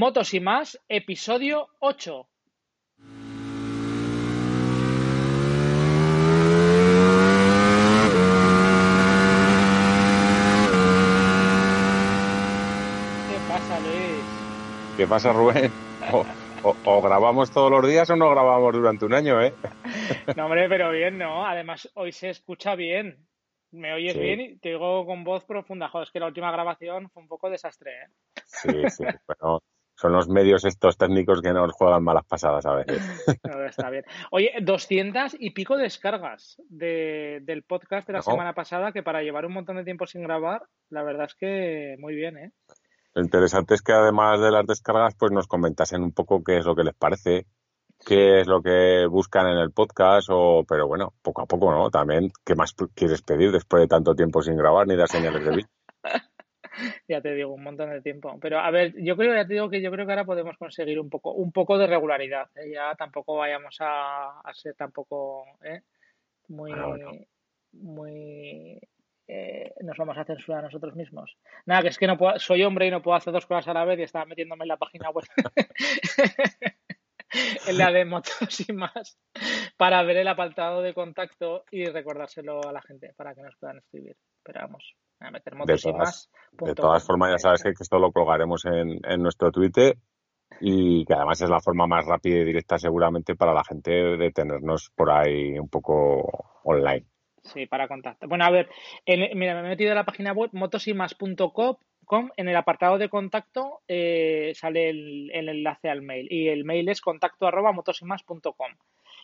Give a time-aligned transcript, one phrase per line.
[0.00, 2.28] Motos y más, episodio 8.
[13.30, 14.96] ¿Qué pasa, Luis?
[14.96, 15.72] ¿Qué pasa, Rubén?
[16.12, 16.24] O,
[16.68, 19.54] o- o grabamos todos los días o no grabamos durante un año, ¿eh?
[20.36, 21.46] No, hombre, pero bien, ¿no?
[21.46, 23.26] Además, hoy se escucha bien.
[23.70, 24.20] Me oyes Sí.
[24.20, 25.88] bien y te digo con voz profunda.
[25.88, 28.06] Joder, es que la última grabación fue un poco desastre, ¿eh?
[28.46, 29.04] Sí, sí.
[29.26, 29.62] Bueno,
[29.96, 33.02] son los medios estos técnicos que nos juegan malas pasadas a veces.
[33.68, 34.04] Está bien.
[34.30, 38.24] Oye, 200 y pico descargas de, del podcast de la No.
[38.24, 41.96] semana pasada, que para llevar un montón de tiempo sin grabar, la verdad es que
[41.98, 42.52] muy bien, ¿eh?
[43.14, 46.64] Lo interesante es que además de las descargas, pues nos comentasen un poco qué es
[46.66, 47.46] lo que les parece,
[48.04, 51.90] qué es lo que buscan en el podcast, o, pero bueno, poco a poco, ¿no?
[51.90, 55.50] También, ¿qué más quieres pedir después de tanto tiempo sin grabar ni dar señales de
[55.54, 55.68] vida?
[57.08, 58.38] Ya te digo, un montón de tiempo.
[58.40, 61.00] Pero a ver, yo creo, ya te digo que yo creo que ahora podemos conseguir
[61.00, 62.48] un poco, un poco de regularidad.
[62.56, 62.70] ¿eh?
[62.72, 65.82] Ya tampoco vayamos a, a ser tampoco ¿eh?
[66.48, 67.10] muy, bueno.
[67.72, 68.80] muy
[69.26, 71.38] eh, nos vamos a censurar a nosotros mismos.
[71.64, 73.74] Nada, que es que no puedo, soy hombre y no puedo hacer dos cosas a
[73.74, 75.24] la vez y estaba metiéndome en la página web.
[77.66, 79.18] en la de motos y más
[79.76, 83.78] para ver el apartado de contacto y recordárselo a la gente para que nos puedan
[83.78, 84.16] escribir.
[84.42, 86.30] Pero vamos, a meter motos y todas- más.
[86.52, 89.96] De todas formas, ya sabes que esto lo colgaremos en, en nuestro Twitter
[90.60, 94.30] y que además es la forma más rápida y directa seguramente para la gente de
[94.30, 97.06] tenernos por ahí un poco online.
[97.42, 98.26] Sí, para contacto.
[98.28, 98.68] Bueno, a ver,
[99.04, 101.76] en- mira, me he metido en la página web motosymas.com.
[102.36, 106.88] En el apartado de contacto eh, sale el, el enlace al mail y el mail
[106.88, 108.72] es contacto arroba motosymas.com.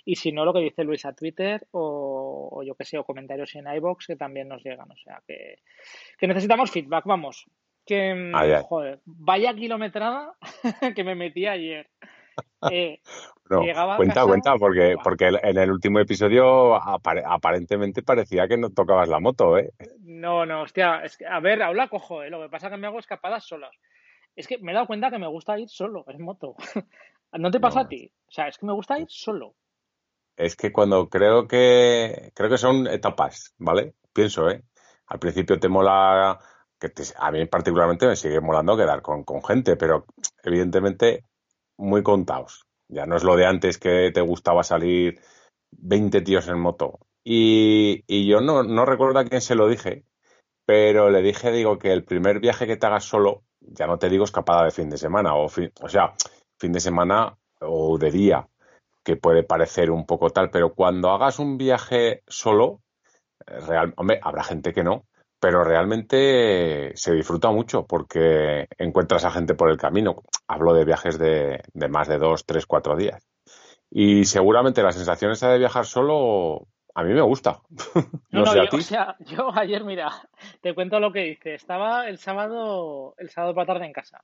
[0.04, 3.04] Y si no, lo que dice Luis a Twitter o, o yo que sé, o
[3.04, 4.90] comentarios en iBox que también nos llegan.
[4.90, 5.58] O sea que,
[6.18, 7.46] que necesitamos feedback, vamos.
[7.84, 8.62] Que, Ay, ay.
[8.66, 10.34] joder, vaya kilometrada
[10.96, 11.88] que me metí ayer.
[12.70, 13.00] Eh,
[13.50, 18.70] No, Llegaba cuenta, cuenta, porque, porque en el último episodio apare- aparentemente parecía que no
[18.70, 19.72] tocabas la moto, ¿eh?
[19.98, 22.30] No, no, hostia, es que, a ver, la cojo, ¿eh?
[22.30, 23.72] Lo que pasa es que me hago escapadas solas.
[24.36, 26.54] Es que me he dado cuenta que me gusta ir solo en moto.
[27.32, 27.86] ¿No te pasa No.
[27.86, 28.12] a ti?
[28.28, 29.56] O sea, es que me gusta ir solo.
[30.36, 33.94] Es que cuando creo que creo que son etapas, ¿vale?
[34.12, 34.62] Pienso, ¿eh?
[35.06, 36.38] Al principio te mola
[36.78, 40.06] que te- a mí particularmente me sigue molando quedar con, con gente, pero
[40.44, 41.24] evidentemente
[41.76, 42.64] muy contados.
[42.90, 45.20] Ya no es lo de antes que te gustaba salir
[45.72, 46.98] 20 tíos en moto.
[47.24, 50.04] Y, y yo no, no recuerdo a quién se lo dije,
[50.66, 54.08] pero le dije, digo, que el primer viaje que te hagas solo, ya no te
[54.08, 56.14] digo escapada de fin de semana, o, fin- o sea,
[56.58, 58.48] fin de semana o de día,
[59.04, 62.82] que puede parecer un poco tal, pero cuando hagas un viaje solo,
[63.46, 65.06] eh, real, hombre, habrá gente que no,
[65.40, 70.22] pero realmente se disfruta mucho porque encuentras a gente por el camino.
[70.46, 73.26] Hablo de viajes de, de más de dos, tres, cuatro días.
[73.90, 77.60] Y seguramente la sensación esa de viajar solo a mí me gusta.
[78.30, 78.76] No, No, no, sé a yo, ti.
[78.76, 80.10] o sea, yo ayer, mira,
[80.60, 81.54] te cuento lo que hice.
[81.54, 84.22] Estaba el sábado, el sábado por la tarde en casa.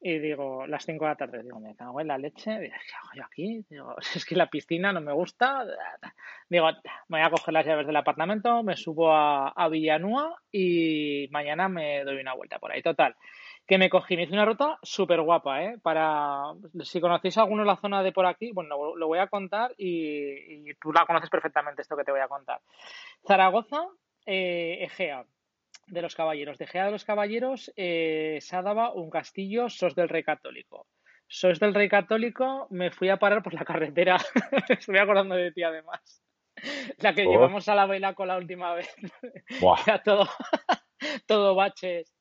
[0.00, 2.50] Y digo, las 5 de la tarde, digo, me cago en la leche.
[2.60, 3.66] Digo, ¿qué hago yo aquí?
[3.68, 5.64] Digo, es que la piscina no me gusta.
[6.48, 6.66] Digo,
[7.08, 12.04] me voy a coger las llaves del apartamento, me subo a, Villanúa y mañana me
[12.04, 12.82] doy una vuelta por ahí.
[12.82, 13.16] Total,
[13.66, 15.78] que me cogí, me hice una ruta súper guapa, ¿eh?
[15.82, 16.52] Para,
[16.84, 20.92] si conocéis alguno la zona de por aquí, bueno, lo, voy a contar y, tú
[20.92, 22.60] la conoces perfectamente esto que te voy a contar.
[23.26, 23.84] Zaragoza,
[24.24, 25.24] eh, Egea
[25.88, 26.58] de los Caballeros.
[26.58, 30.86] De Egea de los Caballeros, eh, Sádava, un castillo, Sos del Rey Católico.
[31.26, 34.16] Sos del Rey Católico, me fui a parar por la carretera.
[34.68, 36.22] Estoy acordando de ti además.
[36.98, 37.30] La que Oh.
[37.30, 38.88] llevamos a la vela con la última vez.
[39.60, 40.26] Buah, Era todo,
[41.26, 42.14] todo baches.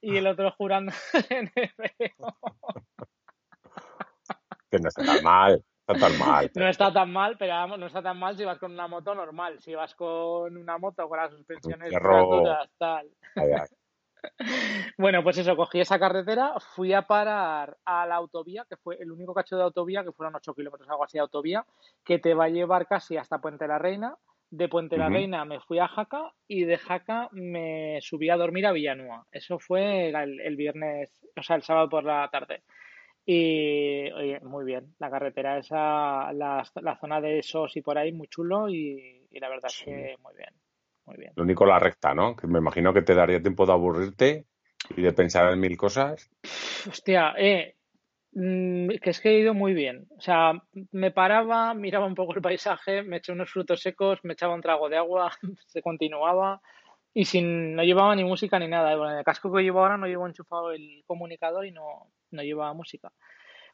[0.00, 0.92] Y el otro jurando
[1.30, 2.36] en hebreo.
[4.70, 6.50] que no está tan mal, está tan mal.
[6.54, 9.14] No está tan mal, pero vamos, no está tan mal si vas con una moto
[9.14, 9.60] normal.
[9.60, 11.92] Si vas con una moto con las suspensiones
[12.78, 13.10] tal.
[13.36, 13.66] Ay, ay.
[14.98, 19.10] Bueno, pues eso, cogí esa carretera, fui a parar a la autovía, que fue el
[19.10, 21.64] único cacho de autovía, que fueron 8 kilómetros, algo así de autovía,
[22.04, 24.16] que te va a llevar casi hasta Puente la Reina.
[24.50, 25.08] De Puente la.
[25.08, 29.26] Reina me fui a Jaca y de Jaca me subí a dormir a Villanúa.
[29.32, 32.62] Eso fue el, el viernes, o sea, el sábado por la tarde.
[33.24, 38.12] Y oye, muy bien, la carretera esa, la, la zona de Sos y por ahí,
[38.12, 39.84] muy chulo y, y la verdad Sí.
[39.84, 40.50] es que muy bien,
[41.06, 41.32] muy bien.
[41.36, 42.36] Lo único la recta, ¿no?
[42.36, 44.46] Que me imagino que te daría tiempo de aburrirte
[44.96, 46.30] y de pensar en mil cosas.
[46.88, 47.76] Hostia, eh,
[48.32, 50.06] mm, que es que he ido muy bien.
[50.16, 50.52] O sea,
[50.92, 54.62] me paraba, miraba un poco el paisaje, me eché unos frutos secos, me echaba un
[54.62, 55.32] trago de agua,
[55.66, 56.60] se continuaba
[57.14, 58.96] y sin, no llevaba ni música ni nada.
[58.96, 62.42] Bueno, en el casco que llevo ahora no llevo enchufado el comunicador y no, no
[62.42, 63.12] llevaba música.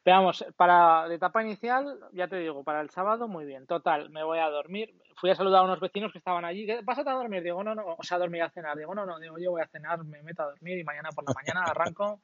[0.09, 3.67] Pero vamos, para la etapa inicial, ya te digo, para el sábado, muy bien.
[3.67, 4.95] Total, me voy a dormir.
[5.17, 6.67] Fui a saludar a unos vecinos que estaban allí.
[6.83, 7.43] ¿Vas a dormir?
[7.43, 7.95] Digo, no, no.
[7.99, 8.79] O sea, a dormir a cenar.
[8.79, 9.19] Digo, no, no.
[9.19, 12.23] Digo, yo voy a cenar, me meto a dormir y mañana por la mañana arranco.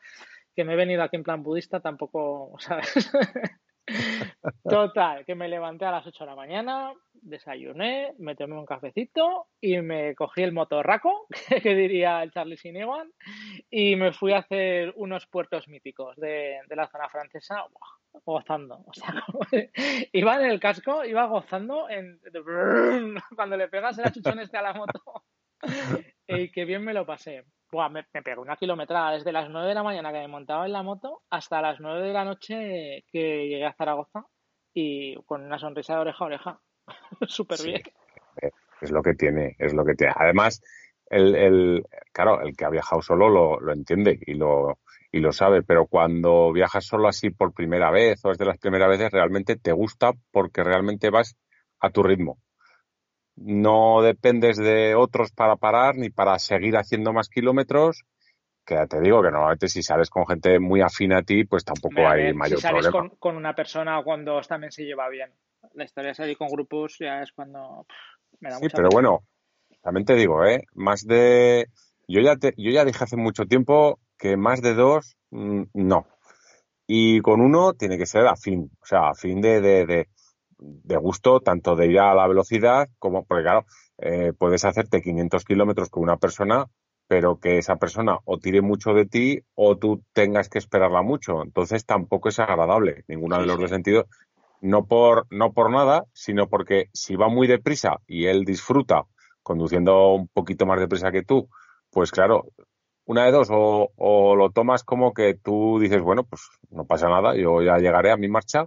[0.56, 3.12] Que me he venido aquí en plan budista, tampoco, ¿sabes?
[4.62, 9.48] Total, que me levanté a las 8 de la mañana, desayuné, me tomé un cafecito
[9.60, 11.26] y me cogí el motorraco,
[11.62, 13.10] que diría el Charlie Sinewan,
[13.70, 17.64] y me fui a hacer unos puertos míticos de, la zona francesa,
[18.24, 18.84] gozando.
[18.86, 19.24] O sea,
[20.12, 22.20] iba en el casco, iba gozando en,
[23.34, 25.24] cuando le pegas el achuchón este a la moto.
[26.26, 27.44] y qué bien me lo pasé.
[27.74, 30.64] Buah, me, me pegó una kilometrada desde las 9 de la mañana que me montaba
[30.64, 34.26] en la moto hasta las 9 de la noche que llegué a Zaragoza
[34.72, 36.60] y con una sonrisa de oreja a oreja.
[37.26, 37.82] Súper bien.
[38.80, 40.12] Es lo que tiene, es lo que tiene.
[40.14, 40.62] Además,
[41.06, 44.78] el, el claro, el que ha viajado solo lo, lo entiende y lo,
[45.10, 48.58] y lo sabe, pero cuando viajas solo así por primera vez o es de las
[48.58, 51.36] primeras veces, realmente te gusta porque realmente vas
[51.80, 52.38] a tu ritmo
[53.36, 58.04] no dependes de otros para parar ni para seguir haciendo más kilómetros.
[58.64, 61.64] Que ya te digo que normalmente si sales con gente muy afín a ti, pues
[61.64, 63.10] tampoco hay mayor si sales problema.
[63.10, 65.30] Con, con, una persona cuando también se lleva bien.
[65.74, 67.86] La historia de salir con grupos ya es cuando
[68.40, 68.88] me da Sí, pero pena.
[68.92, 69.24] bueno,
[69.82, 70.62] también te digo, ¿eh?
[70.74, 71.68] Más de...
[72.08, 76.06] Yo ya, te, yo ya dije hace mucho tiempo que más de dos, mmm, no.
[76.86, 80.08] Y con uno tiene que ser afín, o sea, afín de, de, de
[80.64, 83.66] de gusto tanto de ir a la velocidad como, porque claro,
[83.98, 86.66] eh, puedes hacerte 500 kilómetros con una persona,
[87.06, 91.42] pero que esa persona o tire mucho de ti o tú tengas que esperarla mucho.
[91.42, 94.06] Entonces tampoco es agradable, ninguno de los dos sentidos.
[94.60, 99.04] No por, no por nada, sino porque si va muy deprisa y él disfruta
[99.42, 101.48] conduciendo un poquito más deprisa que tú,
[101.90, 102.46] pues claro,
[103.04, 107.08] una de dos, o, o lo tomas como que tú dices, bueno, pues no pasa
[107.08, 108.66] nada, yo ya llegaré a mi marcha,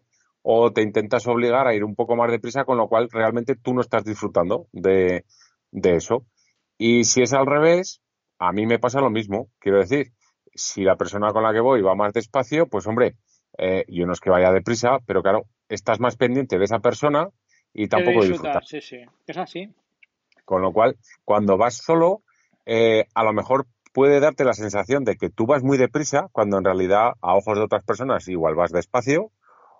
[0.49, 3.73] o te intentas obligar a ir un poco más deprisa, con lo cual realmente tú
[3.73, 5.25] no estás disfrutando de,
[5.71, 6.25] de eso.
[6.77, 8.01] Y si es al revés,
[8.39, 9.49] a mí me pasa lo mismo.
[9.59, 10.13] Quiero decir,
[10.55, 13.17] si la persona con la que voy va más despacio, pues hombre,
[13.57, 17.27] eh, yo no es que vaya deprisa, pero claro, estás más pendiente de esa persona
[17.73, 18.63] y tampoco disfrutar.
[18.63, 19.75] Sí, sí, es así.
[20.45, 20.95] Con lo cual,
[21.25, 22.21] cuando vas solo,
[22.65, 26.57] eh, a lo mejor puede darte la sensación de que tú vas muy deprisa, cuando
[26.57, 29.33] en realidad a ojos de otras personas igual vas despacio,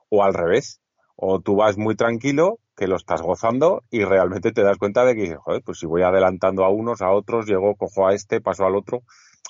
[0.10, 0.82] o al revés.
[1.16, 5.16] O tú vas muy tranquilo, que lo estás gozando y realmente te das cuenta de
[5.16, 8.66] que, joder, pues si voy adelantando a unos, a otros, llego, cojo a este, paso
[8.66, 9.02] al otro.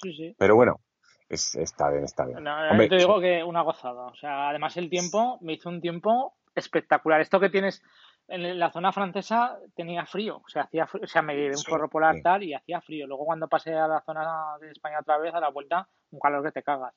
[0.02, 0.36] Sí, sí.
[0.38, 0.80] Pero bueno,
[1.28, 2.42] es, está bien, está bien.
[2.42, 4.06] No, Hombre, te digo que una gozada.
[4.06, 7.20] O sea, además el tiempo, me hizo un tiempo espectacular.
[7.20, 7.84] Esto que tienes
[8.30, 11.58] en la zona francesa tenía frío, o sea, hacía frío, o sea, me llevé un
[11.58, 12.24] sí, forro polar sí.
[12.24, 13.08] tal y hacía frío.
[13.08, 16.44] Luego cuando pasé a la zona de España otra vez, a la vuelta, un calor
[16.44, 16.94] que te cagas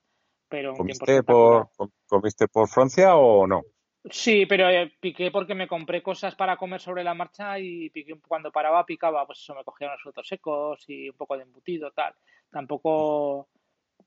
[0.50, 1.68] pero ¿Comiste por,
[2.06, 3.62] ¿Comiste por Francia o no?
[4.04, 8.18] Sí, pero eh, piqué porque me compré cosas para comer sobre la marcha y piqué,
[8.26, 11.90] cuando paraba picaba, pues eso, me cogía unos frutos secos y un poco de embutido,
[11.92, 12.14] tal.
[12.50, 13.48] Tampoco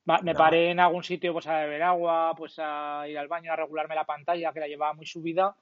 [0.06, 3.56] me paré en algún sitio pues a beber agua, pues a ir al baño, a
[3.56, 5.56] regularme la pantalla, que la llevaba muy subida.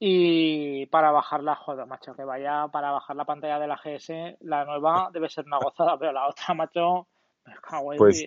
[0.00, 4.64] Y para bajarla, joder, macho, que vaya para bajar la pantalla de la GS, la
[4.64, 7.06] nueva debe ser una gozada, pero la otra, macho,
[7.44, 8.24] me cago en pues,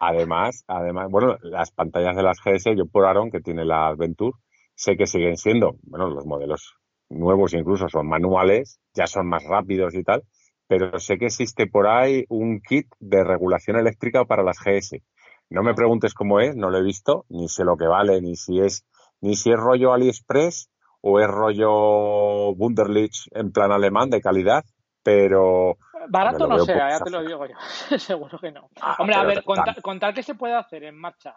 [0.00, 4.32] Además, además, bueno, las pantallas de las GS, yo por Aaron, que tiene la Adventure,
[4.74, 6.74] sé que siguen siendo, bueno, los modelos
[7.08, 10.22] nuevos incluso son manuales, ya son más rápidos y tal,
[10.68, 15.02] pero sé que existe por ahí un kit de regulación eléctrica para las GS.
[15.50, 18.36] No me preguntes cómo es, no lo he visto, ni sé lo que vale, ni
[18.36, 18.84] si es,
[19.20, 20.70] ni si es rollo AliExpress
[21.00, 24.64] o es rollo Wunderlich en plan alemán de calidad,
[25.08, 27.54] pero Barato no sea, ya te lo digo yo.
[27.98, 28.68] Seguro que no.
[28.78, 31.34] Ah, Hombre, a ver, contar, contar que se puede hacer en marcha,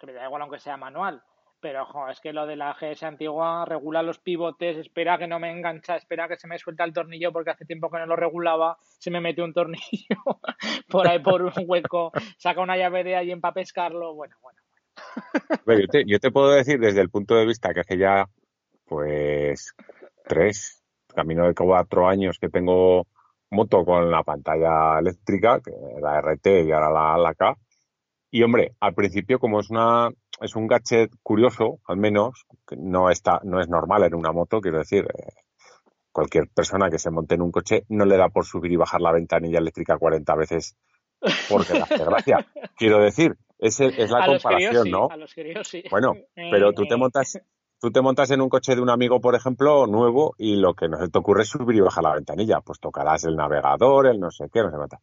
[0.00, 1.22] que me da igual aunque sea manual,
[1.60, 5.38] pero ojo, es que lo de la GS antigua regula los pivotes, espera que no
[5.38, 8.16] me engancha, espera que se me suelta el tornillo porque hace tiempo que no lo
[8.16, 10.16] regulaba, se me metió un tornillo
[10.88, 14.58] por ahí por un hueco, saca una llave de ahí para pescarlo, bueno, bueno.
[15.64, 18.28] bueno yo, te, yo te puedo decir desde el punto de vista que hace ya,
[18.84, 19.76] pues,
[20.26, 20.79] tres,
[21.12, 23.06] camino de cuatro años que tengo
[23.50, 25.60] moto con la pantalla eléctrica,
[26.00, 27.56] la RT y ahora la, la K.
[28.30, 33.10] Y hombre, al principio como es una es un gadget curioso, al menos, que no
[33.10, 35.32] está no es normal en una moto, quiero decir, eh,
[36.12, 39.00] cualquier persona que se monte en un coche no le da por subir y bajar
[39.00, 40.76] la ventanilla eléctrica 40 veces
[41.48, 42.46] porque le hace gracia.
[42.76, 45.08] quiero decir, es, es la a comparación, sí, ¿no?
[45.10, 45.84] A los queridos, sí.
[45.90, 47.38] Bueno, pero tú te montas
[47.80, 50.88] tú te montas en un coche de un amigo, por ejemplo, nuevo, y lo que
[50.88, 52.60] no se te ocurre es subir y bajar la ventanilla.
[52.60, 54.96] Pues tocarás el navegador, el no sé qué, no sé qué.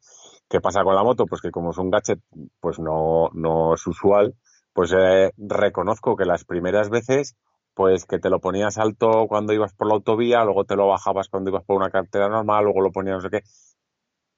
[0.50, 1.26] ¿Qué pasa con la moto?
[1.26, 2.20] Pues que como es un gadget,
[2.60, 4.36] pues no, no es usual,
[4.74, 7.36] pues eh, reconozco que las primeras veces,
[7.74, 11.30] pues que te lo ponías alto cuando ibas por la autovía, luego te lo bajabas
[11.30, 13.42] cuando ibas por una carretera normal, luego lo ponías no sé qué.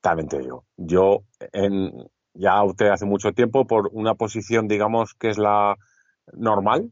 [0.02, 1.92] También te digo, yo en,
[2.34, 5.76] ya opté hace mucho tiempo por una posición, digamos, que es la
[6.34, 6.92] normal,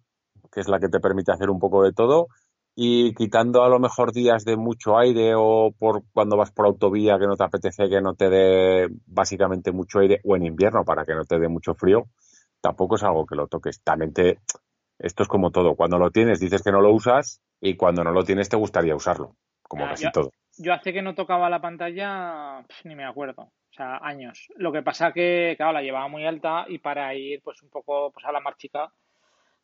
[0.51, 2.27] que es la que te permite hacer un poco de todo,
[2.75, 7.17] y quitando a lo mejor días de mucho aire o por cuando vas por autovía
[7.17, 11.03] que no te apetece que no te dé básicamente mucho aire o en invierno para
[11.03, 12.05] que no te dé mucho frío,
[12.61, 13.81] tampoco es algo que lo toques.
[13.81, 14.39] También te,
[14.99, 18.11] esto es como todo, cuando lo tienes dices que no lo usas y cuando no
[18.11, 20.31] lo tienes te gustaría usarlo, como Ah, casi yo- todo.
[20.59, 24.47] Yo hace que no tocaba la pantalla, ni me acuerdo, o sea, años.
[24.55, 28.11] Lo que pasa que, claro, la llevaba muy alta y para ir, pues, un poco,
[28.11, 28.91] pues, a la más chica,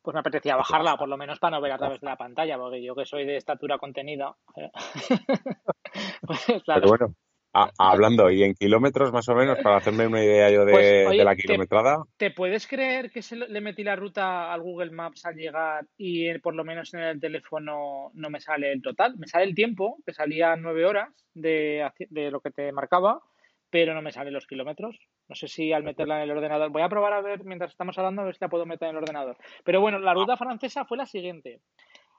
[0.04, 2.58] pues me apetecía bajarla, por lo menos para no ver a través de la pantalla,
[2.58, 4.70] porque yo que soy de estatura contenida, ¿eh?
[6.26, 6.80] pues, claro.
[6.82, 7.14] Pero bueno,
[7.54, 11.06] a- hablando, y en kilómetros más o menos, para hacerme una idea yo de, Pues,
[11.08, 14.90] oye, de la kilometrada, ¿Te puedes creer que se le metí la ruta al Google
[14.90, 18.82] Maps al llegar y eh, por lo menos en el teléfono no me sale el
[18.82, 19.16] total?
[19.16, 23.20] Me sale el tiempo, que salía nueve horas de, de lo que te marcaba,
[23.74, 24.96] pero no me salen los kilómetros.
[25.28, 26.70] No sé si al meterla en el ordenador.
[26.70, 28.94] Voy a probar a ver, mientras estamos hablando, a ver si la puedo meter en
[28.96, 29.36] el ordenador.
[29.64, 31.60] Pero bueno, la ruta francesa fue la siguiente.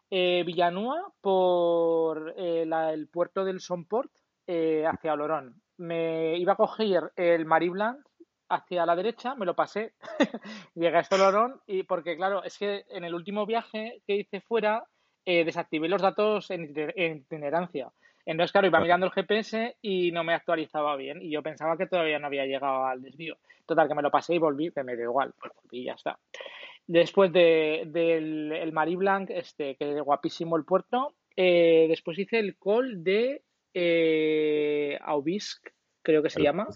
[0.10, 4.12] Eh, Villanúa por eh, la- el puerto del Somport
[4.48, 5.62] eh, hacia Olorón.
[5.78, 8.04] Me iba a coger el Maribland
[8.50, 9.94] hacia la derecha, me lo pasé,
[10.76, 14.84] llegué a Olorón y porque claro, es que en el último viaje que hice fuera
[15.24, 17.94] eh, desactivé los datos en en itinerancia.
[18.26, 21.86] Entonces, claro, iba mirando el GPS y no me actualizaba bien y yo pensaba que
[21.86, 23.38] todavía no había llegado al desvío.
[23.66, 25.94] Total, que me lo pasé y volví, que me dio igual, pues volví y ya
[25.94, 26.18] está.
[26.88, 31.14] Después de, del el Marie Blanc, este, que guapísimo el puerto.
[31.36, 36.68] eh, después hice el col de eh, Aubisque, creo que se El- llama.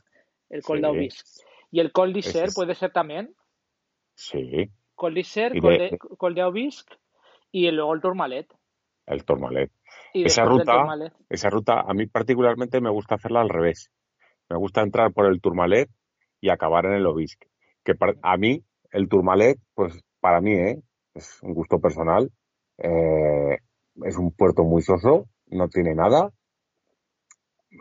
[0.50, 1.30] El col de sí, Aubisque.
[1.72, 3.34] Y el col ese d'Isère es- puede ser también.
[4.16, 5.24] sí, Col Y
[5.62, 6.96] col de- de, col de Aubisque
[7.52, 8.48] y luego el Tourmalet.
[9.06, 9.72] el Tourmalet.
[10.14, 10.86] Y Esa ruta,
[11.30, 13.92] esa ruta, a mí particularmente me gusta hacerla al revés.
[14.50, 15.90] Me gusta entrar por el Tourmalet
[16.42, 17.48] y acabar en el Obisque.
[17.84, 20.82] Que par- a mí, el Tourmalet, pues para mí, ¿eh?
[21.14, 22.32] es un gusto personal.
[22.78, 23.58] eh,
[24.04, 26.32] es un puerto muy soso, no tiene nada.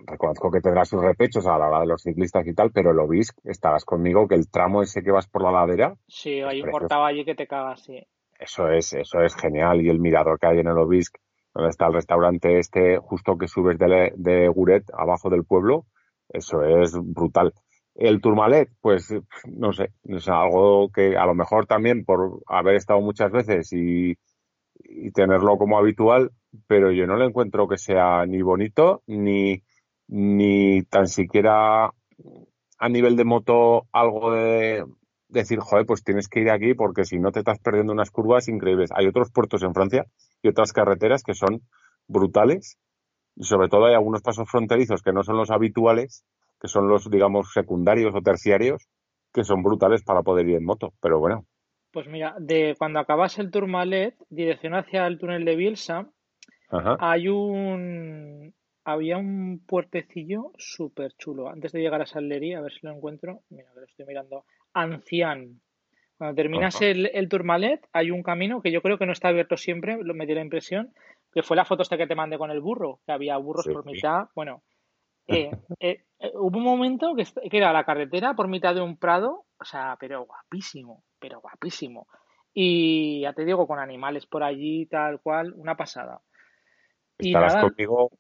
[0.07, 2.99] Reconozco que tendrá sus repechos a la hora de los ciclistas y tal, pero el
[2.99, 6.71] Obisque, estarás conmigo que el tramo ese que vas por la ladera, Sí, hay un
[6.91, 8.05] allí que te cagas, sí.
[8.39, 9.81] Eso es, eso es genial.
[9.81, 11.21] Y el mirador que hay en el Obisque,
[11.55, 15.87] donde está el restaurante este, justo que subes de, de Guret, abajo del pueblo,
[16.29, 17.53] eso es brutal.
[17.95, 19.13] El Tourmalet, pues
[19.47, 24.17] no sé, es algo que a lo mejor también por haber estado muchas veces y,
[24.85, 26.31] y tenerlo como habitual,
[26.67, 29.63] pero yo no le encuentro que sea ni bonito ni,
[30.07, 31.91] ni tan siquiera
[32.79, 34.85] a nivel de moto algo de
[35.29, 38.49] decir, joder, pues tienes que ir aquí porque si no te estás perdiendo unas curvas
[38.49, 38.91] increíbles.
[38.95, 40.07] Hay otros puertos en Francia
[40.43, 41.63] y otras carreteras que son
[42.07, 42.79] brutales
[43.37, 46.25] y sobre todo hay algunos pasos fronterizos que no son los habituales,
[46.61, 48.89] que son los, digamos, secundarios o terciarios,
[49.33, 50.93] que son brutales para poder ir en moto.
[51.01, 51.47] Pero bueno,
[51.93, 56.11] Pues mira, de cuando acabas el Tourmalet, dirección hacia el túnel de Bielsa,
[56.71, 58.55] ajá, hay un
[58.85, 61.49] había un puertecillo súper chulo.
[61.49, 63.43] Antes de llegar a Sallerí, a ver si lo encuentro.
[63.51, 64.47] Mira, que lo estoy mirando.
[64.73, 65.61] Ancián.
[66.19, 69.57] Cuando terminas el, el Tourmalet, hay un camino que yo creo que no está abierto
[69.57, 70.93] siempre, me dio la impresión,
[71.33, 73.73] que fue la foto esta que te mandé con el burro, que había burros Sí.
[73.73, 74.25] por mitad.
[74.35, 74.63] Bueno,
[75.29, 78.97] eh, eh, eh, hubo un momento que, que era la carretera por mitad de un
[78.99, 82.09] prado, o sea, pero guapísimo, pero guapísimo.
[82.53, 86.21] Y ya te digo, con animales por allí, tal cual, una pasada.
[87.19, 88.11] Y estarás nada, conmigo,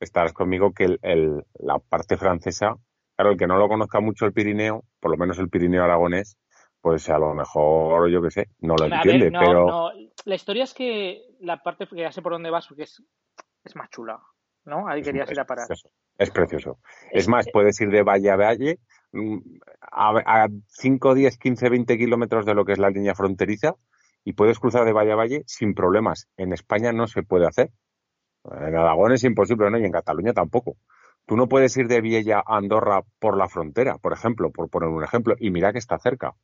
[0.00, 2.76] estarás conmigo que el, el- la parte francesa,
[3.16, 6.38] claro, el que no lo conozca mucho el Pirineo, por lo menos el Pirineo aragonés,
[6.82, 9.90] pues a lo mejor, yo qué sé, no lo a ver, entiende, no, pero no,
[10.24, 13.00] la historia es que la parte que ya sé por dónde vas, porque es,
[13.64, 14.20] es más chula,
[14.64, 14.88] ¿no?
[14.88, 15.68] Ahí es, querías ir a parar.
[15.68, 15.94] precioso.
[16.18, 16.78] Es precioso.
[17.12, 18.80] Es Es, más, puedes ir de valle a valle
[19.12, 19.38] mm,
[19.80, 23.76] a, a 5, 10, 15, 20 kilómetros de lo que es la línea fronteriza
[24.24, 26.28] y puedes cruzar de valle a valle sin problemas.
[26.36, 27.70] En España no se puede hacer.
[28.44, 29.78] En Aragón es imposible, ¿no?
[29.78, 30.76] Y en Cataluña tampoco.
[31.26, 34.88] Tú no puedes ir de Viella a Andorra por la frontera, por ejemplo, por poner
[34.88, 36.34] un ejemplo, y mira que está cerca.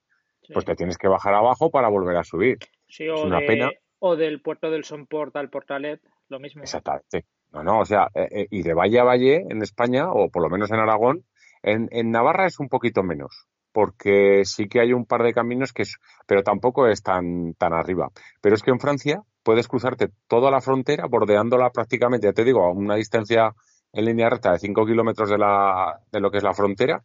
[0.48, 2.58] Sí, Pues te tienes que bajar abajo para volver a subir.
[2.88, 3.66] sí, Es o una pena.
[3.66, 6.62] de, o del puerto del Somport al Portalet, lo mismo.
[6.62, 7.24] Exactamente.
[7.52, 10.42] No, no, o sea, eh, eh, y de valle a valle en España, o por
[10.42, 11.24] lo menos en Aragón,
[11.62, 15.72] en, en Navarra es un poquito menos, porque sí que hay un par de caminos
[15.72, 18.10] que es, pero tampoco es tan, tan arriba.
[18.42, 22.64] Pero es que en Francia puedes cruzarte toda la frontera, bordeándola prácticamente, ya te digo,
[22.64, 23.52] a una distancia
[23.92, 27.02] en línea recta de 5 kilómetros de, la, de lo que es la frontera,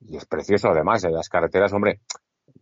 [0.00, 2.00] y es precioso además, las carreteras, hombre,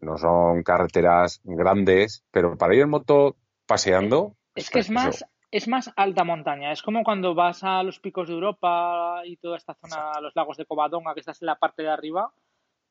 [0.01, 3.37] no son carreteras grandes, pero para ir en moto
[3.67, 4.35] paseando.
[4.55, 6.73] Es que es más, es más alta montaña.
[6.73, 10.57] Es como cuando vas a los picos de Europa y toda esta zona, los lagos
[10.57, 12.33] de Covadonga, que estás en la parte de arriba,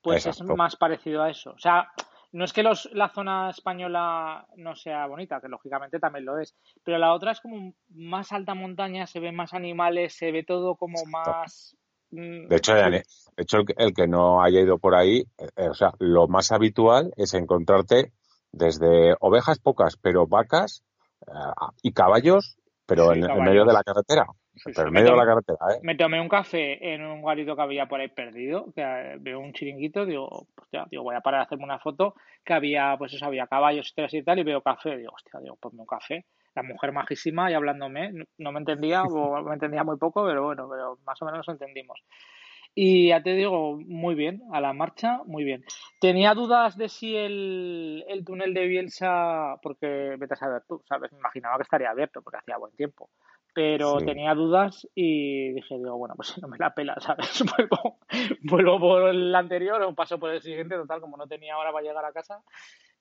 [0.02, 1.52] pues es más parecido a eso.
[1.52, 1.92] O sea,
[2.32, 6.56] no es que los, la zona española no sea bonita, que lógicamente también lo es,
[6.84, 10.76] pero la otra es como más alta montaña, se ven más animales, se ve todo
[10.76, 11.76] como más...
[12.12, 13.04] Mm, de hecho, de
[13.38, 17.34] hecho el, que no haya ido por ahí, eh, o sea, lo más habitual es
[17.34, 18.14] encontrarte
[18.52, 20.84] desde ovejas pocas, pero vacas
[21.28, 21.32] eh,
[21.84, 24.26] y caballos, pero en, medio de la carretera.
[24.64, 25.80] pero en medio de la carretera, ¿eh?
[25.84, 29.40] Me tomé un café en un guarito que había por ahí perdido, que eh, veo
[29.40, 33.14] un chiringuito, digo, hostia, digo, voy a parar a hacerme una foto, que había, pues
[33.14, 36.26] eso, había caballos y tal, y veo café, digo, hostia, digo, ponme un café.
[36.58, 40.68] La mujer majísima y hablándome, no me entendía, o me entendía muy poco, pero bueno,
[40.68, 42.00] pero más o menos nos entendimos.
[42.74, 45.64] Y ya te digo, muy bien, a la marcha, muy bien.
[46.02, 51.12] Tenía dudas de si el, el túnel de Bielsa, porque vete a saber tú, ¿sabes?
[51.12, 53.12] Me imaginaba que estaría abierto porque hacía buen tiempo.
[53.58, 57.44] Pero tenía dudas y dije, digo, bueno, pues si no me la pela, ¿sabes?
[57.58, 57.98] Vuelvo,
[58.44, 61.88] vuelvo por el anterior o paso por el siguiente, total, como no tenía hora para
[61.88, 62.44] llegar a casa.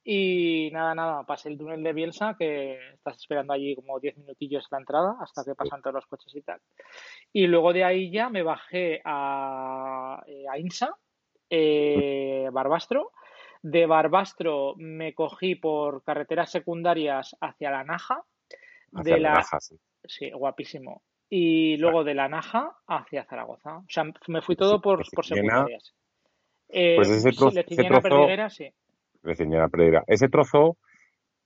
[0.03, 4.67] Y nada, nada, pasé el túnel de Bielsa, que estás esperando allí como 10 minutillos
[4.71, 6.59] la entrada hasta que pasan todos los coches y tal.
[7.35, 10.97] Y luego de ahí ya me bajé a, eh, a Insa,
[11.51, 13.13] eh, Barbastro.
[13.61, 18.25] De Barbastro me cogí por carreteras secundarias hacia la Naja.
[18.93, 19.79] de la, Naja, sí.
[20.35, 21.03] Guapísimo.
[21.29, 23.79] Y luego de la Naja hacia Zaragoza.
[23.79, 25.95] O sea, me fui todo por, por secundarias.
[26.69, 27.51] Eh, pues ese trozo,
[28.49, 28.73] sí.
[30.07, 30.77] Ese trozo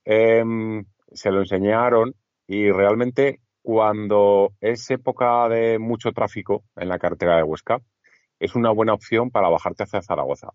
[0.05, 2.15] em, se lo enseñaron
[2.47, 7.81] y realmente cuando es época de mucho tráfico en la carretera de Huesca,
[8.39, 10.49] es una buena opción para bajarte hacia Zaragoza.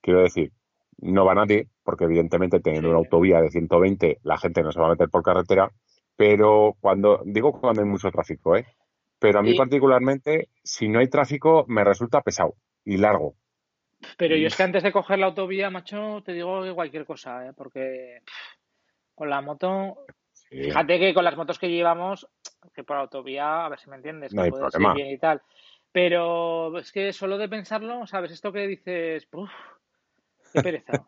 [0.00, 0.52] Quiero decir,
[0.98, 4.86] no va nadie, porque evidentemente teniendo una autovía de 120 la gente no se va
[4.86, 5.70] a meter por carretera,
[6.16, 8.66] pero cuando, digo cuando hay mucho tráfico, ¿eh?
[9.18, 13.34] Pero a mí particularmente, si no hay tráfico, me resulta pesado y largo.
[14.18, 17.52] Pero yo es que antes de coger la autovía, macho, te digo cualquier cosa, ¿eh?
[17.56, 18.20] porque
[19.14, 20.04] con la moto,
[20.50, 22.28] fíjate que con las motos que llevamos,
[22.74, 25.40] que por autovía, a ver si me entiendes, que puede ser bien y tal.
[25.92, 28.32] Pero es que solo de pensarlo, ¿sabes?
[28.32, 29.50] Esto que dices, uff,
[30.52, 31.06] qué pereza.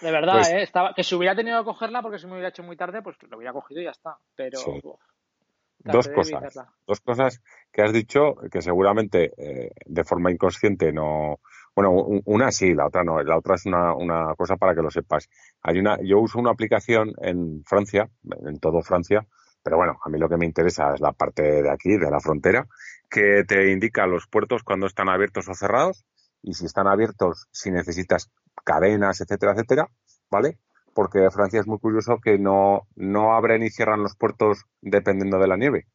[0.00, 0.62] De verdad, pues ¿eh?
[0.62, 3.16] Estaba, que si hubiera tenido que cogerla porque se me hubiera hecho muy tarde, pues
[3.22, 4.18] lo hubiera cogido y ya está.
[4.34, 4.58] Pero.
[5.78, 6.54] dos cosas.
[6.86, 11.40] Dos cosas que has dicho que seguramente eh, de forma inconsciente no,
[11.76, 11.92] bueno,
[12.24, 13.22] una sí, la otra no.
[13.22, 15.28] La otra es una, una cosa para que lo sepas.
[15.62, 18.08] Hay una, yo uso una aplicación en Francia,
[18.46, 19.26] en todo Francia,
[19.62, 22.20] pero bueno, a mí lo que me interesa es la parte de aquí, de la
[22.20, 22.66] frontera,
[23.10, 26.06] que te indica los puertos cuando están abiertos o cerrados
[26.40, 28.30] y si están abiertos, si necesitas
[28.64, 29.88] cadenas, etcétera, etcétera,
[30.30, 30.58] ¿vale?
[30.94, 35.48] Porque Francia es muy curioso que no, no abren y cierran los puertos dependiendo de
[35.48, 35.86] la nieve.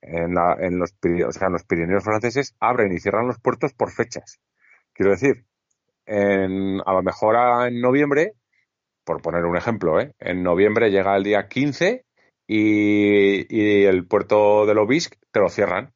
[0.00, 3.72] En, la, en, los, o sea, en los Pirineos franceses abren y cierran los puertos
[3.72, 4.40] por fechas.
[4.92, 5.46] Quiero decir,
[6.06, 8.34] en, a lo mejor en noviembre,
[9.04, 10.14] por poner un ejemplo, ¿eh?
[10.18, 12.06] en noviembre llega el día 15
[12.46, 15.92] y, el puerto de Lobisc te lo cierran.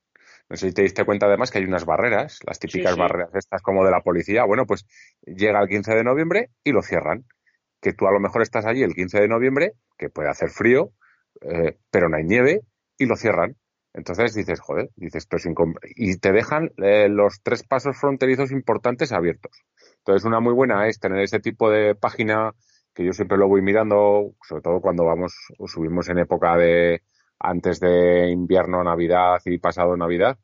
[0.50, 3.62] No sé si te diste cuenta además que hay unas barreras, las típicas barreras estas
[3.62, 4.44] como de la policía.
[4.44, 4.84] Bueno, pues
[5.24, 7.24] llega el 15 de noviembre y lo cierran.
[7.80, 10.90] Que tú a lo mejor estás allí el 15 de noviembre, que puede hacer frío,
[11.40, 12.62] eh, pero no hay nieve,
[12.98, 13.56] y lo cierran.
[13.94, 15.48] Entonces dices, joder, dices, esto es
[15.96, 19.62] y te dejan eh, los tres pasos fronterizos importantes abiertos.
[19.98, 22.52] Entonces, una muy buena es tener ese tipo de página
[22.94, 27.02] que yo siempre lo voy mirando, sobre todo cuando vamos o subimos en época de
[27.40, 30.38] antes de invierno, Navidad y pasado Navidad,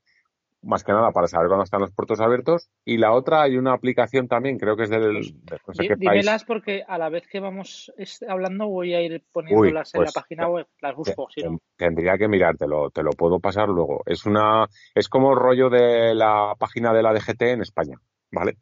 [0.63, 2.69] más que nada para saber cuándo están los puertos abiertos.
[2.85, 5.35] Y la otra, hay una aplicación también, creo que es del.
[5.65, 7.93] Pues, no dímelas porque a la vez que vamos
[8.29, 11.29] hablando voy a ir poniéndolas en la pues, página web, las busco.
[11.77, 14.03] Tendría que mirártelo, te lo puedo pasar luego.
[14.07, 17.99] Es una, es como rollo de la página de la DGT en España,
[18.33, 18.57] ¿vale?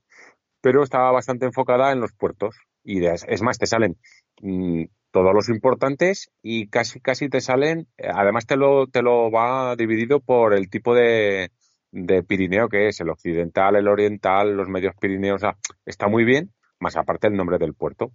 [0.61, 2.57] Pero está bastante enfocada en los puertos.
[2.83, 3.97] Y es más, te salen
[4.43, 9.77] mm, todos los importantes y casi casi te salen, además te lo, te lo va
[9.77, 11.53] dividido por el tipo de,
[11.93, 15.43] de Pirineo que es, el occidental, el oriental, los medios Pirineos,
[15.87, 18.11] está muy bien, más aparte el nombre del puerto.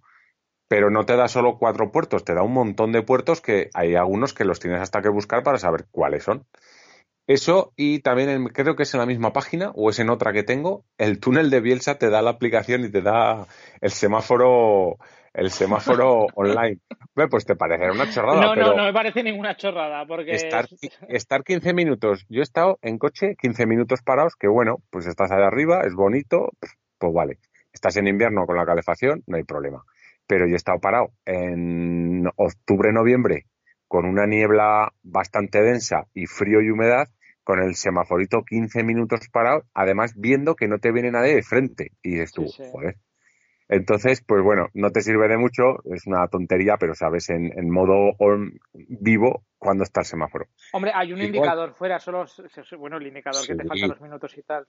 [0.68, 3.94] Pero no te da solo cuatro puertos, te da un montón de puertos que hay
[3.94, 6.44] algunos que los tienes hasta que buscar para saber cuáles son.
[7.26, 10.42] Eso y también creo que es en la misma página o es en otra que
[10.42, 13.46] tengo, el túnel de Bielsa te da la aplicación y te da
[13.80, 14.98] el semáforo
[15.34, 16.78] el semáforo online.
[17.30, 18.40] Pues te parecerá una chorrada.
[18.40, 20.06] No, no, no me parece ninguna chorrada.
[20.06, 20.66] porque estar,
[21.08, 22.24] estar 15 minutos.
[22.28, 25.94] Yo he estado en coche 15 minutos parados, que bueno, pues estás allá arriba, es
[25.94, 26.50] bonito,
[26.98, 27.38] pues vale.
[27.72, 29.84] Estás en invierno con la calefacción, no hay problema.
[30.26, 33.46] pero yo he estado parado en octubre, noviembre,
[33.88, 37.08] con una niebla bastante densa y frío y humedad,
[37.42, 41.90] con el semaforito 15 minutos parado, además viendo que no te viene nadie de frente.
[42.02, 42.94] Y dices tú, joder.
[43.72, 48.16] Entonces, pues bueno, no te sirve de mucho, es una tontería, pero sabes en, modo
[48.74, 50.46] vivo cuándo está el semáforo.
[50.72, 52.24] Hombre, hay un indicador fuera, solo,
[52.78, 54.66] bueno, el indicador que te falta los minutos y tal.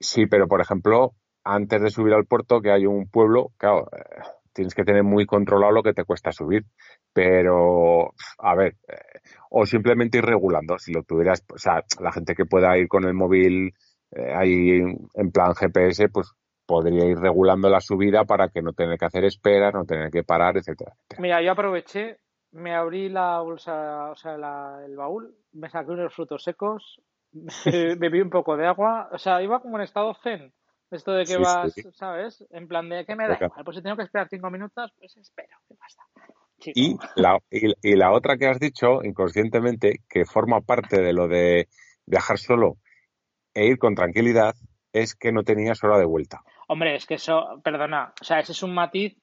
[0.00, 1.12] Sí, pero por ejemplo,
[1.44, 5.24] antes de subir al puerto, que hay un pueblo, claro, eh, tienes que tener muy
[5.24, 6.64] controlado lo que te cuesta subir.
[7.12, 10.78] Pero, a ver, eh, o simplemente ir regulando.
[10.78, 13.72] Si lo tuvieras, o sea, la gente que pueda ir con el móvil
[14.10, 14.80] eh, ahí
[15.14, 16.32] en plan GPS, pues
[16.66, 20.24] podría ir regulando la subida para que no tener que hacer esperas, no tener que
[20.24, 20.92] parar, etcétera.
[21.18, 22.18] Mira, yo aproveché,
[22.52, 24.34] me abrí la bolsa, o sea,
[24.84, 27.00] el baúl, me saqué unos frutos secos,
[27.98, 30.52] bebí un poco de agua, o sea, iba como en estado zen.
[30.90, 32.44] Esto de que vas, ¿sabes?
[32.50, 35.16] En plan de que me da igual, pues si tengo que esperar cinco minutos, pues
[35.16, 36.02] espero, ¿qué pasa?
[36.74, 41.68] Y la, y, la otra que has dicho inconscientemente, que forma parte de lo de
[42.06, 42.76] viajar solo
[43.52, 44.54] e ir con tranquilidad,
[44.92, 46.42] es que no tenías hora de vuelta.
[46.68, 49.16] Hombre, es que eso, perdona, o sea, ese es un matiz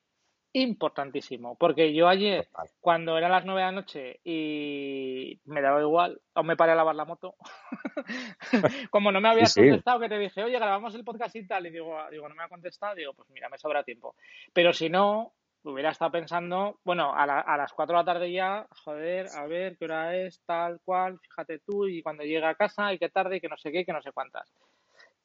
[0.53, 1.57] importantísimo.
[1.57, 2.47] Porque yo ayer,
[2.79, 6.75] cuando eran las nueve de la noche y me daba igual, o me paré a
[6.75, 7.35] lavar la moto,
[8.91, 11.71] como no me habías contestado, que te dije, oye, grabamos el podcast y tal, y
[11.71, 14.15] digo, digo, no me ha contestado, digo, pues mira, me sobra tiempo.
[14.53, 18.67] Pero si no, hubiera estado pensando, bueno, a, a las cuatro de la tarde ya,
[18.83, 22.93] joder, a ver qué hora es, tal cual, fíjate tú, y cuando llega a casa,
[22.93, 24.53] y qué tarde, y que no sé qué, que no sé cuántas.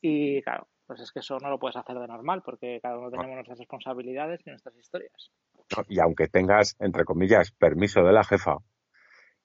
[0.00, 3.10] Y claro, pues es que eso no lo puedes hacer de normal porque cada uno
[3.10, 5.30] tenemos nuestras responsabilidades y nuestras historias.
[5.86, 8.56] Y aunque tengas, entre comillas, permiso de la jefa,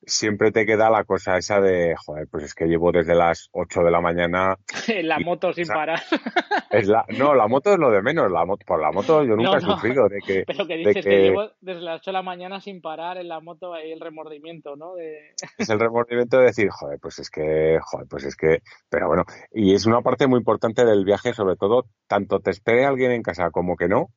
[0.05, 3.81] siempre te queda la cosa esa de, joder, pues es que llevo desde las 8
[3.81, 4.57] de la mañana.
[4.87, 6.01] En la moto sin parar.
[6.71, 8.31] Es la, no, la moto es lo de menos.
[8.31, 10.43] La moto, por la moto yo nunca he sufrido de que.
[10.47, 11.21] Pero que dices que...
[11.21, 14.75] llevo desde las 8 de la mañana sin parar en la moto ahí el remordimiento,
[14.75, 14.97] ¿no?
[14.97, 18.63] Es el remordimiento de decir, joder, pues es que, joder, pues es que.
[18.89, 22.85] Pero bueno, y es una parte muy importante del viaje, sobre todo, tanto te espere
[22.85, 24.07] alguien en casa como que no.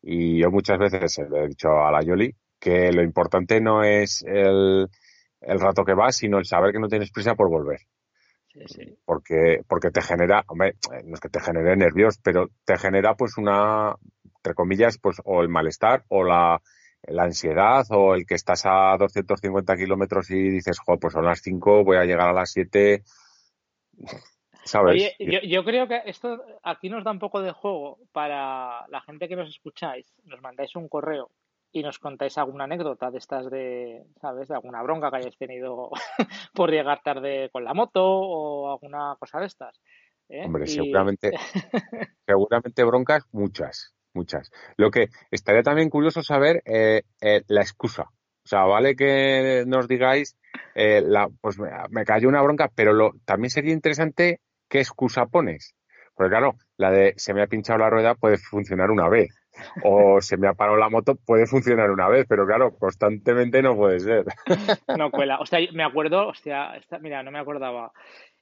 [0.00, 4.24] Y yo muchas veces le he dicho a la Yoli que lo importante no es
[4.26, 4.88] el
[5.46, 7.80] el rato que vas, sino el saber que no tienes prisa por volver.
[8.48, 8.98] Sí, sí.
[9.04, 13.36] Porque, porque te genera, hombre, no es que te genere nervios, pero te genera pues
[13.36, 13.96] una,
[14.36, 16.60] entre comillas, pues o el malestar o la,
[17.02, 21.40] la ansiedad o el que estás a 250 kilómetros y dices, joder, pues son las
[21.40, 23.02] 5, voy a llegar a las 7.
[24.64, 24.94] ¿Sabes?
[24.94, 29.02] Oye, yo, yo, creo que esto aquí nos da un poco de juego para la
[29.02, 30.14] gente que nos escucháis.
[30.24, 31.30] Nos mandáis un correo
[31.74, 34.46] y nos contáis alguna anécdota de estas de, ¿sabes?
[34.46, 35.90] De alguna bronca que hayáis tenido
[36.54, 39.80] por llegar tarde con la moto o alguna cosa de estas.
[40.28, 40.44] ¿eh?
[40.44, 41.32] Hombre, seguramente,
[42.26, 44.52] seguramente broncas, muchas, muchas.
[44.76, 48.04] Lo que estaría también curioso saber eh, eh, la excusa.
[48.04, 50.38] O sea, vale que nos digáis,
[50.76, 55.74] la, pues me, cayó una bronca, pero lo, también sería interesante qué excusa pones.
[56.14, 59.43] Porque claro, la de se me ha pinchado la rueda puede funcionar una vez
[59.82, 63.76] o se me ha parado la moto, puede funcionar una vez, pero claro, constantemente no
[63.76, 64.24] puede ser.
[64.98, 65.38] No cuela.
[65.40, 67.92] O sea, me acuerdo, hostia, mira, no me acordaba.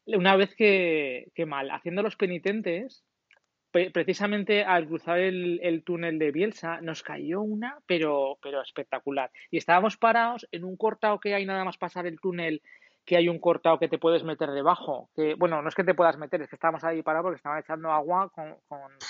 [0.07, 3.05] Una vez que, que mal, haciendo los penitentes,
[3.73, 9.31] precisamente al cruzar el, túnel de Bielsa, nos cayó una, pero, pero espectacular.
[9.51, 12.63] Y estábamos parados en un cortado que hay nada más pasar el túnel
[13.05, 15.11] que hay un cortado que te puedes meter debajo.
[15.17, 17.59] Que, bueno, no es que te puedas meter, es que estábamos ahí parados porque estaban
[17.59, 18.57] echando agua con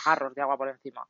[0.04, 1.06] jarros de agua por encima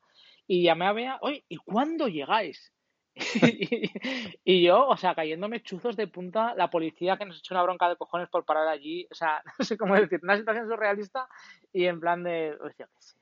[0.46, 2.72] y llamé a Bea, oye, ¿y cuándo llegáis?
[4.44, 7.88] y, yo, o sea, cayéndome chuzos de punta, la policía que nos echó una bronca
[7.88, 11.28] de cojones por parar allí, o sea, no sé cómo decir, una situación surrealista
[11.72, 13.16] y en plan de, pues yo qué sé,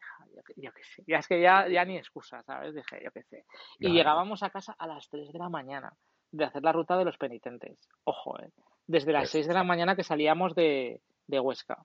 [0.57, 2.75] yo qué sé, ya es que ya, ya ni excusa, ¿sabes?
[2.75, 3.45] Dije, yo qué sé.
[3.79, 5.93] Y llegábamos a casa a las 3 de la mañana
[6.31, 7.79] de hacer la ruta de los penitentes.
[8.05, 8.51] Ojo, ¿eh?
[8.87, 11.85] Desde las 6 de la mañana que salíamos de, de Huesca.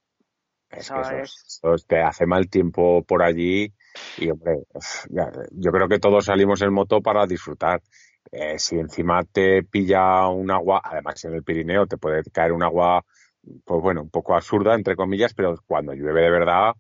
[0.70, 3.72] Eso, te hace mal tiempo por allí
[4.18, 4.64] y, hombre,
[5.52, 7.82] yo creo que todos salimos en moto para disfrutar.
[8.32, 12.64] Eh, si encima te pilla un agua, además en el Pirineo te puede caer un
[12.64, 13.06] agua,
[13.64, 16.74] pues bueno, un poco absurda, entre comillas, pero cuando llueve de verdad,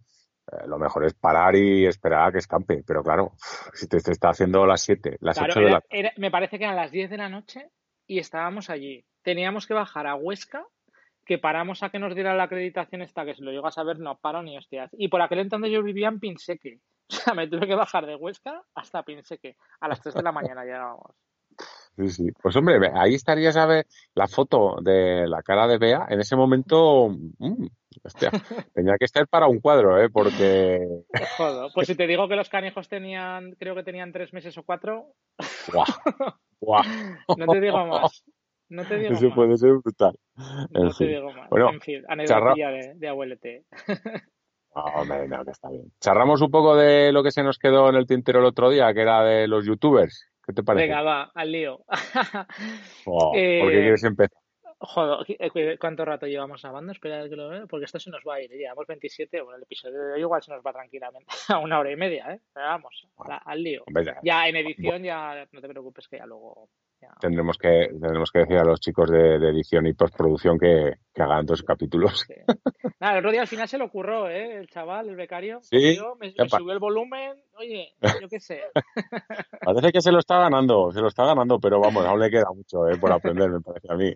[0.52, 2.84] eh, lo mejor es parar y esperar a que escampe.
[2.86, 3.34] Pero claro,
[3.74, 5.84] si te, está haciendo las 7, las 8 de la
[6.18, 7.70] Me parece que eran las 10 de la noche
[8.08, 9.06] y estábamos allí.
[9.22, 10.66] Teníamos que bajar a Huesca
[11.26, 14.00] que paramos a que nos diera la acreditación esta, que si lo llegas a ver
[14.00, 14.92] no paro ni hostias.
[14.98, 16.80] Y por aquel entonces yo vivía en Pinseque.
[17.08, 19.58] O sea, me tuve que bajar de Huesca hasta Pinseque.
[19.80, 21.16] A las 3 de la mañana llegábamos.
[21.98, 22.32] Sí, sí.
[22.42, 23.86] Pues hombre, ahí estarías a ver
[24.16, 26.08] la foto de la cara de Bea.
[26.10, 27.68] En ese momento, mm,
[28.04, 28.32] hostia,
[28.74, 30.10] tenía que estar para un cuadro, ¿eh?
[30.10, 30.80] Porque...
[31.38, 34.64] Joder, pues si te digo que los canijos tenían, creo que tenían tres meses o
[34.64, 35.14] cuatro.
[35.72, 35.86] ¡Guau!
[36.60, 36.84] ¡Guau!
[37.38, 38.26] no te digo más.
[38.70, 39.36] No te digo Eso más.
[39.36, 40.16] puede ser brutal.
[40.74, 41.08] En No te fin.
[41.08, 41.50] digo más.
[41.50, 43.64] Bueno, en fin, anecdotilla de, de abuelete.
[44.74, 45.92] Hombre, no, que está bien.
[46.02, 48.94] Charramos un poco de lo que se nos quedó en el tintero el otro día,
[48.94, 50.30] que era de los youtubers.
[50.46, 50.88] ¿Qué te parece?
[50.88, 51.80] Venga, va, al lío.
[53.06, 54.38] Oh, ¿Por Eh, qué quieres empezar?
[54.78, 56.92] Joder, ¿qué- eh, ¿cuánto rato llevamos grabando?
[56.92, 58.52] Espera que lo vea, porque esto se nos va a ir.
[58.52, 58.58] ¿eh?
[58.58, 61.92] Llevamos 27, bueno, el episodio de hoy igual se nos va tranquilamente a una hora
[61.92, 62.42] y media, ¿eh?
[62.54, 63.08] Pero vamos,
[63.46, 63.84] al lío.
[63.88, 66.68] Hombre, ya Ya en edición, ya no te preocupes que ya luego...
[67.20, 71.22] tendremos que, tendremos que decir a los chicos de, de edición y postproducción que, que
[71.22, 72.26] hagan dos capítulos.
[72.28, 72.34] sí.
[73.00, 74.58] Nada, el otro día al final se le ocurrió, ¿eh?
[74.58, 78.62] El chaval, el becario, Sí, me, ¿qué me subió el volumen, oye, yo qué sé.
[79.64, 82.48] Parece que se lo está ganando, se lo está ganando, pero vamos, aún le queda
[82.54, 84.14] mucho eh, por aprender, me parece a mí.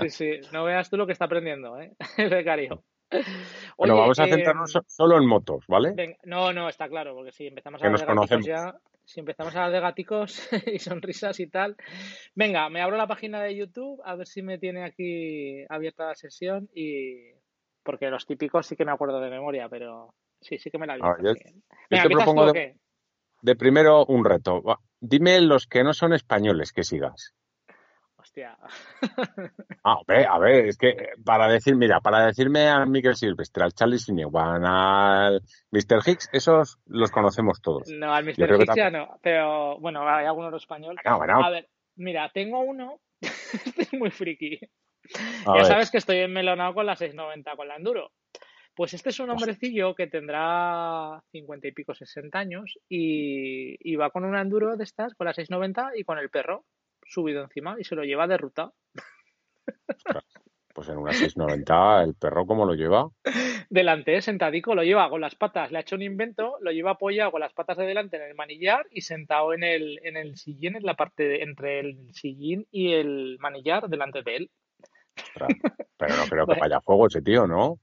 [0.00, 1.92] Sí, sí, no veas tú lo que está aprendiendo, ¿eh?
[2.18, 2.82] El becario.
[3.78, 5.92] Bueno, Oye, vamos a eh, centrarnos so- solo en motos, ¿vale?
[5.94, 8.46] Venga, no, no, está claro, porque si empezamos a Que hablar nos conocemos.
[8.46, 8.74] ya,
[9.08, 11.76] si empezamos a hablar de gaticos y sonrisas y tal.
[12.34, 16.14] Venga, me abro la página de YouTube a ver si me tiene aquí abierta la
[16.14, 17.32] sesión y
[17.82, 20.96] porque los típicos sí que me acuerdo de memoria, pero sí, sí que me la
[20.96, 21.24] he A ver, visto.
[21.42, 21.54] yo- sí.
[21.54, 22.52] Yo Venga, te ¿empiezas tú propongo
[23.42, 24.62] de, primero un reto.
[25.00, 27.32] Dime los que no son españoles que sigas.
[28.38, 28.56] Hostia.
[29.84, 33.64] Ah, hombre, a ver, es que eh, para decir, mira, para decirme a Miguel Silvestre,
[33.64, 36.00] al Charlie Sinewan, al Mr.
[36.04, 37.88] Hicks, esos los conocemos todos.
[37.88, 38.60] No, al Mr.
[38.60, 40.96] Hicks ya no, pero bueno, hay alguno español.
[41.02, 44.58] Bueno, bueno, A ver, mira, tengo uno, este es muy friki.
[45.46, 45.64] a Ya ver.
[45.64, 48.10] sabes que estoy enmelonado con la 690, con la Enduro.
[48.74, 54.10] Pues este es un hombrecillo que tendrá 50 y pico, 60 años y, y va
[54.10, 56.64] con una Enduro de estas, con la 690 y con el perro
[57.08, 58.70] subido encima y se lo lleva de ruta.
[60.74, 63.08] Pues en una 690, el perro, ¿cómo lo lleva?
[63.68, 67.32] Delante, sentadico, lo lleva con las patas, le ha hecho un invento, lo lleva apoyado
[67.32, 70.76] con las patas de delante en el manillar y sentado en el, en el sillín,
[70.76, 74.50] en la parte de- entre el sillín y el manillar delante de él.
[75.16, 75.50] Ostras,
[75.96, 76.60] pero no creo que Bueno.
[76.60, 77.80] vaya a fuego ese tío, ¿no?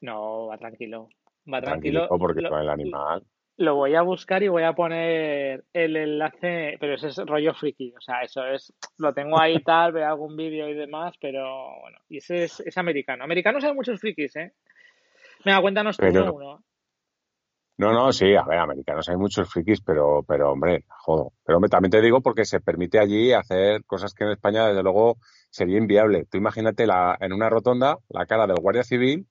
[0.00, 1.08] No, va tranquilo.
[1.52, 2.06] Va tranquilo.
[2.06, 3.24] Tranquilico, porque Lo- el animal.
[3.62, 7.94] Lo voy a buscar y voy a poner el enlace, pero ese es rollo friki,
[7.96, 11.44] o sea, eso es, lo tengo ahí tal, veo algún vídeo y demás, pero
[11.80, 13.22] bueno, y ese es, es americano.
[13.22, 14.52] Americanos hay muchos frikis, ¿eh?
[15.44, 16.64] Venga, cuéntanos tú Pero- uno.
[17.78, 21.32] No, no, sí, a ver, americanos hay muchos frikis, pero, pero hombre, jodo.
[21.44, 24.82] Pero hombre, también te digo porque se permite allí hacer cosas que en España, desde
[24.82, 25.16] luego,
[25.50, 26.26] sería inviable.
[26.30, 29.26] Tú imagínate la, en una rotonda la cara del guardia civil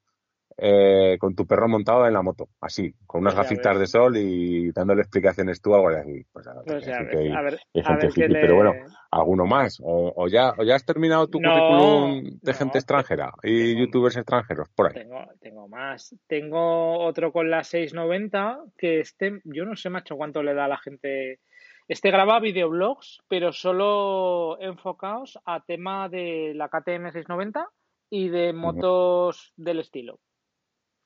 [0.63, 4.15] eh, con tu perro montado en la moto, así, con unas Pues gafitas de sol
[4.15, 6.28] y dándole explicaciones tú al guardia civil.
[6.32, 6.93] Pues, Pues hay,
[7.32, 8.39] a ver, hay a ver le...
[8.41, 8.74] pero bueno,
[9.10, 9.80] alguno más.
[9.82, 13.34] O, o ya, o ya has terminado tu No, currículum de no, gente te- extranjera
[13.41, 14.93] y tengo- youtubers extranjeros, por ahí.
[14.93, 16.15] Tengo, tengo más.
[16.28, 20.67] Tengo otro con la 690, que este, yo no sé, macho, cuánto le da a
[20.69, 21.39] la gente.
[21.88, 27.67] Este graba videoblogs, pero solo enfocados a tema de la KTM 690
[28.12, 30.19] y de motos del estilo.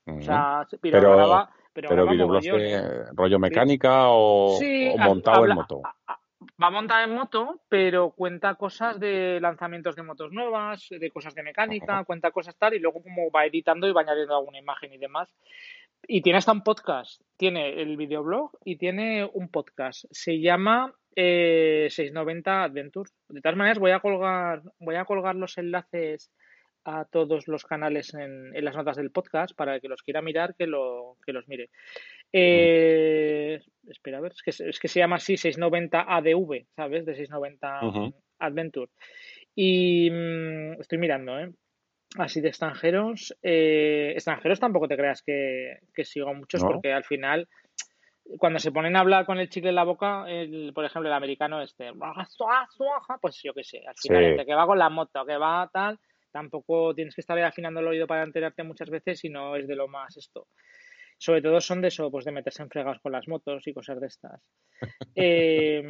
[0.08, 2.82] O sea, pero, Pero- graba, pero, Pero graba videoblogs mogollón, ¿eh?
[2.82, 5.82] de rollo mecánica o, Sí, o ha- montado habla- en moto.
[6.62, 11.44] va montada en moto, pero cuenta cosas de lanzamientos de motos nuevas, de cosas de
[11.44, 14.98] mecánica, cuenta cosas tal, y luego como va editando y va añadiendo alguna imagen y
[14.98, 15.34] demás.
[16.08, 20.06] Y tiene hasta un podcast, tiene el videoblog y tiene un podcast.
[20.12, 23.12] Se llama eh, 690 Adventures.
[23.30, 26.30] De todas maneras, voy a colgar, voy a colgar los enlaces
[26.86, 30.22] a todos los canales en, en las notas del podcast para el que los quiera
[30.22, 31.70] mirar que, lo, que los mire.
[32.32, 37.06] Eh, espera, a ver, es que, es que se llama así 690 ADV, ¿sabes?
[37.06, 38.14] De 690 Ujú.
[38.40, 38.92] Adventure.
[39.56, 41.50] Y mm, estoy mirando, ¿eh?
[42.18, 43.36] Así de extranjeros.
[43.42, 46.70] eh, extranjeros tampoco te creas que, que sigo muchos ¿No?
[46.70, 47.48] porque al final,
[48.38, 51.16] cuando se ponen a hablar con el chicle en la boca, el, por ejemplo, el
[51.16, 51.92] americano este,
[53.22, 54.46] pues yo qué sé, al final, Sí.
[54.46, 56.00] que va con la moto, que va tal,
[56.36, 59.76] tampoco tienes que estar afinando el oído para enterarte muchas veces y no es de
[59.78, 60.50] lo más esto.
[61.18, 64.02] Sobre todo son de eso, pues de meterse en fregados con las motos y cosas
[64.02, 64.42] de estas.
[65.16, 65.82] Eh,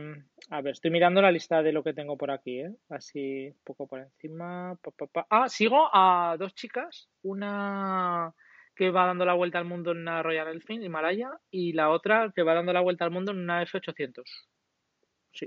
[0.51, 2.75] a ver, estoy mirando la lista de lo que tengo por aquí, ¿eh?
[2.89, 4.77] Así, un poco por encima.
[4.83, 5.27] Pa, pa, pa.
[5.31, 7.09] Ah, sigo a dos chicas.
[7.23, 8.31] Una
[8.75, 12.31] que va dando la vuelta al mundo en una Royal Enfield, Himalaya, y la otra
[12.35, 14.21] que va dando la vuelta al mundo en una F800.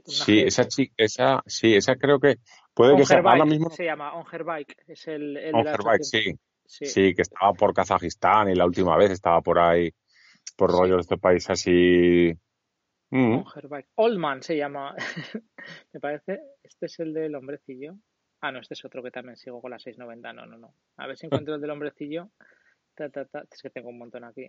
[0.05, 2.37] Sí, esa chica, esa, sí, esa creo que
[2.74, 5.61] puede On que sea ahora mismo se llama On Her Bike, es el, el On
[5.62, 6.09] de la Her Bike, 800.
[6.11, 6.38] sí,
[6.70, 6.85] Sí.
[6.87, 9.90] sí, que estaba por Kazajistán y la última vez estaba por ahí,
[10.57, 10.77] por Sí.
[10.79, 12.33] rollo de este país así
[13.11, 13.42] Mm.
[13.94, 14.94] Oldman se llama.
[15.94, 16.40] Me parece.
[16.62, 17.96] Este es el del hombrecillo.
[18.42, 20.35] Ah, no, este es otro que también sigo con la 690.
[20.35, 20.74] No, no, no.
[20.98, 22.31] A ver si encuentro el del hombrecillo.
[22.98, 24.46] Es que tengo un montón aquí.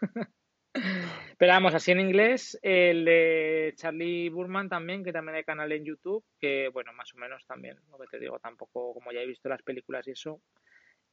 [1.38, 5.84] Pero vamos, así en inglés, el de Charlie Burman también, que también hay canal en
[5.84, 9.26] YouTube, que bueno, más o menos también, lo que te digo, tampoco, como ya he
[9.26, 10.40] visto las películas y eso,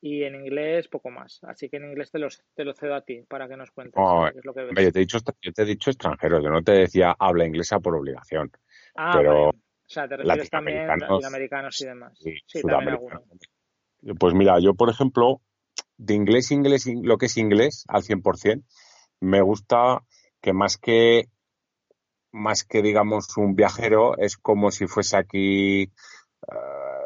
[0.01, 1.39] y en inglés poco más.
[1.43, 4.03] Así que en inglés te, los, te lo cedo a ti para que nos cuentes
[4.33, 4.69] qué es lo que ves.
[4.69, 7.79] Yo te, he dicho, yo te he dicho extranjero, yo no te decía habla inglesa
[7.79, 8.51] por obligación.
[8.95, 9.53] Ah, pero O
[9.85, 12.17] sea, te refieres también a latinoamericanos y demás.
[12.17, 12.99] Sí, Sí, también.
[14.19, 15.41] Pues mira, yo por ejemplo,
[15.97, 18.65] de inglés, inglés, in- lo que es inglés al 100%,
[19.19, 20.03] me gusta
[20.45, 21.27] que más que
[22.31, 25.89] más que digamos un viajero es como si fuese aquí eh,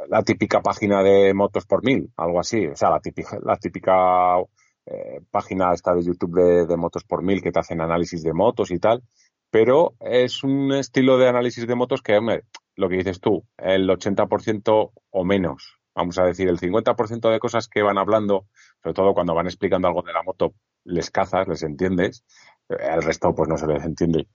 [0.10, 4.40] la típica página de motos por mil, algo así, o sea, la típica, la típica
[4.86, 8.34] eh, página esta de YouTube de, de motos por mil que te hacen análisis de
[8.34, 9.04] motos y tal,
[9.50, 12.44] pero es un estilo de análisis de motos que, hombre,
[12.76, 17.70] lo que dices tú, el 80% o menos, vamos a decir, el 50% de cosas
[17.70, 18.48] que van hablando,
[18.84, 22.26] sobre todo cuando van explicando algo de la moto, les cazas, les entiendes,
[22.70, 24.28] eh, el resto pues no se les entiende.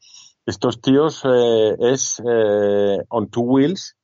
[0.47, 3.97] Estos tíos eh, es eh, on two wheels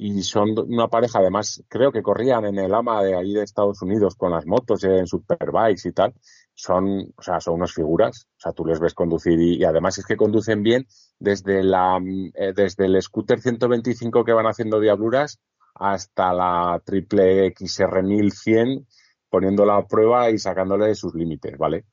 [0.00, 3.82] y son una pareja, además creo que corrían en el AMA de ahí de Estados
[3.82, 6.14] Unidos con las motos en superbikes y tal.
[6.54, 8.28] Son, o sea, son unas figuras.
[8.36, 10.86] O sea, tú les ves conducir y, además es que conducen bien
[11.18, 12.00] desde la
[12.34, 15.40] eh, desde el scooter 125 que van haciendo diabluras
[15.74, 18.86] hasta la triple XR 1100
[19.28, 21.84] poniéndola a prueba y sacándole sus límites, ¿vale?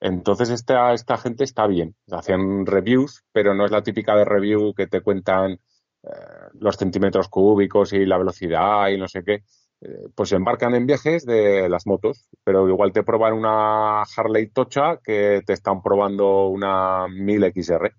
[0.00, 1.94] Entonces esta, esta gente está bien.
[2.10, 5.60] Hacen reviews, pero no es la típica de review que te cuentan
[6.02, 6.08] eh,
[6.54, 9.44] los centímetros cúbicos y la velocidad y no sé qué.
[9.82, 14.48] Eh, pues se embarcan en viajes de las motos, pero igual te prueban una Harley
[14.48, 17.92] Tocha que te están probando una 1000XR.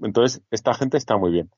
[0.00, 1.50] Entonces, esta gente está muy bien.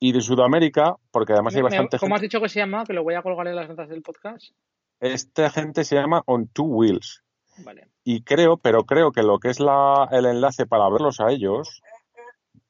[0.00, 2.84] Y de Sudamérica, porque además hay bastante ¿Cómo gente, has dicho que se llama?
[2.84, 4.52] Que lo voy a colgar en las notas del podcast.
[5.00, 7.22] esta gente se llama On Two Wheels.
[7.64, 7.88] Vale.
[8.04, 11.82] Y creo, pero creo que lo que es la, el enlace para verlos a ellos,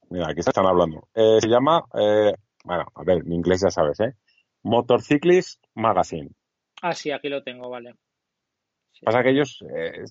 [0.09, 3.71] mira, aquí se están hablando, eh, se llama, eh, bueno, a ver, mi inglés ya
[3.71, 4.15] sabes, ¿eh?
[4.63, 6.31] Motorcyclist Magazine.
[6.83, 7.95] Ah, sí, aquí lo tengo, vale.
[8.93, 9.05] Sí.
[9.05, 10.05] Pasa que ellos eh,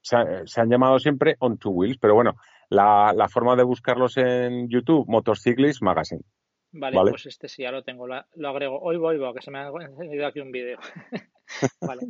[0.00, 2.34] se, ha- se han llamado siempre On Two Wheels, pero bueno,
[2.68, 6.22] la, la forma de buscarlos en YouTube, Motorcyclist Magazine.
[6.72, 7.10] Vale, Vale.
[7.10, 8.78] pues este sí, ya lo tengo, lo agrego.
[8.80, 10.78] Hoy voy, voy, que se me ha encendido aquí un vídeo.
[11.80, 12.08] Vale.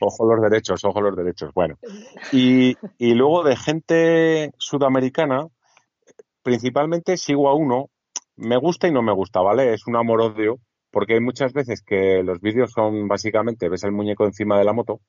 [0.00, 1.52] Ojo los derechos, ojo los derechos.
[1.54, 1.78] Bueno,
[2.32, 5.46] y, y luego de gente sudamericana,
[6.42, 7.90] principalmente sigo a uno,
[8.36, 9.72] me gusta y no me gusta, ¿vale?
[9.72, 14.26] Es un amor-odio, porque hay muchas veces que los vídeos son básicamente, ves el muñeco
[14.26, 15.00] encima de la moto,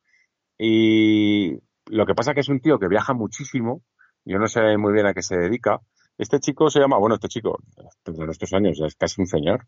[0.57, 3.81] y lo que pasa que es un tío que viaja muchísimo,
[4.25, 5.79] yo no sé muy bien a qué se dedica.
[6.19, 7.57] Este chico se llama, bueno, este chico,
[8.05, 9.65] de nuestros años, es casi un señor,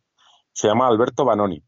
[0.52, 1.64] se llama Alberto Banoni.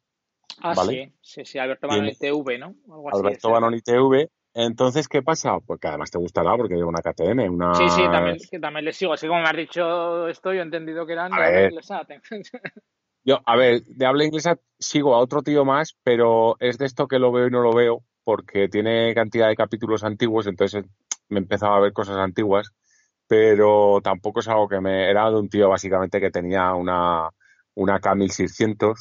[0.61, 1.13] Ah, Vale.
[1.21, 2.75] sí, sí, sí, Alberto Tiene- Manuel TV, ¿no?
[2.93, 3.49] Algo así Alberto.
[3.49, 4.29] Banoni TV.
[4.53, 5.57] Entonces, ¿qué pasa?
[5.65, 7.73] Pues que además te gustará porque lleva una KTM, una...
[7.73, 9.13] Sí, sí, también, que también le sigo.
[9.13, 11.71] Así como me has dicho esto, yo he entendido que eran A de habla ver.
[11.71, 12.01] inglesa.
[13.25, 17.07] Yo, a ver, de habla inglesa sigo a otro tío más, pero es de esto
[17.07, 20.83] que lo veo y no lo veo porque tiene cantidad de capítulos antiguos, entonces
[21.29, 22.71] me empezaba a ver cosas antiguas,
[23.27, 25.09] pero tampoco es algo que me...
[25.09, 27.29] Era de un tío básicamente que tenía una,
[27.75, 28.95] una K1600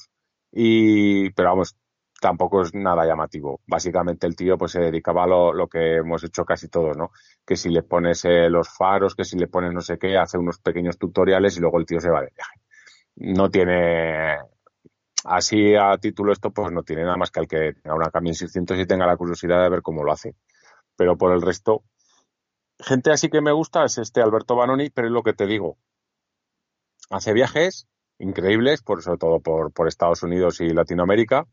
[0.52, 1.30] y...
[1.32, 1.76] Pero vamos,
[2.22, 3.61] tampoco es nada llamativo.
[3.66, 7.11] Básicamente el tío pues se dedicaba a lo, lo que hemos hecho casi todos, ¿no?
[7.44, 10.38] Que si le pones eh, los faros, que si le pones no sé qué, hace
[10.38, 12.61] unos pequeños tutoriales y luego el tío se va de viaje.
[13.16, 14.38] No tiene,
[15.24, 18.80] así a título esto, pues no tiene nada más que el que tenga una K1600
[18.80, 20.37] y tenga la curiosidad de ver cómo lo hace.
[20.96, 21.82] Pero por el resto,
[22.83, 25.79] gente así que me gusta es este Alberto Banoni, pero es lo que te digo.
[27.11, 27.87] Hace viajes
[28.18, 31.47] increíbles, por, sobre todo por, por Estados Unidos y Latinoamérica.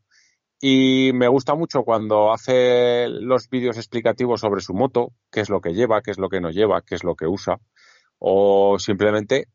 [0.60, 5.60] Y me gusta mucho cuando hace los vídeos explicativos sobre su moto, qué es lo
[5.60, 7.58] que lleva, qué es lo que no lleva, qué es lo que usa.
[8.18, 9.48] O simplemente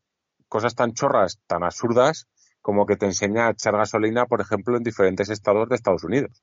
[0.48, 2.26] cosas tan chorras, tan absurdas,
[2.60, 6.42] como que te enseña a echar gasolina, por ejemplo, en diferentes estados de Estados Unidos.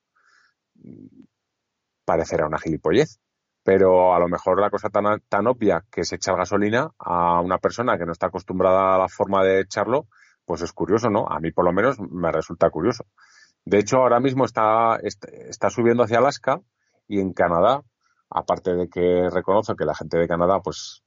[2.05, 3.19] Parecerá una gilipollez,
[3.63, 7.57] pero a lo mejor la cosa tan, tan obvia que es echar gasolina a una
[7.57, 10.07] persona que no está acostumbrada a la forma de echarlo,
[10.45, 11.25] pues es curioso, ¿no?
[11.29, 13.05] A mí por lo menos me resulta curioso.
[13.65, 16.59] De hecho, ahora mismo está, está, subiendo hacia Alaska
[17.07, 17.81] y en Canadá,
[18.29, 21.01] aparte de que reconozco que la gente de Canadá, pues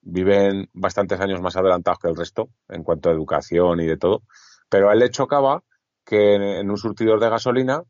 [0.00, 4.22] viven bastantes años más adelantados que el resto en cuanto a educación y de todo,
[4.70, 5.62] pero a él le chocaba
[6.04, 7.82] que en un surtidor de gasolina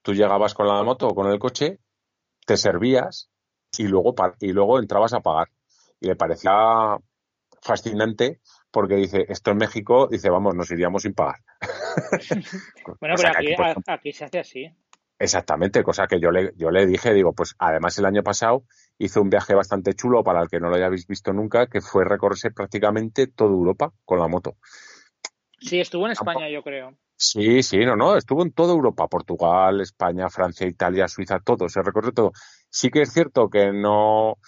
[0.00, 1.78] tú llegabas con la moto o con el coche,
[2.46, 3.30] te servías
[3.78, 5.48] y luego, y luego entrabas a pagar.
[6.00, 6.98] Y le parecía
[7.62, 11.40] fascinante porque dice, esto en México, dice, vamos, nos iríamos sin pagar.
[13.00, 13.54] bueno, pero aquí,
[13.86, 14.70] aquí, se hace así.
[15.18, 18.64] Exactamente, cosa que yo le, yo le dije, digo, pues además el año pasado
[18.98, 22.04] hizo un viaje bastante chulo para el que no lo hayáis visto nunca, que fue
[22.04, 24.56] recorrerse prácticamente toda Europa con la moto.
[25.60, 26.96] Sí, estuvo en España, yo creo.
[27.24, 31.80] Sí, sí, no, no, estuvo en toda Europa, Portugal, España, Francia, Italia, Suiza, todo, se
[31.80, 32.32] recorrió todo.
[32.68, 34.38] Sí que es cierto que no,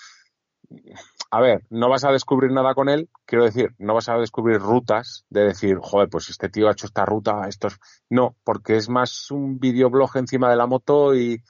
[1.31, 4.59] a ver, no vas a descubrir nada con él, quiero decir, no vas a descubrir
[4.59, 7.79] rutas de decir, joder, pues este tío ha hecho esta ruta, estos,
[8.11, 11.43] no, porque es más un videoblog encima de la moto y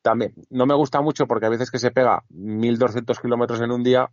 [0.00, 3.82] también no me gusta mucho porque a veces que se pega 1200 kilómetros en un
[3.82, 4.10] día,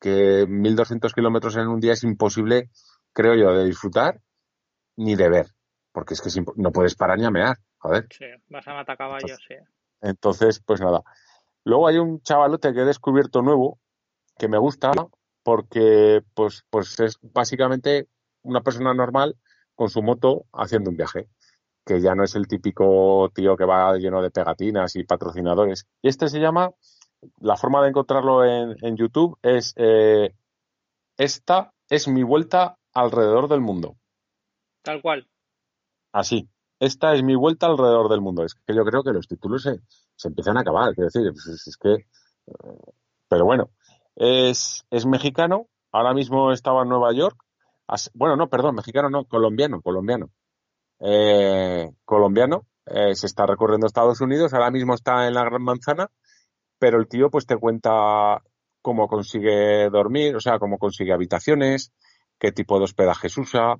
[0.00, 2.70] que 1200 kilómetros en un día es imposible,
[3.12, 4.20] creo yo, de disfrutar
[4.96, 5.46] ni de ver,
[5.98, 8.06] porque es que no puedes parar ni a mear, joder.
[8.16, 9.56] Sí, vas a matar caballos, sí.
[10.00, 11.02] Entonces, pues nada.
[11.64, 13.80] Luego hay un chavalote que he descubierto nuevo,
[14.38, 14.92] que me gusta,
[15.42, 18.06] porque pues, pues es básicamente
[18.42, 19.34] una persona normal
[19.74, 21.26] con su moto haciendo un viaje,
[21.84, 25.88] que ya no es el típico tío que va lleno de pegatinas y patrocinadores.
[26.00, 26.70] Y este se llama,
[27.40, 30.32] la forma de encontrarlo en, en YouTube es, eh,
[31.16, 33.96] esta es mi vuelta alrededor del mundo.
[34.84, 35.26] Tal cual.
[36.12, 36.48] Así.
[36.80, 38.44] Esta es mi vuelta alrededor del mundo.
[38.44, 39.80] Es que yo creo que los títulos se,
[40.14, 40.94] se empiezan a acabar.
[40.94, 41.92] Quiero decir, pues es, que.
[41.92, 42.92] Eh,
[43.28, 43.70] pero bueno,
[44.14, 45.68] es, es mexicano.
[45.90, 47.36] Ahora mismo estaba en Nueva York.
[48.14, 50.30] Bueno, no, perdón, mexicano no, colombiano, colombiano.
[51.00, 52.66] Eh, colombiano.
[52.86, 54.54] Eh, se está recorriendo Estados Unidos.
[54.54, 56.08] Ahora mismo está en la Gran Manzana.
[56.78, 58.40] Pero el tío, pues te cuenta
[58.82, 61.92] cómo consigue dormir, o sea, cómo consigue habitaciones,
[62.38, 63.76] qué tipo de hospedajes usa,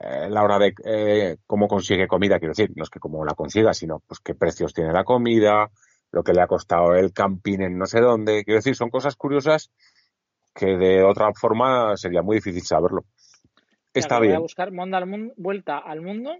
[0.00, 3.34] eh, la hora de eh, cómo consigue comida, quiero decir, no es que cómo la
[3.34, 5.70] consiga, sino pues qué precios tiene la comida,
[6.10, 8.42] lo que le ha costado el camping en no sé dónde.
[8.44, 9.70] Quiero decir, son cosas curiosas
[10.54, 13.04] que de otra forma sería muy difícil saberlo.
[13.92, 14.32] Está bien.
[14.32, 14.70] Voy a buscar
[15.36, 16.30] vuelta al mundo.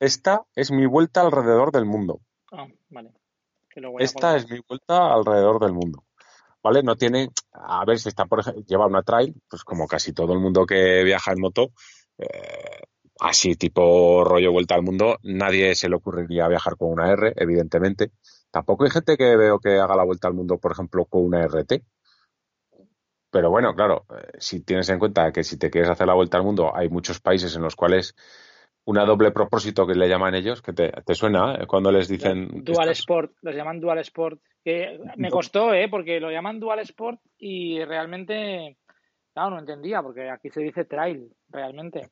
[0.00, 2.20] Esta es mi vuelta alrededor del mundo.
[2.50, 3.12] Ah, vale.
[3.98, 6.04] Esta es mi vuelta alrededor del mundo.
[6.62, 6.82] ¿Vale?
[6.82, 10.32] No tiene, a ver si está, por ejemplo, lleva una trail, pues como casi todo
[10.32, 11.70] el mundo que viaja en moto,
[12.20, 12.82] eh,
[13.20, 18.12] así tipo rollo vuelta al mundo, nadie se le ocurriría viajar con una R, evidentemente.
[18.50, 21.46] Tampoco hay gente que veo que haga la vuelta al mundo, por ejemplo, con una
[21.46, 21.82] RT.
[23.30, 26.36] Pero bueno, claro, eh, si tienes en cuenta que si te quieres hacer la vuelta
[26.36, 28.14] al mundo, hay muchos países en los cuales
[28.84, 31.66] una doble propósito que le llaman ellos, que te, suena ¿eh?
[31.66, 32.48] cuando les dicen...
[32.64, 35.88] Dual Sport, los llaman Dual Sport, que me costó, ¿eh?
[35.88, 38.78] porque lo llaman Dual Sport y realmente
[39.32, 42.10] Claro, no entendía, porque aquí se dice trail, realmente.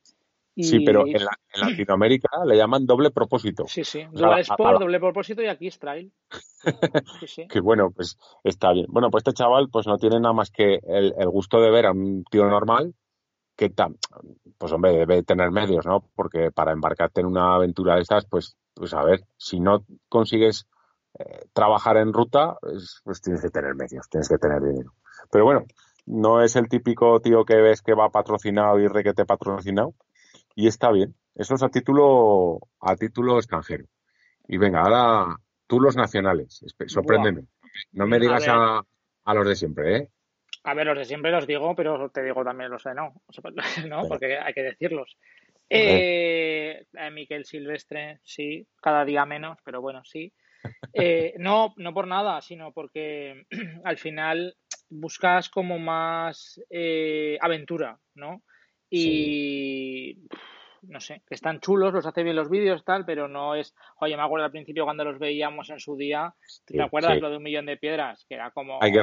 [0.63, 1.23] Sí, pero en,
[1.55, 3.65] Latinoamérica le llaman doble propósito.
[3.67, 6.11] Sí, sí, doble sport, doble propósito y aquí es trail.
[7.21, 7.47] Sí, sí.
[7.47, 8.87] que bueno, pues está bien.
[8.89, 11.91] Bueno, pues este chaval pues no tiene nada más que el, gusto de ver a
[11.91, 12.93] un tío normal
[13.55, 13.71] que,
[14.57, 16.03] pues hombre, debe tener medios, ¿no?
[16.15, 20.67] Porque para embarcarte en una aventura de estas, pues, pues a ver, si no consigues
[21.17, 24.93] eh, trabajar en ruta, pues, pues tienes que tener medios, tienes que tener dinero.
[25.31, 25.65] Pero bueno,
[26.09, 29.93] no es el típico tío que ves que va patrocinado y requete patrocinado.
[30.55, 31.15] Y está bien.
[31.35, 33.85] Eso es a título, a título extranjero.
[34.47, 35.37] Y venga, ahora
[35.67, 36.65] tú los nacionales.
[36.87, 37.43] Sorpréndeme.
[37.91, 38.81] No me digas a,
[39.23, 40.09] a, los de siempre, ¿eh?
[40.63, 43.13] A ver, los de siempre los digo, pero te digo también los de no.
[43.87, 45.15] no, porque hay que decirlos.
[45.69, 50.33] Eh, Miquel Silvestre, sí, cada día menos, pero bueno, sí.
[50.91, 53.45] Eh, no, no por nada, sino porque
[53.85, 54.55] al final
[54.89, 58.43] buscas como más eh, aventura, ¿no?
[58.89, 60.17] Y
[60.83, 63.75] no sé, que están chulos, los hace bien los vídeos, tal, pero no es.
[63.99, 66.33] Oye, me acuerdo al principio cuando los veíamos en su día,
[66.65, 68.25] ¿te acuerdas lo de un millón de piedras?
[68.27, 68.81] Que era como.
[68.81, 69.01] Hay que,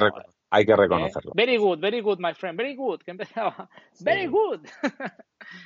[0.50, 0.76] hay que ¿eh?
[0.76, 1.32] reconocerlo.
[1.34, 3.68] Very good, very good, my friend, very good, que empezaba.
[4.00, 4.60] Very good.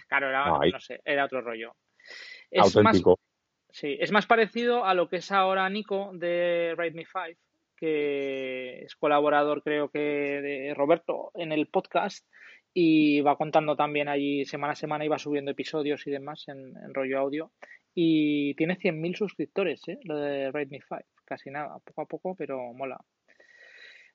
[0.09, 1.75] claro, era, no, sé, era otro rollo.
[2.51, 3.19] Es Auténtico.
[3.71, 7.39] sí, es más parecido a lo que es ahora Nico de Ride Me 5
[7.81, 12.27] que es colaborador creo que de Roberto en el podcast
[12.73, 16.75] y va contando también allí semana a semana y va subiendo episodios y demás en,
[16.95, 17.53] rollo audio
[17.95, 19.99] y tiene 100.000 suscriptores, ¿eh?
[20.05, 22.99] lo de Rate Me 5, casi nada, poco a poco, pero mola.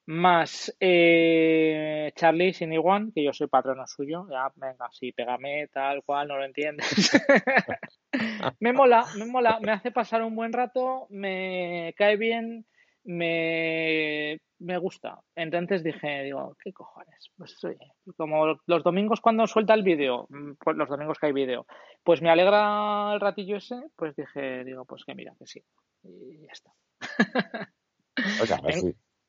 [0.08, 6.28] Más eh, Charlie Siniguan, que yo soy patrono suyo, ya, venga, sí, pégame, tal cual,
[6.28, 6.88] no lo entiendes.
[8.60, 12.66] me mola, me mola, me hace pasar un buen rato, me cae bien,
[13.06, 15.20] me, me gusta.
[15.36, 17.32] Entonces dije, digo, ¿qué cojones?
[17.38, 17.78] Pues oye,
[18.18, 21.66] como los domingos cuando suelta el vídeo, mm, pues los domingos que hay vídeo,
[22.04, 25.64] pues me alegra el ratillo ese, pues dije, digo, pues que mira, que sí.
[26.04, 26.72] Y ya está.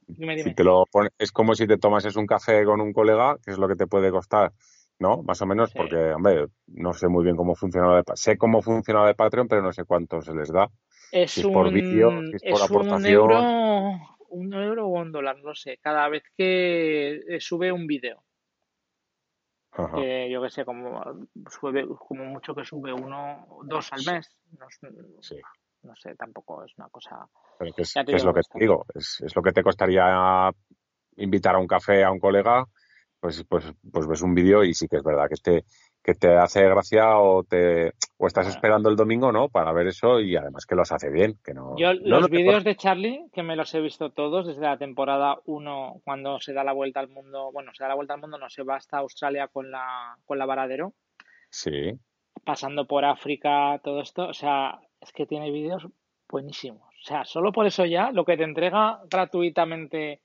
[0.56, 0.86] te lo
[1.18, 3.86] es como si te tomases un café con un colega, que es lo que te
[3.86, 4.52] puede costar
[4.98, 5.22] ¿no?
[5.22, 5.76] Más o menos, Sí.
[5.76, 9.06] porque, hombre, no sé muy bien cómo funciona lo de Pa- Sé cómo funciona lo
[9.06, 10.70] de Patreon, pero no sé cuánto se les da.
[11.16, 13.12] Es Si es por vídeo, un, si es por es un aportación.
[13.14, 13.40] euro,
[14.28, 18.22] un euro o un dólar, no sé, cada vez que eh, sube un vídeo.
[19.94, 21.02] Que yo que sé, como
[21.50, 24.66] sube, como mucho que sube uno o dos al mes, no,
[25.20, 25.36] Sí.
[25.82, 27.26] no sé, tampoco es una cosa,
[27.58, 28.86] Pero ¿qué es, lo que te digo?
[28.94, 30.50] Es, es lo que te costaría
[31.16, 32.64] invitar a un café a un colega,
[33.20, 35.64] pues, pues, pues ves un vídeo y sí que es verdad que te,
[36.06, 39.48] que te hace gracia o te o estás Bueno, esperando el domingo, ¿no?
[39.48, 42.30] Para ver eso y además que los hace bien, que no, yo no, no los
[42.30, 46.38] te vídeos de Charlie, que me los he visto todos desde la temporada uno cuando
[46.38, 48.62] se da la vuelta al mundo, bueno, se da la vuelta al mundo, no se
[48.62, 50.94] va hasta Australia con la, con la varadero,
[51.50, 51.98] Sí,
[52.44, 55.88] pasando por África, todo esto, o sea, es que tiene vídeos
[56.28, 56.82] buenísimos.
[56.82, 60.20] O sea, solo por eso ya, lo que te entrega gratuitamente,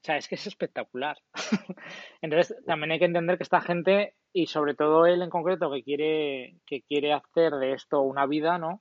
[0.00, 1.18] o sea, es que es espectacular.
[2.22, 5.82] Entonces, también hay que entender que esta gente, y sobre todo él en concreto, que
[5.82, 8.80] quiere, que quiere hacer de esto una vida, ¿no?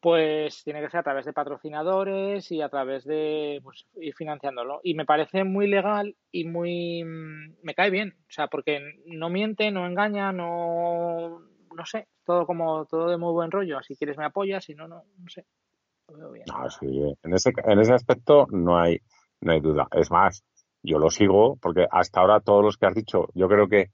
[0.00, 4.80] Pues tiene que ser a través de patrocinadores y a través de pues, ir financiándolo.
[4.82, 7.04] Y me parece muy legal y muy...
[7.04, 8.16] mm, me cae bien.
[8.22, 11.40] O sea, porque no miente, no engaña, no...
[11.74, 13.80] No sé, todo como todo de muy buen rollo.
[13.82, 15.46] Si quieres me apoyas, si no, no, no sé.
[16.08, 16.44] Lo bien.
[16.46, 19.00] no, sí, en ese, en ese aspecto no hay,
[19.42, 19.86] no hay duda.
[19.92, 20.44] Es más,
[20.82, 23.90] yo lo sigo porque hasta ahora todos los que has dicho, yo creo que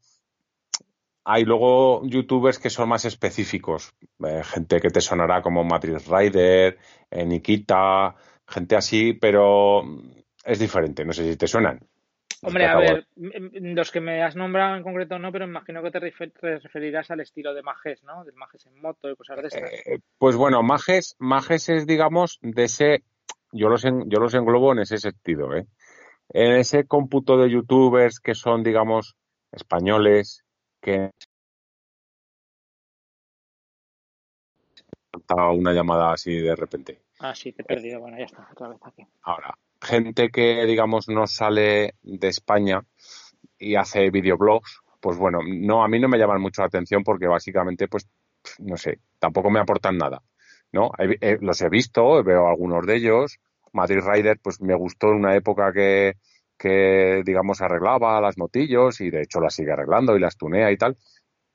[1.25, 3.93] hay luego youtubers que son más específicos,
[4.25, 6.79] eh, gente que te sonará como Madrid Rider,
[7.11, 8.15] eh, Nikita,
[8.47, 9.83] gente así, pero
[10.45, 11.81] es diferente, no sé si te suenan.
[12.41, 15.91] Hombre, a de- ver, los que me has nombrado en concreto no, pero imagino que
[15.91, 18.25] te refer- te referirás al estilo de Majes, ¿no?
[18.25, 19.73] Del Majes en moto y cosas de estas.
[19.73, 23.03] Eh, pues bueno, Majes, Majes es, digamos, de ese,
[23.53, 25.67] yo los, en- yo los englobo en ese sentido, ¿eh?
[26.31, 29.17] En ese cómputo de youtubers que son, digamos,
[29.53, 30.45] españoles,
[30.81, 31.11] que
[35.53, 37.03] una llamada así de repente.
[37.21, 38.01] Ah, sí, te he perdido.
[38.01, 39.07] Bueno, ya está, otra vez aquí.
[39.23, 42.83] Ahora, gente que, digamos, no sale de España
[43.59, 47.27] y hace videoblogs, pues bueno, no, a mí no me llaman mucho la atención porque
[47.27, 48.09] básicamente, pues,
[48.59, 50.23] no sé, tampoco me aportan nada,
[50.73, 50.91] ¿no?
[50.99, 53.39] He- los he visto, veo algunos de ellos.
[53.73, 56.15] Madrid Rider, pues me gustó en una época que,
[56.59, 60.77] que, digamos, arreglaba las motillos y de hecho las sigue arreglando y las tunea y
[60.77, 60.97] tal,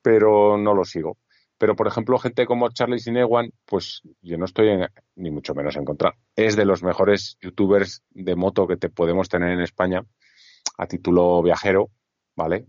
[0.02, 1.18] pero no lo sigo.
[1.58, 5.76] Pero, por ejemplo, gente como Charlie Sinewan, pues yo no estoy en- ni mucho menos
[5.78, 6.16] en contra.
[6.36, 10.04] Es de los mejores youtubers de moto que te podemos tener en España
[10.78, 11.92] a título viajero,
[12.36, 12.68] ¿vale?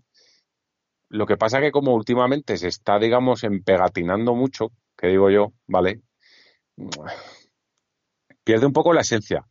[1.09, 6.03] Lo que pasa que como últimamente se está, digamos, empegatinando mucho, que digo yo, ¿vale?
[8.45, 9.47] Pierde un poco la esencia.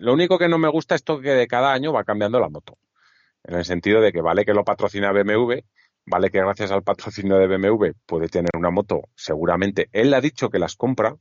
[0.00, 2.78] Lo único que no me gusta es que de cada año va cambiando la moto.
[3.44, 5.64] En el sentido de que vale que lo patrocina BMW,
[6.06, 9.88] vale que gracias al patrocinio de BMW puede tener una moto, seguramente.
[9.92, 11.16] Él ha dicho que las compra,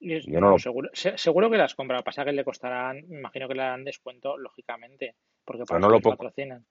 [0.00, 2.02] es- yo no lo seguro, se- seguro que las compra.
[2.02, 6.00] Pasa que le costarán, me imagino que le darán descuento, lógicamente, porque para no lo
[6.00, 6.66] patrocinan.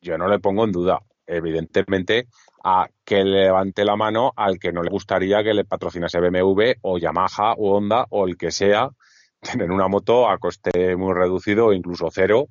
[0.00, 2.26] yo no le pongo en duda, evidentemente,
[2.64, 6.98] a que levante la mano al que no le gustaría que le patrocinase BMW o
[6.98, 8.90] Yamaha o Honda o el que sea,
[9.40, 12.48] tener una moto a coste muy reducido o incluso cero.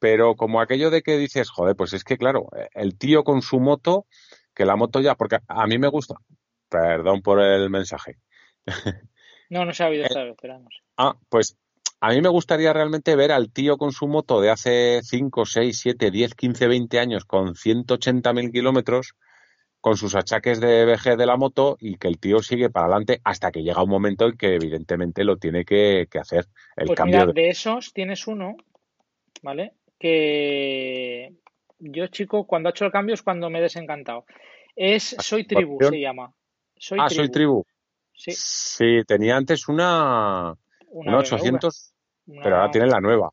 [0.00, 3.58] Pero como aquello de que dices, joder, pues es que claro, el tío con su
[3.58, 4.06] moto,
[4.54, 6.14] que la moto ya, porque a mí me gusta,
[6.68, 8.16] perdón por el mensaje.
[9.50, 10.82] No, no se ha vez, pero vamos.
[10.96, 11.56] Ah, pues
[12.00, 15.78] a mí me gustaría realmente ver al tío con su moto de hace 5, 6,
[15.78, 19.14] 7, 10, 15, 20 años con 180.000 kilómetros,
[19.80, 23.20] con sus achaques de vejez de la moto y que el tío sigue para adelante
[23.24, 26.46] hasta que llega un momento en que evidentemente lo tiene que, que hacer
[26.76, 27.32] el Pues cambio mira, de...
[27.42, 28.56] de esos tienes uno,
[29.42, 29.72] ¿vale?
[29.98, 31.32] Que
[31.78, 34.24] yo, chico, cuando ha hecho el cambio es cuando me he desencantado.
[34.74, 36.32] Es Soy Tribu, se llama.
[36.76, 37.64] Soy Ah, soy Tribu.
[37.64, 37.66] tribu.
[38.12, 40.54] Sí, Sí, tenía antes una,
[40.90, 41.34] una una BMW.
[41.56, 41.94] 800,
[42.26, 43.30] pero ahora Una, tiene la nueva.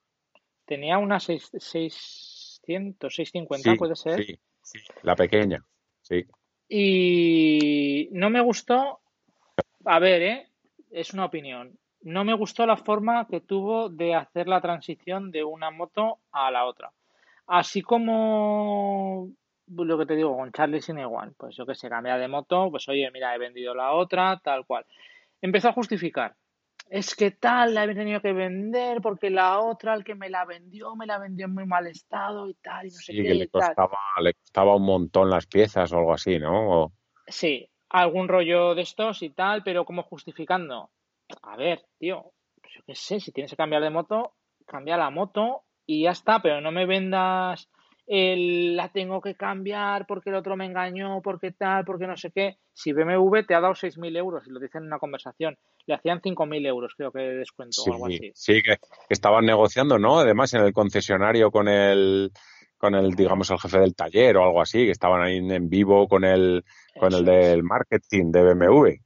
[0.66, 4.24] tenía una seis- 600, 650, Sí, puede ser.
[4.24, 5.64] sí, sí, la pequeña.
[6.02, 6.26] Sí.
[6.68, 9.00] Y no me gustó,
[9.86, 10.50] a ver, ¿eh?
[10.92, 11.78] Es una opinión.
[12.02, 16.52] No me gustó la forma que tuvo de hacer la transición de una moto a
[16.52, 16.92] la otra.
[17.48, 19.30] Así como
[19.68, 22.70] lo que te digo con Charlie sin igual, pues yo que sé, cambia de moto,
[22.70, 24.86] pues oye, mira, he vendido la otra, tal cual.
[25.42, 26.36] Empezó a justificar.
[26.90, 30.46] Es que tal la he tenido que vender porque la otra, el que me la
[30.46, 33.24] vendió, me la vendió en muy mal estado y tal, y no sé Sí, qué
[33.24, 33.62] que y le tal.
[33.62, 36.84] costaba, le costaba un montón las piezas o algo así, ¿no?
[36.84, 36.94] O-
[37.28, 40.92] Sí, algún rollo de estos y tal, pero como justificando.
[41.42, 44.36] A ver, tío, pues yo qué sé, si tienes que cambiar de moto,
[44.68, 47.68] cambia la moto y ya está, pero no me vendas.
[48.08, 52.58] La tengo que cambiar porque el otro me engañó, porque tal, porque no sé qué.
[52.74, 56.22] Si BMW te ha dado 6.000 euros y lo dicen en una conversación, le hacían
[56.22, 58.32] 5.000 euros, creo que de descuento o algo así.
[58.36, 58.78] Sí, que
[59.10, 60.20] estaban negociando, ¿no?
[60.20, 62.32] Además, en el concesionario con el,
[62.78, 66.08] con el, digamos, el jefe del taller o algo así, que estaban ahí en vivo
[66.08, 66.64] con el,
[67.00, 69.05] con el del marketing de BMW.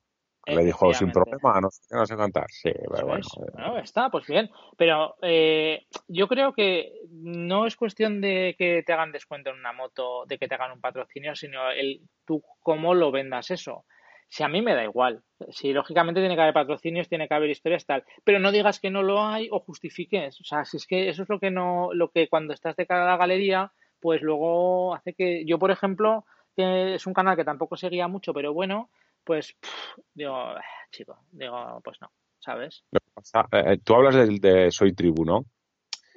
[0.55, 2.45] Le dijo sin problema, no sé, no sé cantar.
[2.49, 3.25] Sí, pero bueno.
[3.53, 3.77] bueno.
[3.79, 4.49] está, pues bien.
[4.77, 9.73] Pero eh, yo creo que no es cuestión de que te hagan descuento en una
[9.73, 13.85] moto, de que te hagan un patrocinio, sino el tú cómo lo vendas eso.
[14.27, 15.23] Si a mí me da igual.
[15.49, 18.03] Si lógicamente tiene que haber patrocinios, tiene que haber historias tal.
[18.23, 20.39] Pero no digas que no lo hay o justifiques.
[20.39, 22.85] O sea, si es que eso es lo que no, lo que cuando estás de
[22.85, 25.45] cara a la galería, pues luego hace que.
[25.45, 26.25] Yo, por ejemplo,
[26.55, 28.89] que es un canal que tampoco seguía mucho, pero bueno,
[29.29, 29.55] pues
[30.15, 30.59] digo, ah,
[30.89, 32.09] chico, digo, pues no,
[32.39, 32.83] ¿sabes?
[33.51, 35.45] Eh, tú hablas del de Soy Tribu, ¿no?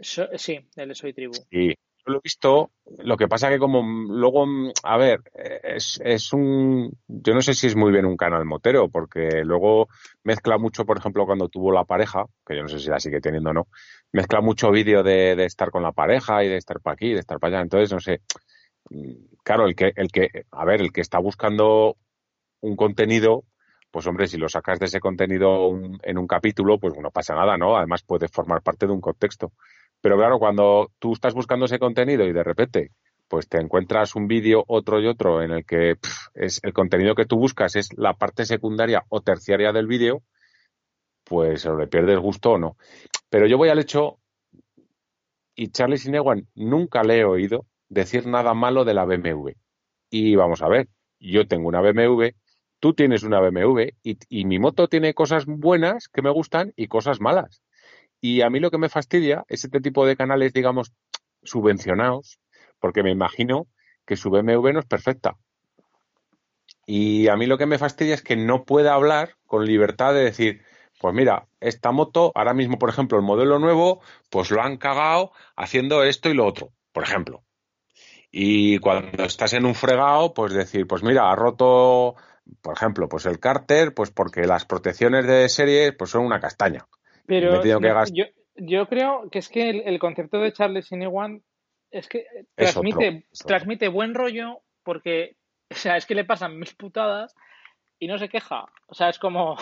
[0.00, 1.34] sí, del de Soy Tribu.
[1.50, 4.46] Sí, yo lo he visto, lo que pasa que como luego,
[4.82, 8.88] a ver, es, es un, yo no sé si es muy bien un canal motero,
[8.88, 9.88] porque luego
[10.24, 13.20] mezcla mucho, por ejemplo, cuando tuvo la pareja, que yo no sé si la sigue
[13.20, 13.68] teniendo o no,
[14.12, 17.20] mezcla mucho vídeo de, de estar con la pareja y de estar para aquí, de
[17.20, 18.22] estar para allá, entonces no sé,
[19.44, 21.98] claro, el que, el que, a ver, el que está buscando
[22.62, 23.44] un contenido,
[23.90, 25.70] pues hombre, si lo sacas de ese contenido
[26.02, 27.76] en un capítulo, pues no pasa nada, ¿no?
[27.76, 29.52] Además puede formar parte de un contexto.
[30.00, 32.90] Pero claro, cuando tú estás buscando ese contenido y de repente
[33.32, 35.96] pues te encuentras un vídeo, otro y otro, en el que
[36.34, 40.22] es el contenido que tú buscas es la parte secundaria o terciaria del vídeo,
[41.24, 42.76] pues o le pierdes gusto o no.
[43.30, 44.18] Pero yo voy al hecho,
[45.54, 49.52] y Charlie Sinewan nunca le he oído decir nada malo de la BMW.
[50.10, 50.88] Y vamos a ver,
[51.18, 52.34] yo tengo una BMW,
[52.83, 57.20] tú tienes una BMW y, mi moto tiene cosas buenas que me gustan y cosas
[57.20, 57.62] malas.
[58.20, 60.93] Y a mí lo que me fastidia es este tipo de canales, digamos,
[61.45, 62.41] subvencionados,
[62.80, 63.68] porque me imagino
[64.05, 65.37] que su BMW no es perfecta.
[66.85, 70.24] Y a mí lo que me fastidia es que no pueda hablar con libertad de
[70.24, 70.62] decir,
[71.01, 75.30] pues mira, esta moto, ahora mismo, por ejemplo, el modelo nuevo, pues lo han cagado
[75.55, 77.45] haciendo esto y lo otro, por ejemplo.
[78.33, 82.16] Y cuando estás en un fregado, pues decir, pues mira, ha roto
[82.61, 86.86] por ejemplo, pues el cárter, pues porque las protecciones de serie pues son una castaña.
[87.26, 88.24] Pero yo,
[88.57, 91.43] yo, creo que es que el, concepto de Charles Sinewan
[91.90, 95.36] es que transmite, transmite buen rollo porque,
[95.70, 97.34] o sea, es que le pasan mis putadas
[98.03, 98.64] y no se queja.
[98.86, 99.57] O sea, es como,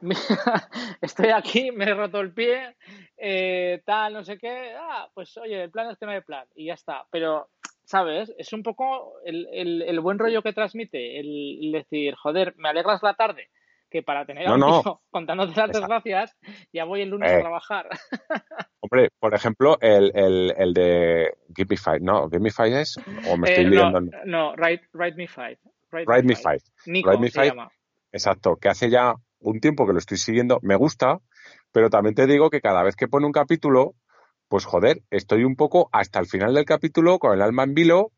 [1.02, 2.76] estoy aquí, me he roto el pie,
[3.16, 6.46] eh, tal, no sé qué, ah, pues oye, el plan es que no hay plan
[6.54, 7.04] y ya está.
[7.10, 7.48] Pero
[7.84, 8.32] ¿sabes?
[8.38, 13.14] Es un poco el, el, buen rollo que transmite, el, decir, joder, me alegras la
[13.14, 13.48] tarde,
[13.90, 15.00] que para tener a un no.
[15.10, 16.36] contándote las desgracias,
[16.72, 17.40] ya voy el lunes a eh.
[17.40, 17.88] trabajar.
[18.80, 22.28] Hombre, por ejemplo, el, el, de Give Me Five, ¿no?
[22.28, 22.96] Give Me Five es,
[23.28, 25.58] o me estoy eh, No, write, Me Five.
[25.90, 26.60] Write, Me Five.
[26.86, 27.48] Nico me five.
[27.48, 27.70] Llama.
[28.12, 31.20] Exacto, que hace ya un tiempo que lo estoy siguiendo, me gusta,
[31.72, 33.94] pero también te digo que cada vez que pone un capítulo,
[34.54, 38.12] pues joder, estoy un poco hasta el final del capítulo con el alma en vilo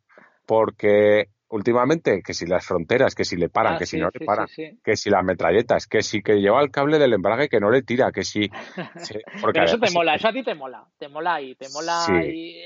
[0.44, 4.26] porque últimamente que si las fronteras, que si le paran, ah, que si no le
[4.26, 4.46] paran,
[4.84, 7.80] que si las metralletas, que si que lleva el cable del embrague que no le
[7.80, 8.50] tira, que si...
[8.50, 12.58] Pero eso te mola, eso a ti te mola, te mola y te mola y,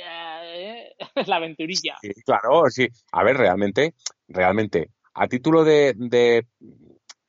[0.53, 0.97] eh,
[1.29, 1.95] la aventurilla.
[2.03, 2.89] Sí, claro, sí.
[3.13, 3.95] A ver, realmente,
[4.27, 6.45] realmente, a título de, de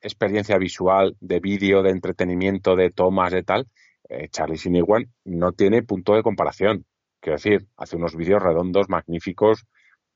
[0.00, 3.68] experiencia visual, de vídeo, de entretenimiento, de tomas, de tal,
[4.12, 6.84] eh, Charlie Sinewan no tiene punto de comparación.
[7.20, 9.64] Quiero decir, hace unos vídeos redondos, magníficos,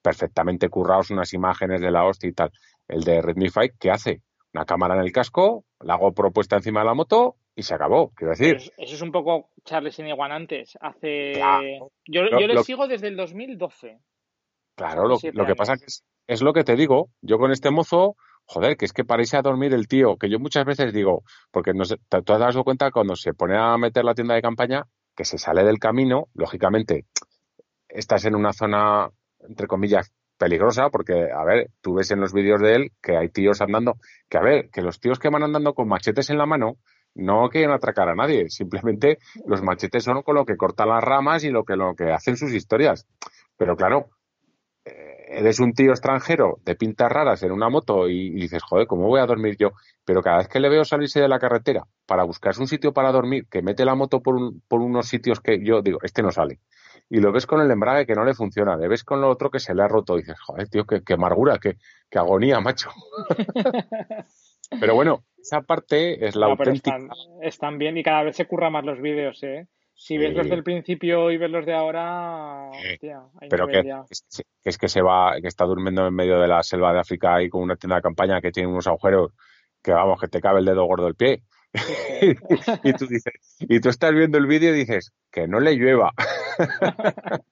[0.03, 2.51] perfectamente currados, unas imágenes de la hostia y tal.
[2.89, 4.21] El de Redmi 5, ¿qué hace?
[4.53, 8.11] Una cámara en el casco, la hago propuesta encima de la moto y se acabó.
[8.15, 8.57] Quiero decir.
[8.57, 10.77] Eso, es un poco Charlie Sinewan antes.
[10.81, 11.41] Hace.
[12.07, 13.99] Yo, le sigo desde el 2012.
[14.77, 17.09] Claro, lo, que pasa es, es lo que te digo.
[17.23, 18.17] Yo con este mozo
[18.47, 21.25] joder, que es que para irse a dormir el tío, que yo muchas veces digo,
[21.51, 24.43] porque no sé, tú has dado cuenta cuando se pone a meter la tienda de
[24.43, 24.85] campaña,
[25.15, 27.07] que se sale del camino, lógicamente,
[27.89, 32.61] estás en una zona, entre comillas, peligrosa, porque, a ver, tú ves en los vídeos
[32.61, 33.97] de él que hay tíos andando,
[34.29, 36.77] que a ver, que los tíos que van andando con machetes en la mano,
[37.15, 41.45] no quieren atracar a nadie, simplemente los machetes son con lo que cortan las ramas
[41.45, 43.07] y lo que, lo que hacen sus historias.
[43.57, 44.11] Pero claro,
[45.29, 49.21] eres un tío extranjero de pintas raras en una moto y, dices, joder, ¿cómo voy
[49.21, 49.73] a dormir yo?
[50.05, 53.13] Pero cada vez que le veo salirse de la carretera para buscarse un sitio para
[53.13, 54.37] dormir, que mete la moto por,
[54.69, 56.61] por unos sitios que yo digo, este no sale.
[57.09, 59.51] Y lo ves con el embrague que no le funciona, le ves con lo otro
[59.51, 61.77] que se le ha roto y dices, joder, tío, qué, amargura, qué,
[62.15, 62.91] agonía, macho.
[64.81, 66.99] pero bueno, esa parte es la auténtica.
[67.43, 69.69] Están, bien y cada vez se curra más los vídeos, ¿eh?
[69.99, 73.83] Si ves los del principio y ves los de ahora, hostia, hay pero que,
[74.63, 77.49] es que se va, que está durmiendo en medio de la selva de África ahí
[77.49, 79.33] con una tienda de campaña que tiene unos agujeros
[79.83, 81.43] que vamos, que te cabe el dedo gordo del pie.
[82.85, 86.13] y tú dices, y tú estás viendo el vídeo y dices, que no le llueva.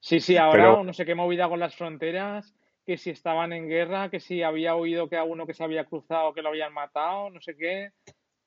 [0.00, 2.54] sí, sí, ahora no sé qué movida con las fronteras,
[2.84, 5.86] que si estaban en guerra, que si había oído que a uno que se había
[5.86, 7.90] cruzado que lo habían matado, no sé qué.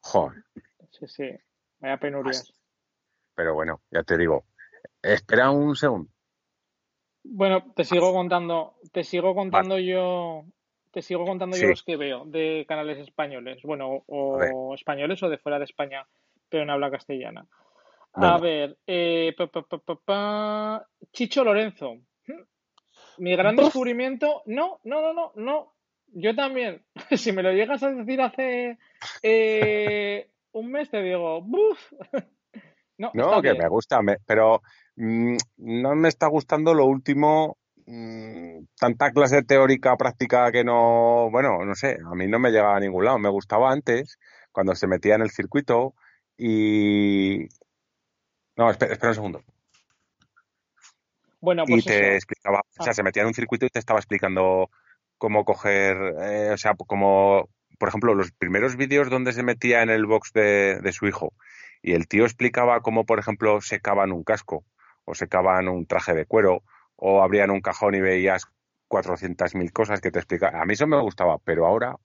[0.01, 0.43] Joder.
[0.91, 1.29] Sí, sí,
[1.79, 2.53] vaya penurias.
[3.37, 4.45] Pero bueno, ya te digo,
[4.99, 6.09] espera un segundo.
[7.23, 10.45] Bueno, te sigo contando, te sigo contando yo,
[10.91, 15.37] te sigo contando yo los que veo de canales españoles, bueno, o españoles o de
[15.37, 16.07] fuera de España,
[16.49, 17.45] pero en habla castellana.
[18.13, 19.35] A ver, eh,
[21.11, 21.97] Chicho Lorenzo.
[23.19, 25.73] Mi gran descubrimiento, no, no, no, no, no.
[26.07, 26.83] Yo también.
[27.11, 28.79] si me lo llegas a decir hace
[29.21, 31.79] eh, un mes, te digo, ¡buf!
[32.97, 34.61] No, que me gusta, pero
[34.95, 37.57] mm, no me está gustando lo último.
[37.85, 42.75] Mm, tanta clase teórica, práctica que no, bueno, no sé, a mí no me llegaba
[42.75, 43.19] a ningún lado.
[43.19, 44.17] Me gustaba antes,
[44.51, 45.93] cuando se metía en el circuito
[46.37, 47.47] y,
[48.57, 49.43] no, espera, un segundo.
[51.39, 52.93] Bueno, pues y te explicaba, o sea, ah.
[52.93, 54.69] se metía en un circuito y te estaba explicando
[55.17, 59.89] cómo coger, eh, o sea, como, por ejemplo, los primeros vídeos donde se metía en
[59.89, 61.33] el box de, su hijo
[61.81, 64.65] y el tío explicaba cómo, por ejemplo, secaban un casco
[65.05, 66.63] o secaban un traje de cuero
[66.95, 68.45] o abrían un cajón y veías
[68.89, 70.61] 400.000 cosas que te explicaban.
[70.61, 71.95] A mí eso me gustaba, pero ahora...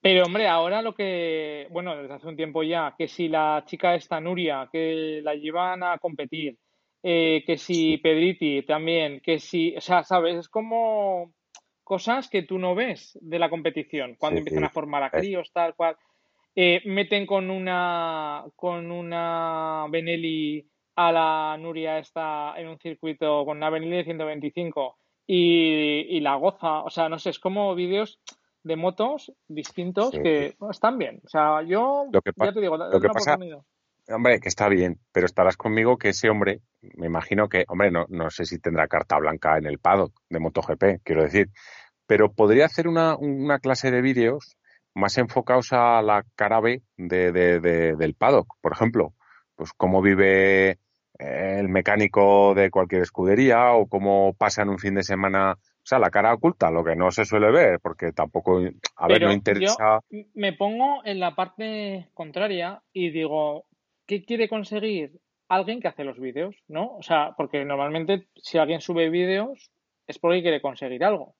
[0.00, 3.94] Pero hombre, ahora lo que, bueno, desde hace un tiempo ya, que si la chica
[3.94, 6.58] esta Nuria, que la llevan a competir,
[7.02, 11.32] eh, que si Pedriti también, que si, o sea, sabes, es como
[11.84, 15.74] cosas que tú no ves de la competición, cuando empiezan a formar a críos, tal
[15.74, 15.96] cual.
[16.56, 20.64] Eh, meten con una, con una Benelli
[20.96, 24.96] a la Nuria esta en un circuito con una Benelli de 125
[25.26, 28.20] y, y la goza, o sea, no sé, es como vídeos
[28.62, 31.20] de motos distintos que están bien.
[31.24, 33.36] O sea, yo ya te digo, lo que pasa,
[34.08, 38.06] hombre, que está bien, pero estarás conmigo que ese hombre, me imagino que, hombre, no,
[38.08, 41.48] no sé si tendrá carta blanca en el paddock de MotoGP, quiero decir,
[42.06, 44.56] pero podría hacer una, una clase de vídeos
[44.94, 47.60] más enfocados a la cara B de, de,
[47.96, 49.14] del paddock, por ejemplo,
[49.56, 50.78] pues cómo vive
[51.18, 55.98] el mecánico de cualquier escudería o cómo pasa en un fin de semana o sea,
[55.98, 58.58] la cara oculta, lo que no se suele ver, porque tampoco,
[58.96, 60.00] a ver, no interesa.
[60.08, 63.66] Yo me pongo en la parte contraria y digo,
[64.06, 66.56] ¿qué quiere conseguir alguien que hace los vídeos?
[66.68, 66.96] ¿No?
[66.96, 69.70] O sea, porque normalmente si alguien sube vídeos
[70.06, 71.34] es porque quiere conseguir algo,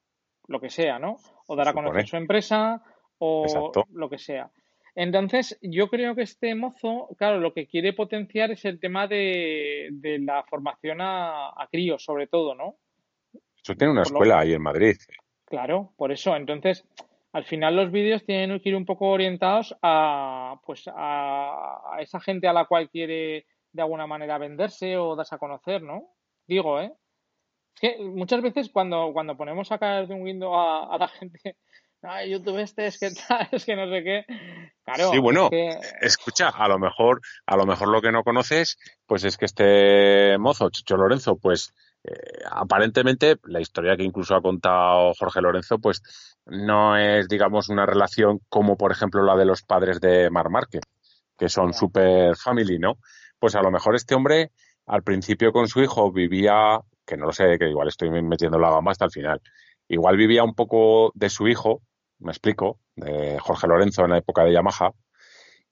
[0.47, 1.17] lo que sea, ¿no?
[1.47, 2.83] O dar a conocer su empresa
[3.19, 4.51] o lo que sea.
[4.95, 9.91] Entonces, yo creo que este mozo, claro, lo que quiere potenciar es el tema de,
[10.21, 12.77] la formación a, a críos, sobre todo, ¿no?
[13.63, 14.97] Eso tiene una escuela ahí en Madrid.
[15.47, 16.37] Claro, por eso.
[16.37, 16.85] Entonces,
[17.35, 22.47] al final los vídeos tienen que ir un poco orientados a, pues, a, esa gente
[22.47, 26.15] a la cual quiere de alguna manera venderse o darse a conocer, ¿no?
[26.47, 26.93] Digo, ¿eh?
[27.75, 31.57] Es que muchas veces cuando, cuando ponemos a caer de un window a, la gente,
[32.09, 34.25] ay, YouTube este es que tal, es que no sé qué.
[34.85, 35.11] Claro.
[35.11, 35.49] Sí, bueno,
[36.01, 40.39] escucha, a lo mejor, a lo mejor lo que no conoces, pues es que este
[40.39, 41.73] mozo, Chicho Lorenzo, pues
[42.05, 46.03] eh, aparentemente la historia que incluso ha contado Jorge Lorenzo, pues
[46.45, 50.83] no es, digamos, una relación como, por ejemplo, la de los padres de Mar Márquez,
[51.39, 52.99] que son super family, ¿no?
[53.39, 54.53] Pues a lo mejor este hombre
[54.87, 58.71] al principio con su hijo vivía, que no lo sé, que igual estoy metiendo la
[58.71, 59.41] gama hasta el final,
[59.89, 61.81] igual vivía un poco de su hijo,
[62.19, 64.93] me explico, de Jorge Lorenzo en la época de Yamaha,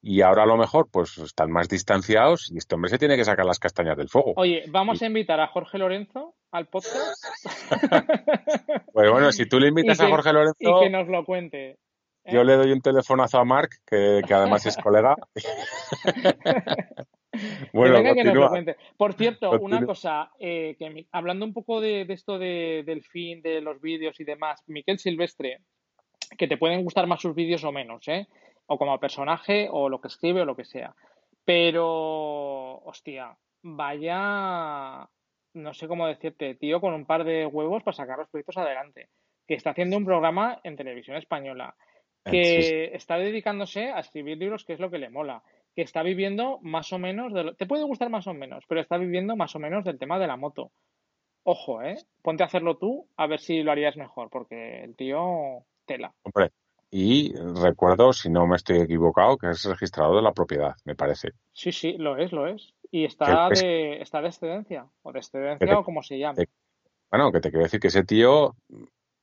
[0.04, 3.24] y ahora a lo mejor pues están más distanciados y este hombre se tiene que
[3.24, 4.32] sacar las castañas del fuego.
[4.36, 7.24] Oye, vamos a invitar a Jorge Lorenzo al podcast.
[8.92, 10.56] pues bueno, si tú le invitas a Jorge Lorenzo...
[10.58, 11.78] Y que nos lo cuente.
[12.24, 12.44] Yo ¿eh?
[12.44, 15.16] le doy un telefonazo a Mark, que, además es colega.
[17.72, 18.76] bueno, que nos lo cuente.
[18.96, 23.80] Por cierto, una cosa, eh, que hablando un poco de, esto del fin de los
[23.80, 25.58] vídeos y demás, Miquel Silvestre,
[26.36, 28.26] que te pueden gustar más sus vídeos o menos, ¿eh?
[28.66, 30.94] o como personaje o lo que escribe o lo que sea.
[31.44, 35.08] Pero, hostia, vaya,
[35.54, 39.08] no sé cómo decirte, tío, con un par de huevos para sacar los proyectos adelante.
[39.46, 41.74] Que está haciendo un programa en televisión española.
[42.24, 45.42] Que está dedicándose a escribir libros, que es lo que le mola.
[45.74, 48.96] Que está viviendo más o menos, de te puede gustar más o menos, pero está
[48.96, 50.70] viviendo más o menos del tema de la moto.
[51.42, 51.96] Ojo, ¿eh?
[52.22, 56.14] Ponte a hacerlo tú a ver si lo harías mejor, porque el tío tela.
[56.22, 56.50] Hombre,
[56.90, 61.30] y recuerdo, si no me estoy equivocado, que es registrado de la propiedad, me parece.
[61.52, 62.74] Sí, sí, lo es, lo es.
[62.90, 66.46] Y está de, está de excedencia, o de excedencia o como se llame.
[67.10, 68.56] bueno, que te quiero decir que ese tío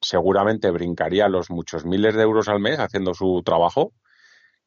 [0.02, 3.94] seguramente brincaría los muchos miles de euros al mes haciendo su trabajo,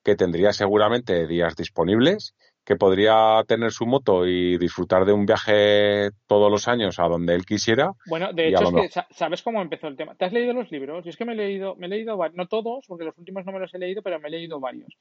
[0.05, 6.11] que tendría seguramente días disponibles que podría tener su moto y disfrutar de un viaje
[6.27, 7.93] todos los años a donde él quisiera.
[8.07, 10.15] Bueno, de hecho, es que, ¿sabes cómo empezó el tema?
[10.15, 11.05] ¿Te has leído los libros?
[11.05, 13.53] Y es que me he leído, me he leído, no todos, porque los últimos no
[13.53, 14.97] me los he leído, pero me he leído varios.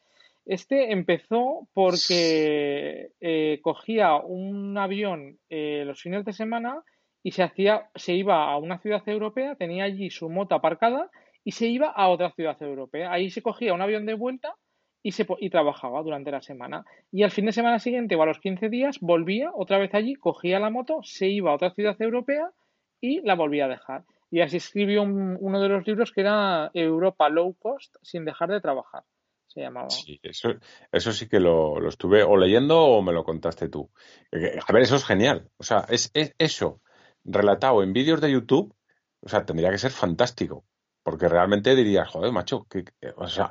[0.45, 6.83] Este empezó porque eh, cogía un avión eh, los fines de semana
[7.21, 11.11] y se hacía, se iba a una ciudad europea, tenía allí su moto aparcada
[11.43, 13.11] y se iba a otra ciudad europea.
[13.11, 14.55] Ahí se cogía un avión de vuelta
[15.03, 16.85] y, se, y trabajaba durante la semana.
[17.11, 20.15] Y al fin de semana siguiente o a los 15 días volvía otra vez allí,
[20.15, 22.51] cogía la moto, se iba a otra ciudad europea
[22.99, 24.03] y la volvía a dejar.
[24.29, 28.61] Y así escribió uno de los libros que era Europa Low Cost sin dejar de
[28.61, 29.03] trabajar.
[29.47, 29.89] Se llamaba.
[29.89, 30.53] Sí, eso,
[30.93, 33.89] eso sí que lo, estuve o leyendo o me lo contaste tú.
[34.31, 35.49] Eh, a ver, eso es genial.
[35.57, 36.79] O sea, es, es eso
[37.25, 38.73] relatado en vídeos de YouTube,
[39.19, 40.63] o sea, tendría que ser fantástico.
[41.03, 42.85] Porque realmente dirías, joder, macho, que,
[43.17, 43.49] o sea,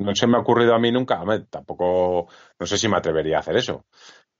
[0.00, 2.28] no se me ha ocurrido a mí nunca, tampoco,
[2.58, 3.84] no sé si me atrevería a hacer eso.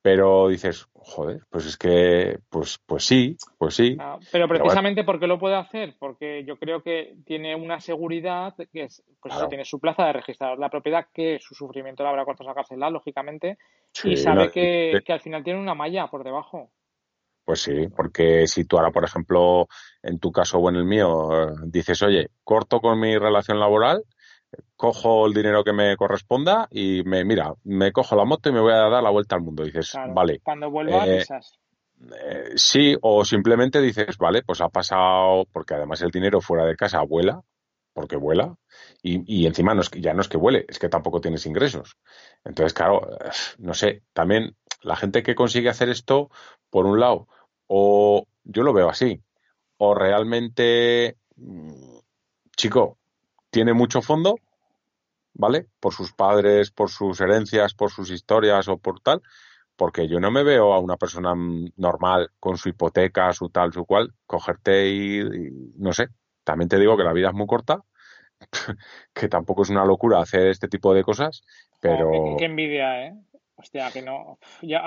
[0.02, 3.98] Pero dices, joder, pues es que, pues, pues sí, pues sí.
[4.00, 8.84] Ah, pero precisamente porque lo puede hacer, porque yo creo que tiene una seguridad que
[8.84, 12.48] es, pues tiene su plaza de registrar la propiedad, que su sufrimiento le habrá costado
[12.48, 13.58] sacársela, lógicamente,
[14.04, 16.70] y sabe que, que al final tiene una malla por debajo.
[17.44, 19.66] Pues sí, porque si tú ahora, por ejemplo,
[20.02, 21.28] en tu caso o en el mío,
[21.64, 24.04] dices, oye, corto con mi relación laboral,
[24.76, 28.60] cojo el dinero que me corresponda y me, mira, me cojo la moto y me
[28.60, 29.64] voy a dar la vuelta al mundo.
[29.64, 30.40] Dices, vale.
[30.42, 31.24] Cuando vuelva, eh,
[32.18, 36.76] eh, sí, o simplemente dices, vale, pues ha pasado, porque además el dinero fuera de
[36.76, 37.42] casa vuela,
[37.92, 38.56] porque vuela,
[39.02, 41.44] y, y encima no es que, ya no es que vuele, es que tampoco tienes
[41.44, 41.98] ingresos.
[42.44, 43.06] Entonces, claro,
[43.58, 46.30] no sé, también la gente que consigue hacer esto,
[46.70, 47.28] por un lado,
[47.66, 49.22] o yo lo veo así,
[49.76, 51.98] o realmente, mm,
[52.56, 52.98] chico,
[53.50, 54.36] tiene mucho fondo,
[55.34, 55.66] ¿vale?
[55.80, 59.22] Por sus padres, por sus herencias, por sus historias o por tal,
[59.76, 61.34] porque yo no me veo a una persona
[61.76, 65.22] normal con su hipoteca, su tal, su cual, cogerte y,
[65.76, 66.08] no sé,
[66.44, 67.80] también te digo que la vida es muy corta,
[69.14, 71.42] que tampoco es una locura hacer este tipo de cosas,
[71.80, 72.36] pero...
[72.38, 73.14] qué, envidia, ¿eh?
[73.56, 74.38] Hostia, que no...
[74.62, 74.78] yo...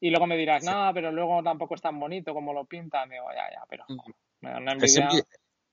[0.00, 3.10] Y luego me dirás, no, pero luego tampoco es tan bonito como lo pintan.
[3.10, 3.84] Digo, ya, ya, pero
[4.40, 5.08] me da una envidia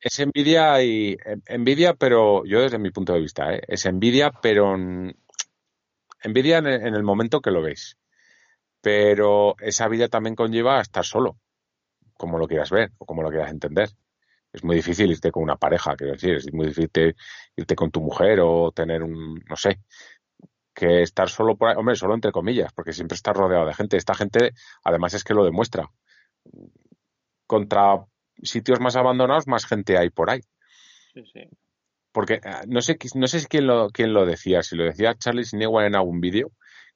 [0.06, 3.62] es envidia y envidia, pero yo desde mi punto de vista, ¿eh?
[3.68, 4.76] es envidia, pero
[6.22, 7.98] envidia en el, momento que lo ves.
[8.82, 11.40] Pero esa vida también conlleva estar solo,
[12.18, 13.90] como lo quieras ver o como lo quieras entender.
[14.54, 17.16] Es muy difícil irte con una pareja, quiero decir, es muy difícil
[17.56, 19.80] irte con tu mujer o tener un, no sé,
[20.72, 23.98] que estar solo por ahí, hombre, solo entre comillas, porque siempre estás rodeado de gente.
[23.98, 24.52] Esta gente,
[24.84, 25.90] además, es que lo demuestra.
[27.48, 28.06] Contra
[28.42, 30.42] sitios más abandonados, más gente hay por ahí.
[31.14, 31.42] Sí, sí.
[32.12, 35.46] Porque eh, no sé, no sé quién lo, quién lo decía, si lo decía Charlie
[35.46, 36.52] Sinewa en algún vídeo,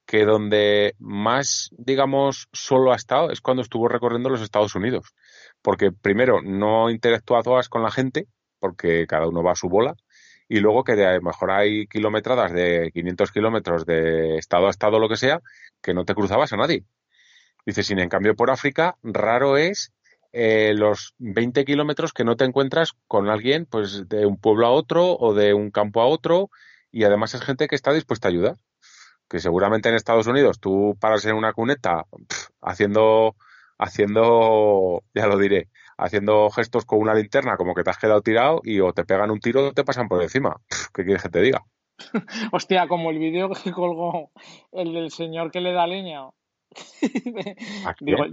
[0.06, 5.14] que donde más, digamos, solo ha estado es cuando estuvo recorriendo los Estados Unidos.
[5.62, 8.28] Porque primero no interactúa todas con la gente,
[8.60, 9.96] porque cada uno va a su bola,
[10.48, 15.00] y luego que a lo mejor hay kilometradas de 500 kilómetros de estado a estado,
[15.00, 15.42] lo que sea,
[15.82, 16.86] que no te cruzabas a nadie.
[17.66, 19.94] Dice, sin en cambio por África, raro es
[20.32, 24.72] eh, los 20 kilómetros que no te encuentras con alguien pues de un pueblo a
[24.72, 26.50] otro o de un campo a otro
[26.92, 28.56] y además es gente que está dispuesta a ayudar.
[29.28, 32.06] Que seguramente en Estados Unidos tú paras en una cuneta
[32.62, 33.36] haciendo,
[33.78, 38.62] haciendo, ya lo diré, haciendo gestos con una linterna como que te has quedado tirado
[38.64, 40.56] y o te pegan un tiro o te pasan por encima.
[40.94, 41.64] ¿Qué quieres que te diga?
[42.52, 44.32] Hostia, como el vídeo que colgó
[44.72, 46.30] el del señor que le da leña
[48.00, 48.26] Digo,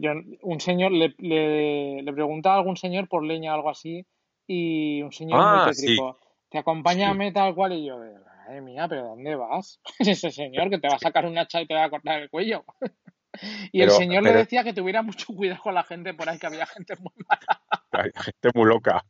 [0.43, 4.07] un señor le, le, pregunta a algún señor por leña o algo así
[4.47, 6.19] y un señor muy ah, tétrico.
[6.49, 9.81] Te acompáñame tal cual y yo, madre mía, pero ¿dónde vas?
[9.99, 12.31] Ese señor que te va a sacar un hacha y te va a cortar el
[12.31, 12.65] cuello.
[13.73, 16.47] y el señor le decía que tuviera mucho cuidado con la gente por ahí, que
[16.47, 17.63] había gente muy mala.
[17.93, 19.05] Hay gente muy loca.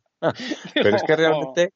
[0.74, 1.72] Pero es que realmente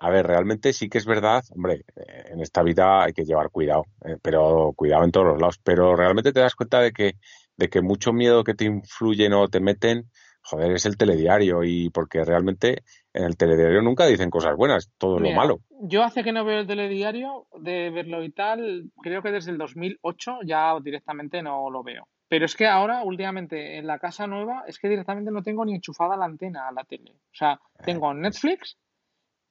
[0.00, 3.50] a ver, realmente sí que es verdad, hombre, eh, en esta vida hay que llevar
[3.50, 5.58] cuidado, eh, pero cuidado en todos los lados.
[5.62, 7.14] Pero realmente te das cuenta de que,
[7.56, 10.10] de que mucho miedo que te influyen o te meten,
[10.42, 12.82] joder, es el telediario y porque realmente
[13.12, 15.60] en el telediario nunca dicen cosas buenas, todo lo malo.
[15.80, 19.58] Yo hace que no veo el telediario, de verlo y tal, creo que desde el
[19.58, 22.08] 2008 ya directamente no lo veo.
[22.28, 25.74] Pero es que ahora, últimamente, en la casa nueva, es que directamente no tengo ni
[25.74, 27.12] enchufada la antena a la tele.
[27.12, 28.76] O sea, tengo Netflix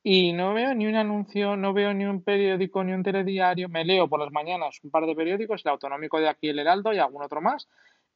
[0.03, 3.69] y no veo ni un anuncio, no veo ni un periódico, ni un telediario.
[3.69, 6.93] Me leo por las mañanas un par de periódicos, el autonómico de aquí, el Heraldo
[6.93, 7.69] y algún otro más,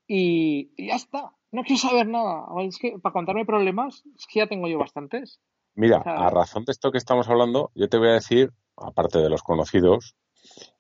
[0.06, 1.32] y, y ya está.
[1.52, 2.46] No quiero saber nada.
[2.62, 5.40] Es que para contarme problemas, es que ya tengo yo bastantes.
[5.76, 9.30] Mira, a razón de esto que estamos hablando, yo te voy a decir, aparte de
[9.30, 10.16] los conocidos,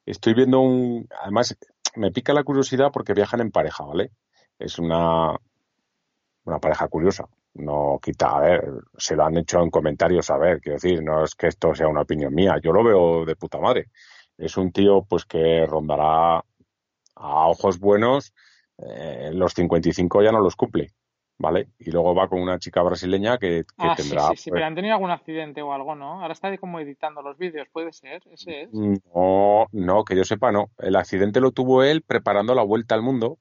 [0.05, 1.07] estoy viendo un...
[1.21, 1.55] Además,
[1.95, 4.11] me pica la curiosidad porque viajan en pareja, ¿vale?
[4.59, 5.37] Es una,
[6.45, 7.29] una pareja curiosa.
[7.57, 8.63] No quita, a ver,
[8.97, 11.87] se lo han hecho en comentarios, a ver, quiero decir, no es que esto sea
[11.87, 13.87] una opinión mía, yo lo veo de puta madre.
[14.37, 16.37] Es un tío, pues, que rondará
[17.15, 18.33] a ojos buenos,
[18.77, 20.91] eh, los 55 ya no los cumple,
[21.39, 21.69] ¿vale?
[21.79, 24.59] Y luego va con una chica brasileña que, que Ah, sí, tendrá, sí, sí, pues,
[24.59, 26.21] pero han tenido algún accidente o algo, ¿no?
[26.21, 28.69] Ahora está como editando los vídeos, puede ser, ese es.
[28.73, 30.69] No, no, que yo sepa, no.
[30.77, 33.39] El accidente lo tuvo él preparando la vuelta al mundo,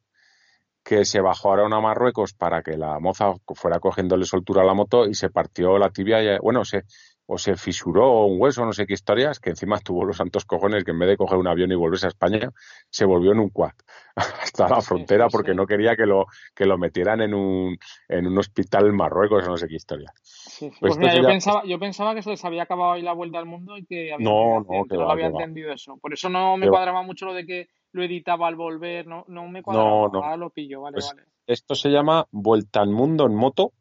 [0.87, 4.73] que se bajó ahora a Marruecos para que la moza fuera cogiéndole soltura a la
[4.73, 6.85] moto y se partió la tibia, y, bueno, se,
[7.29, 10.85] o se fisuró un hueso, no sé qué historias, que encima tuvo los santos cojones
[10.85, 12.51] que en vez de coger un avión y volverse a España,
[12.89, 13.73] se volvió en un quad
[14.17, 15.57] hasta la frontera sí, porque sí.
[15.57, 17.77] no quería que lo, que lo metieran en un,
[18.09, 20.13] en un hospital en Marruecos o no sé qué historia.
[20.61, 23.13] Pues Pues mira, yo ya- pensaba, yo pensaba que se les había acabado ahí la
[23.13, 25.25] vuelta al mundo y que habían No, tenido no, accidente, que no va, lo había
[25.27, 25.31] va.
[25.43, 25.97] entendido eso.
[25.99, 26.77] Por eso no me Que va.
[26.77, 29.91] cuadraba mucho lo de que lo editaba al volver, no, no me cuadraba.
[29.91, 30.37] No, no.
[30.37, 31.23] Lo pillo, vale, Pues vale.
[31.47, 33.73] esto se llama Vuelta al Mundo en moto,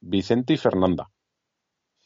[0.00, 1.08] Vicente y Fernanda.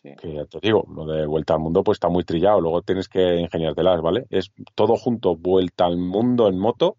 [0.07, 0.17] Sí.
[0.17, 3.09] que ya te digo, lo de vuelta al mundo pues está muy trillado, luego tienes
[3.09, 4.27] que ingeniártelas, ¿vale?
[4.31, 6.97] Es todo junto, vuelta al mundo en moto,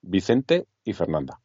[0.00, 1.40] Vicente y Fernanda.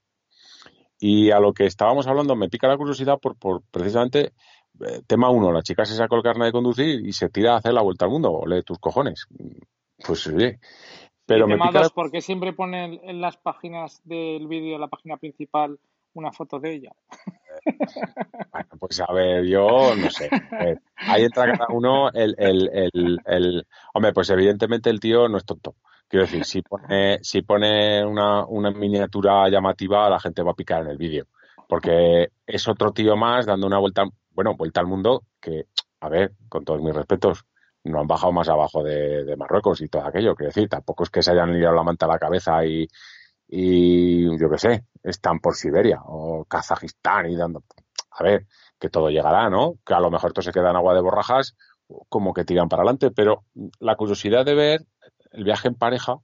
[0.99, 4.33] Y a lo que estábamos hablando, me pica la curiosidad por, por precisamente
[4.81, 7.57] eh, tema uno, la chica se sacó el carnet de conducir y se tira a
[7.57, 9.27] hacer la vuelta al mundo, ole tus cojones.
[10.05, 10.59] Pues oye,
[11.25, 14.87] pero me pica la- dos, ¿por qué siempre ponen en las páginas del vídeo, la
[14.87, 15.79] página principal,
[16.13, 16.91] una foto de ella?
[18.79, 20.33] Pues a ver, yo no sé.
[20.57, 25.37] Ver, ahí entra cada uno el, el, el, el- Hombre, pues evidentemente el tío no
[25.37, 25.75] es tonto.
[26.07, 30.81] Quiero decir, si pone, si pone una, una miniatura llamativa, la gente va a picar
[30.81, 31.25] en el vídeo.
[31.67, 35.65] Porque es otro tío más dando una vuelta, bueno, vuelta al mundo que,
[36.01, 37.45] a ver, con todos mis respetos,
[37.83, 40.35] no han bajado más abajo de, de Marruecos y todo aquello.
[40.35, 42.87] Quiero decir, tampoco es que se hayan liado la manta a la cabeza y,
[43.51, 47.63] y yo qué sé, están por Siberia o Kazajistán y dando.
[48.11, 48.45] A ver,
[48.79, 49.75] que todo llegará, ¿no?
[49.83, 51.55] Que a lo mejor todo se queda en agua de borrajas,
[52.09, 53.45] como que tiran para adelante, pero
[53.79, 54.85] la curiosidad de ver
[55.31, 56.17] el viaje en pareja,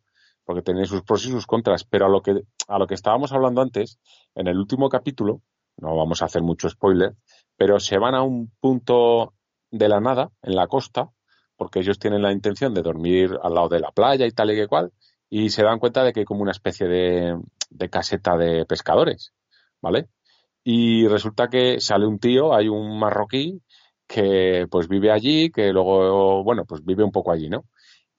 [0.44, 3.32] porque tiene sus pros y sus contras, pero a lo que, a lo que estábamos
[3.34, 4.00] hablando antes,
[4.36, 5.42] en el último capítulo,
[5.78, 7.16] no vamos a hacer mucho spoiler,
[7.58, 9.34] pero se van a un punto
[9.72, 11.10] de la nada, en la costa,
[11.58, 14.56] porque ellos tienen la intención de dormir al lado de la playa y tal y
[14.56, 14.92] que cual,
[15.30, 19.34] y se dan cuenta de que hay como una especie de, de caseta de pescadores,
[19.82, 20.08] ¿vale?
[20.64, 23.62] Y resulta que sale un tío, hay un marroquí
[24.08, 27.66] que pues vive allí, que luego, bueno, pues vive un poco allí, ¿no?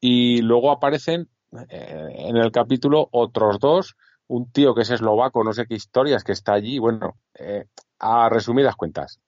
[0.01, 1.29] Y luego aparecen
[1.69, 3.97] eh, en el capítulo otros dos,
[4.29, 7.67] un tío que es eslovaco, no sé qué historias, que está allí, bueno, eh,
[7.99, 9.21] a resumidas cuentas,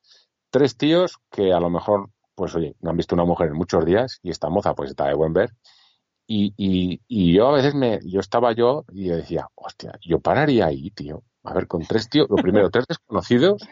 [0.51, 3.85] tres tíos que a lo mejor, pues oye, no han visto una mujer en muchos
[3.85, 5.51] días y esta moza pues está de buen ver.
[6.31, 10.21] Y, y, y yo a veces me, yo estaba yo y yo decía, hostia, yo
[10.21, 11.23] pararía ahí, tío.
[11.43, 13.63] A ver, con tres tíos, lo primero, tres desconocidos,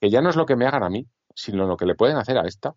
[0.00, 2.16] que ya no es lo que me hagan a mí, sino lo que le pueden
[2.16, 2.74] hacer a esta,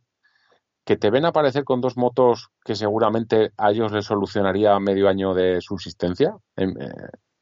[0.83, 5.33] que te ven aparecer con dos motos que seguramente a ellos les solucionaría medio año
[5.33, 6.35] de subsistencia.
[6.57, 6.91] Em, eh,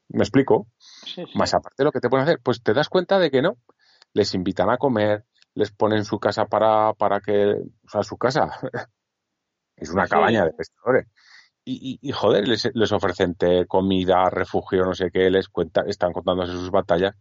[0.08, 0.68] ¿Me explico?
[0.78, 1.32] Sí, sí.
[1.36, 3.56] Más aparte de lo que te pueden hacer, pues te das cuenta de que no.
[4.12, 8.50] Les invitan a comer, les ponen su casa para, para que, o sea, su casa
[9.76, 10.10] es una Sí.
[10.10, 11.08] cabaña de pescadores.
[11.68, 15.82] Y, y, y, joder, les, les ofrecen té, comida, refugio, no sé qué, les cuenta,
[15.82, 17.16] están contándose sus batallas.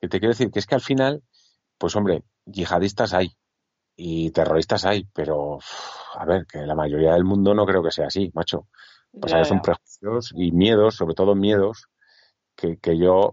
[0.00, 1.22] Que te quiero decir que es que al final,
[1.78, 3.30] pues hombre, yihadistas hay
[3.94, 5.58] y terroristas hay, pero
[6.16, 8.66] a ver, que la mayoría del mundo no creo que sea así, macho.
[9.12, 11.86] Pues que son prejuicios y miedos, sobre todo miedos,
[12.56, 13.32] que, que yo,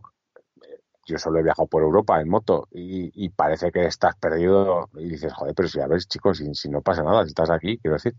[1.07, 5.09] yo solo he viajado por Europa en moto y, y parece que estás perdido y
[5.09, 7.79] dices, joder, pero si a ver, chicos, si, si no pasa nada, si estás aquí,
[7.79, 8.13] quiero decir.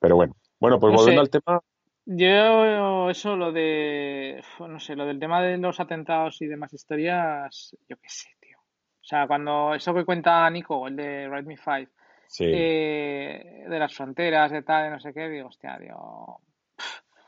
[0.00, 1.24] Pero bueno, bueno, pues No volviendo sé.
[1.24, 1.60] al tema,
[2.06, 7.76] Yo, eso, lo de, no sé, lo del tema de los atentados y demás historias,
[7.88, 8.58] yo qué sé, tío.
[8.58, 11.88] O sea, cuando eso que cuenta Nico, el de Ride Me Five,
[12.28, 16.40] sí, eh, de las fronteras, de tal, de no sé qué, digo, hostia, digo,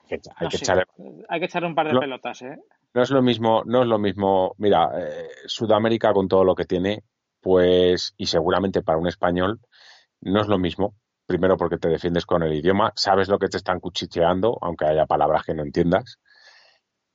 [0.09, 0.85] hay que, hay no que sé, echarle
[1.29, 2.01] hay que echarle un par de No.
[2.01, 2.57] pelotas, ¿eh?
[2.95, 4.55] No es lo mismo, no es lo mismo.
[4.59, 7.03] Mira, eh, Sudamérica con todo lo que tiene,
[7.41, 9.59] pues, y seguramente para un español,
[10.21, 10.95] no es lo mismo.
[11.27, 15.07] Primero porque te defiendes con el idioma, sabes lo que te están cuchicheando, aunque haya
[15.07, 16.19] palabras que no entiendas.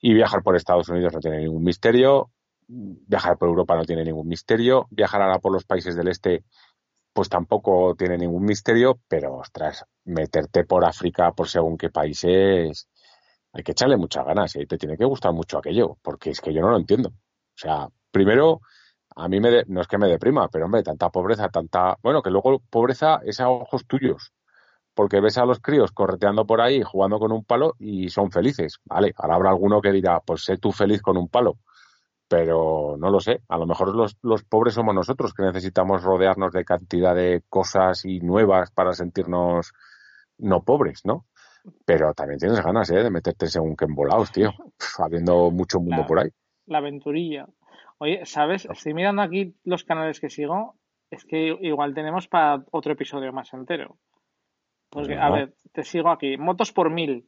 [0.01, 2.31] Y viajar por Estados Unidos no tiene ningún misterio.
[2.67, 4.87] Viajar por Europa no tiene ningún misterio.
[4.89, 6.43] Viajar ahora por los países del este,
[7.13, 12.87] pues tampoco tiene ningún misterio, pero ostras, meterte por África, por según qué países,
[13.51, 16.53] hay que echarle muchas ganas y te tiene que gustar mucho aquello, porque es que
[16.53, 17.09] yo no lo entiendo.
[17.09, 18.61] O sea, primero,
[19.19, 22.29] a mí me no es que me deprima, pero hombre, tanta pobreza, tanta, bueno, que
[22.29, 24.33] luego pobreza es a ojos tuyos,
[24.93, 28.79] porque ves a los críos correteando por ahí, jugando con un palo y son felices.
[28.85, 31.57] Vale, ahora habrá alguno que dirá, pues sé tú feliz con un palo
[32.29, 33.41] pero no lo sé.
[33.49, 38.05] A lo mejor los, los, pobres somos nosotros que necesitamos rodearnos de cantidad de cosas
[38.05, 39.73] y nuevas para sentirnos
[40.37, 41.25] no pobres, ¿no?
[41.85, 43.03] Pero también tienes ganas ¿eh?
[43.03, 44.51] de meterte según que embolados, tío,
[44.99, 46.29] habiendo mucho mundo por ahí.
[46.67, 47.47] La aventurilla.
[47.99, 48.65] Oye, ¿sabes?
[48.65, 50.75] Estoy mirando aquí los canales que sigo.
[51.11, 53.97] Es que igual tenemos para otro episodio más entero.
[54.89, 56.37] Porque, a ver, te sigo aquí.
[56.37, 57.27] Motos por mil.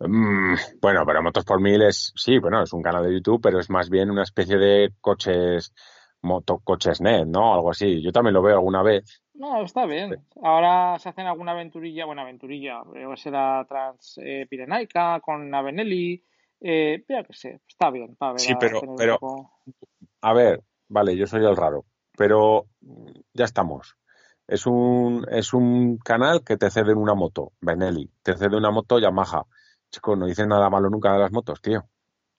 [0.00, 3.60] Mm, bueno, pero Motos por Mil es, sí, bueno, es un canal de YouTube, pero
[3.60, 5.72] es más bien una especie de coches,
[6.22, 7.54] motocoches net, ¿no?
[7.54, 8.02] Algo así.
[8.02, 9.22] Yo también lo veo alguna vez.
[9.34, 10.24] No, está bien.
[10.42, 16.22] Ahora se hacen alguna aventurilla, bueno, aventurilla, o será transpirenaica, con Avenelli,
[16.62, 18.16] eh, ya que sé, está bien.
[18.16, 19.18] Para ver, sí, pero, pero,
[20.20, 21.84] a ver, vale, yo soy el raro,
[22.16, 22.66] pero
[23.32, 23.96] ya estamos.
[24.46, 28.98] Es un, es un canal que te cede una moto, Benelli, te cede una moto
[28.98, 29.44] Yamaha
[29.92, 31.84] Chico, no dices nada malo nunca de las motos, tío.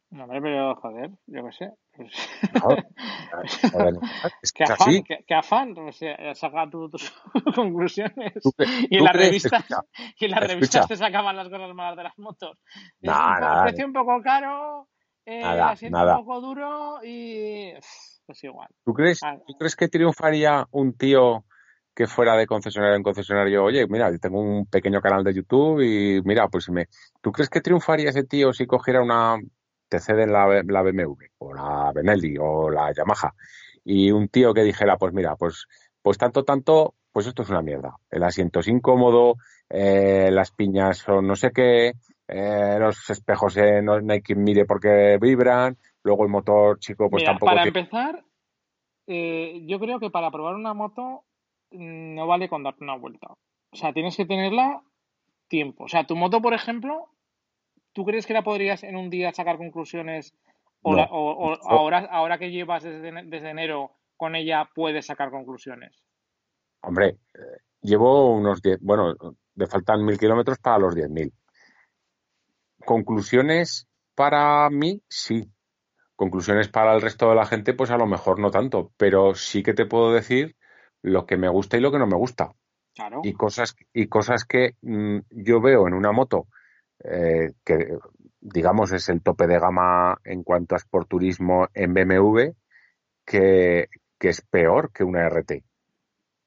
[0.09, 1.71] No, hombre, pero joder, yo qué sé.
[4.41, 5.03] Es que afán, así.
[5.03, 7.13] Que, afán, o sea, saca tus
[7.55, 8.33] conclusiones.
[8.89, 9.65] y, en las revistas,
[10.19, 12.57] y en las revistas te sacaban las cosas malas de las motos.
[13.01, 14.87] No, es un nada, precio un poco caro,
[15.25, 16.17] eh, nada, nada.
[16.17, 17.73] un poco duro y
[18.25, 18.69] pues igual.
[18.85, 19.37] ¿Tú crees, ah.
[19.45, 21.45] ¿Tú crees que triunfaría un tío
[21.95, 25.81] que fuera de concesionario en concesionario, oye, mira, yo tengo un pequeño canal de YouTube
[25.81, 26.87] y mira, pues me...
[27.21, 29.37] ¿Tú crees que triunfaría ese tío si cogiera una
[29.97, 33.33] TC de la, la BMW o la Benelli o la Yamaha
[33.85, 35.67] y un tío que dijera, pues mira, pues,
[36.01, 37.97] pues tanto, tanto, pues esto es una mierda.
[38.09, 39.35] El asiento es incómodo,
[39.69, 41.93] eh, las piñas son no sé qué,
[42.27, 47.23] eh, los espejos eh, no, hay quien mire porque vibran, luego el motor chico pues
[47.23, 47.51] tampoco...
[47.51, 48.23] Para empezar,
[49.05, 51.25] yo creo que para probar una moto
[51.71, 53.27] no vale con darte una vuelta.
[53.71, 54.81] O sea, tienes que tenerla
[55.47, 55.85] tiempo.
[55.85, 57.09] O sea, tu moto, por ejemplo,
[57.93, 60.33] ¿tú crees que la podrías en un día sacar conclusiones?
[60.81, 60.97] O,
[61.63, 66.03] ahora, ahora que llevas desde, desde, enero con ella, puedes sacar conclusiones.
[66.81, 69.15] Hombre, eh, llevo unos 10, bueno,
[69.55, 71.31] me faltan mil kilómetros para los 10.000.
[72.85, 75.49] Conclusiones para mí, sí.
[76.15, 78.91] Conclusiones para el resto de la gente, pues a lo mejor no tanto.
[78.97, 80.55] Pero sí que te puedo decir
[81.01, 82.51] lo que me gusta y lo que no me gusta.
[83.23, 86.47] Y cosas, y cosas que mm, yo veo en una moto
[87.03, 87.97] eh, que,
[88.39, 92.53] digamos, es el tope de gama en cuanto a sporturismo en BMW,
[93.25, 93.87] que,
[94.19, 95.63] que es peor que una RT.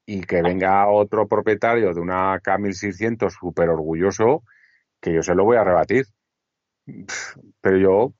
[0.05, 4.43] Y que venga otro propietario de una K1600 súper orgulloso,
[5.01, 6.05] que yo se lo voy a rebatir.
[7.61, 8.13] Pero yo.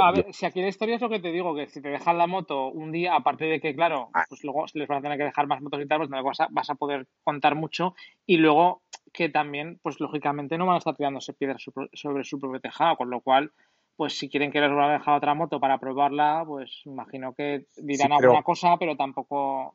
[0.00, 2.18] a ver, si aquí la historia es lo que te digo, que si te dejan
[2.18, 4.24] la moto un día, aparte de que, claro, ah.
[4.28, 6.40] pues luego les van a tener que dejar más motos y tal, pues no vas
[6.40, 7.94] a, vas a poder contar mucho.
[8.26, 8.82] Y luego
[9.12, 13.10] que también, pues lógicamente no van a estar tirándose piedras sobre su propio tejado, con
[13.10, 13.52] lo cual,
[13.96, 18.12] pues si quieren que les a dejar otra moto para probarla, pues imagino que dirán
[18.12, 19.74] alguna cosa, pero tampoco.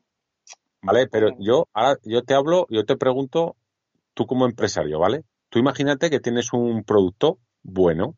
[0.82, 3.56] Vale, pero yo ahora yo te hablo, yo te pregunto,
[4.14, 5.24] tú como empresario, ¿vale?
[5.50, 8.16] Tú imagínate que tienes un producto bueno,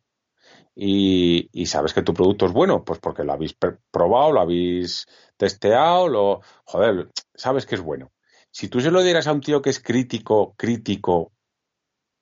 [0.76, 3.55] y, sabes que tu producto es bueno, pues porque lo habéis
[3.91, 5.07] probado, lo habéis
[5.38, 8.11] testeado, lo, joder, sabes que es bueno.
[8.51, 11.32] Si tú se lo dieras a un tío que es crítico, crítico,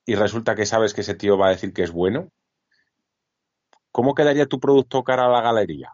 [0.06, 2.30] y resulta que sabes que ese tío va a decir que es bueno,
[3.90, 5.92] ¿cómo quedaría tu producto cara a la galería?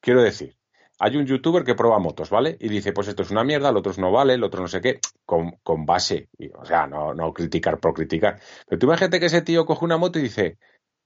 [0.00, 0.56] Quiero decir,
[0.98, 2.56] hay un youtuber que prueba motos, ¿vale?
[2.60, 4.80] Y dice, pues esto es una mierda, el otro no vale, el otro no sé
[4.80, 8.40] qué, con, base, o sea, no, no criticar por criticar.
[8.66, 10.58] Pero tú imagínate que ese tío coge una moto y dice,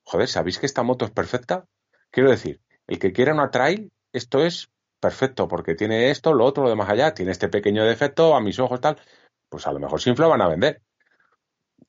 [0.09, 1.66] joder, ¿sabéis que esta moto es perfecta?
[2.10, 4.70] Quiero decir, el que quiera una trail, esto es
[5.01, 8.59] perfecto, porque tiene esto, lo otro, lo demás allá, tiene este pequeño defecto, a mis
[8.59, 8.97] ojos tal,
[9.51, 10.80] pues a lo mejor sin van a vender.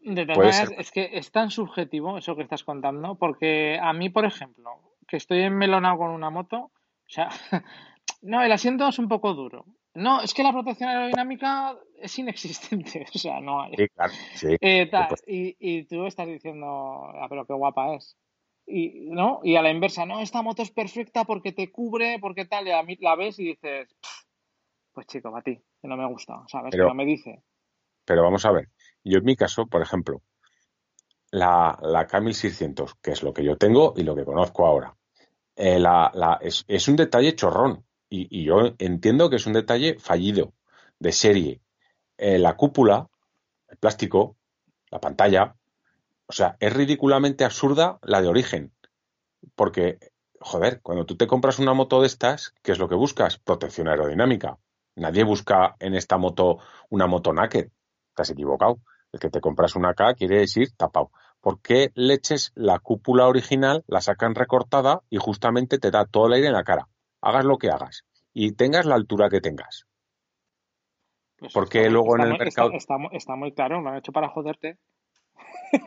[0.01, 4.25] De todas es que es tan subjetivo eso que estás contando, porque a mí, por
[4.25, 4.69] ejemplo,
[5.07, 6.71] que estoy enmelonado con una moto, o
[7.07, 7.29] sea,
[8.21, 9.65] no, el asiento es un poco duro.
[9.95, 13.73] No, es que la protección aerodinámica es inexistente, o sea, no hay.
[13.75, 14.47] Sí, claro, sí.
[14.61, 14.91] Eh,
[15.27, 18.15] y, y, tú estás diciendo, ah, pero qué guapa es.
[18.65, 19.39] Y, ¿no?
[19.43, 22.71] y a la inversa, no, esta moto es perfecta porque te cubre, porque tal, y
[22.71, 23.95] a mí la ves y dices,
[24.93, 26.69] pues chico, a ti, que no me gusta, ¿sabes?
[26.71, 27.41] Pero, que no me dice.
[28.05, 28.69] Pero vamos a ver,
[29.03, 30.21] yo en mi caso, por ejemplo,
[31.31, 34.95] la, la K1600, que es lo que yo tengo y lo que conozco ahora,
[35.55, 39.97] eh, la, la, es, es un detalle chorrón y, yo entiendo que es un detalle
[39.99, 40.53] fallido,
[40.99, 41.61] de serie
[42.17, 43.07] eh, la cúpula,
[43.67, 44.35] el plástico,
[44.91, 45.55] la pantalla.
[46.27, 48.73] O sea, es ridículamente absurda la de origen.
[49.55, 49.99] Porque,
[50.39, 53.37] joder, cuando tú te compras una moto de estas, ¿qué es lo que buscas?
[53.37, 54.57] Protección aerodinámica.
[54.95, 56.59] Nadie busca en esta moto
[56.89, 57.69] una moto naked.
[58.09, 58.79] Estás equivocado.
[59.11, 61.11] El que te compras una K quiere decir tapado.
[61.41, 66.33] ¿Por qué leches la cúpula original, la sacan recortada y justamente te da todo el
[66.33, 66.89] aire en la cara?
[67.21, 69.85] Hagas lo que hagas y tengas la altura que tengas.
[71.37, 74.11] Pues Porque está, luego en el mercado- Está, está- está muy claro, lo han hecho
[74.11, 74.77] para joderte.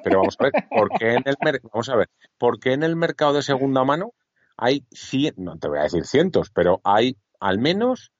[0.04, 2.82] Pero vamos a ver, ¿por qué en el, mer- vamos a ver, ¿por qué en
[2.82, 4.14] el mercado de segunda mano
[4.56, 8.12] hay cien, no te voy a decir cientos, pero hay al menos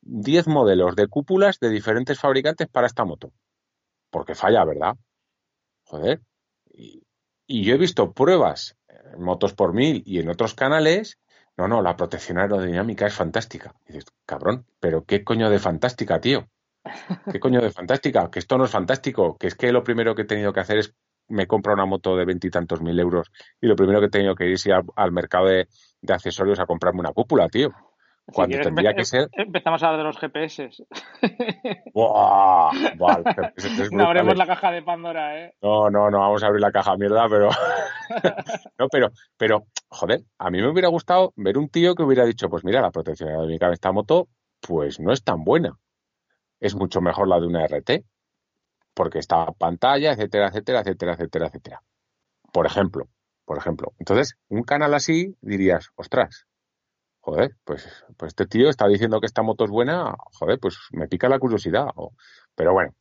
[0.00, 3.32] 10 modelos de cúpulas de diferentes fabricantes para esta moto?
[4.10, 4.96] Porque falla, ¿verdad?
[5.84, 6.20] Joder.
[6.72, 7.04] Y,
[7.46, 11.18] y yo he visto pruebas en Motos por Mil y en otros canales.
[11.60, 13.74] No, no, la protección aerodinámica es fantástica.
[13.86, 16.48] Y dices, cabrón, pero ¿qué coño de fantástica, tío?
[17.30, 18.30] ¿Qué coño de fantástica?
[18.30, 19.36] Que esto no es fantástico.
[19.36, 20.94] Que es que lo primero que he tenido que hacer es
[21.28, 23.30] me compro una moto de veintitantos mil euros
[23.60, 24.66] y lo primero que he tenido que ir es
[24.96, 25.68] al mercado de,
[26.00, 27.74] de accesorios a comprarme una cúpula, tío.
[28.32, 29.28] Cuando tendría que ser.
[29.32, 30.70] Empezamos a hablar de los GPS.
[31.94, 32.70] ¡Buah!
[32.96, 34.36] Buah, el GPS es no abremos eh.
[34.36, 35.54] la caja de Pandora, ¿eh?
[35.62, 37.50] No, no, no vamos a abrir la caja mierda, pero.
[38.78, 42.48] no, pero, pero, joder, a mí me hubiera gustado ver un tío que hubiera dicho,
[42.48, 44.28] pues mira, la protección aerodinámica de esta moto,
[44.60, 45.78] pues no es tan buena.
[46.60, 48.04] Es mucho mejor la de una RT,
[48.94, 51.82] porque está pantalla, etcétera, etcétera, etcétera, etcétera, etcétera.
[52.52, 53.08] Por ejemplo,
[53.44, 53.92] por ejemplo.
[53.98, 56.46] Entonces, un canal así dirías, ostras,
[57.20, 61.08] joder, pues, pues este tío está diciendo que esta moto es buena, joder, pues me
[61.08, 61.86] pica la curiosidad.
[61.96, 62.12] o-
[62.54, 62.92] pero bueno,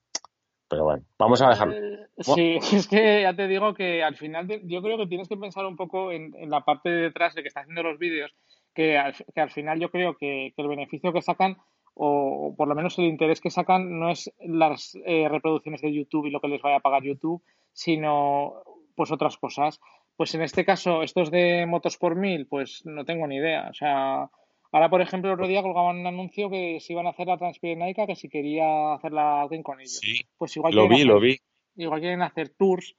[0.67, 1.73] pero bueno, vamos a dejarlo.
[1.73, 5.37] Eh, Sí, es que ya te digo que al final yo creo que tienes que
[5.37, 8.33] pensar un poco en, en la parte de detrás de que está haciendo los vídeos,
[8.73, 11.57] que al, que al final yo creo que, que el beneficio que sacan,
[11.93, 16.25] o por lo menos el interés que sacan, no es las eh, reproducciones de YouTube
[16.27, 17.41] y lo que les vaya a pagar YouTube,
[17.73, 18.61] sino
[18.95, 19.79] pues otras cosas.
[20.19, 23.69] Pues en este caso, estos de motos por mil, pues no tengo ni idea.
[23.69, 24.29] O sea,
[24.73, 27.37] ahora por ejemplo, el otro día colgaban un anuncio que se iban a hacer la
[27.37, 29.97] Transpirenaica, que si quería hacerla alguien con ellos.
[30.01, 31.37] Sí, Pues igual lo vi, hacer- lo vi.
[31.77, 32.95] igual quieren hacer tours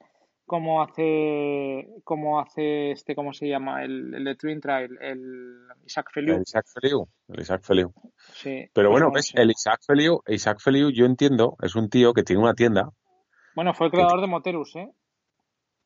[0.47, 6.09] como hace como hace este cómo se llama el, el de Twin Trail el Isaac
[6.11, 7.93] Feliu El Isaac Feliu, el Isaac Feliu.
[8.33, 11.87] sí Pero pues bueno, no ves, el Isaac Feliu, Isaac Feliu, yo entiendo, es un
[11.89, 12.89] tío que tiene una tienda.
[13.55, 14.89] bueno fue el creador de Moterus eh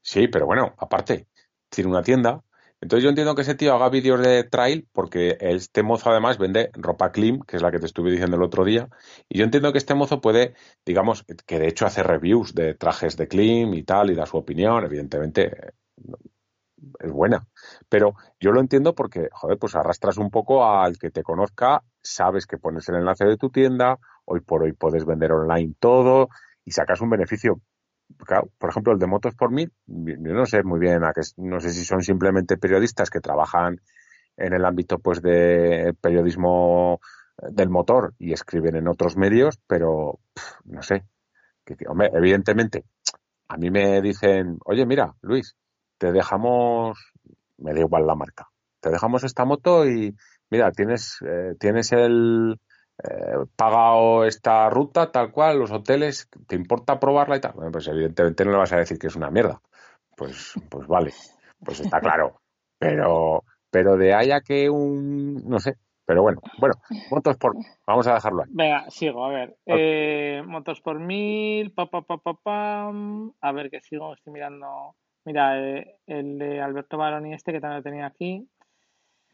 [0.05, 1.27] Sí, pero bueno, aparte,
[1.69, 2.43] tiene una tienda.
[2.79, 6.69] Entonces yo entiendo que ese tío haga vídeos de trail porque este mozo además vende
[6.73, 8.87] ropa clean, que es la que te estuve diciendo el otro día.
[9.27, 10.53] Y yo entiendo que este mozo puede,
[10.85, 14.37] digamos, que de hecho hace reviews de trajes de clean y tal y da su
[14.37, 14.83] opinión.
[14.85, 15.73] Evidentemente
[16.99, 17.47] es buena.
[17.89, 22.45] Pero yo lo entiendo porque, joder, pues arrastras un poco al que te conozca, sabes
[22.45, 26.29] que pones el enlace de tu tienda, hoy por hoy puedes vender online todo
[26.63, 27.61] y sacas un beneficio.
[28.57, 31.59] Por ejemplo, el de Motos por Mil, yo no sé muy bien, a qué, no
[31.59, 33.81] sé si son simplemente periodistas que trabajan
[34.37, 36.99] en el ámbito pues de periodismo
[37.37, 40.19] del motor y escriben en otros medios, pero
[40.65, 41.03] no sé.
[41.63, 42.85] Que, que, hombre, evidentemente,
[43.47, 45.55] a mí me dicen, oye, mira, Luis,
[45.97, 47.11] te dejamos,
[47.57, 48.49] me da igual la marca,
[48.79, 50.15] te dejamos esta moto y
[50.49, 52.59] mira, tienes, eh, tienes el
[53.03, 57.53] eh, pagado esta ruta tal cual, los hoteles, ¿te importa probarla y tal?
[57.53, 59.61] Bueno, pues evidentemente no le vas a decir que es una mierda.
[60.15, 61.13] Pues, pues vale,
[61.63, 62.41] pues está claro.
[62.77, 66.75] Pero, pero de ahí a que un, no sé, pero bueno, bueno,
[67.09, 67.55] motos por,
[67.87, 68.49] vamos a dejarlo ahí.
[68.53, 73.33] venga sigo a ver eh, motos por mil pa pa pa pa pam.
[73.41, 74.95] a ver que sigo estoy mirando
[75.25, 78.47] mira eh, el de Alberto Baroni este que también lo tenía aquí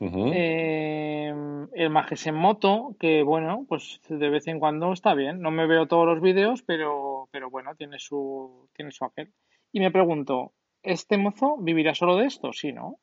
[0.04, 1.32] Eh,
[1.74, 5.42] el Majes en moto, que bueno, pues de vez en cuando está bien.
[5.42, 9.32] No me veo todos los vídeos, pero, pero bueno, tiene su, tiene su aquel.
[9.72, 12.52] Y me pregunto, ¿este mozo vivirá solo de esto?
[12.52, 13.00] Sí, ¿no?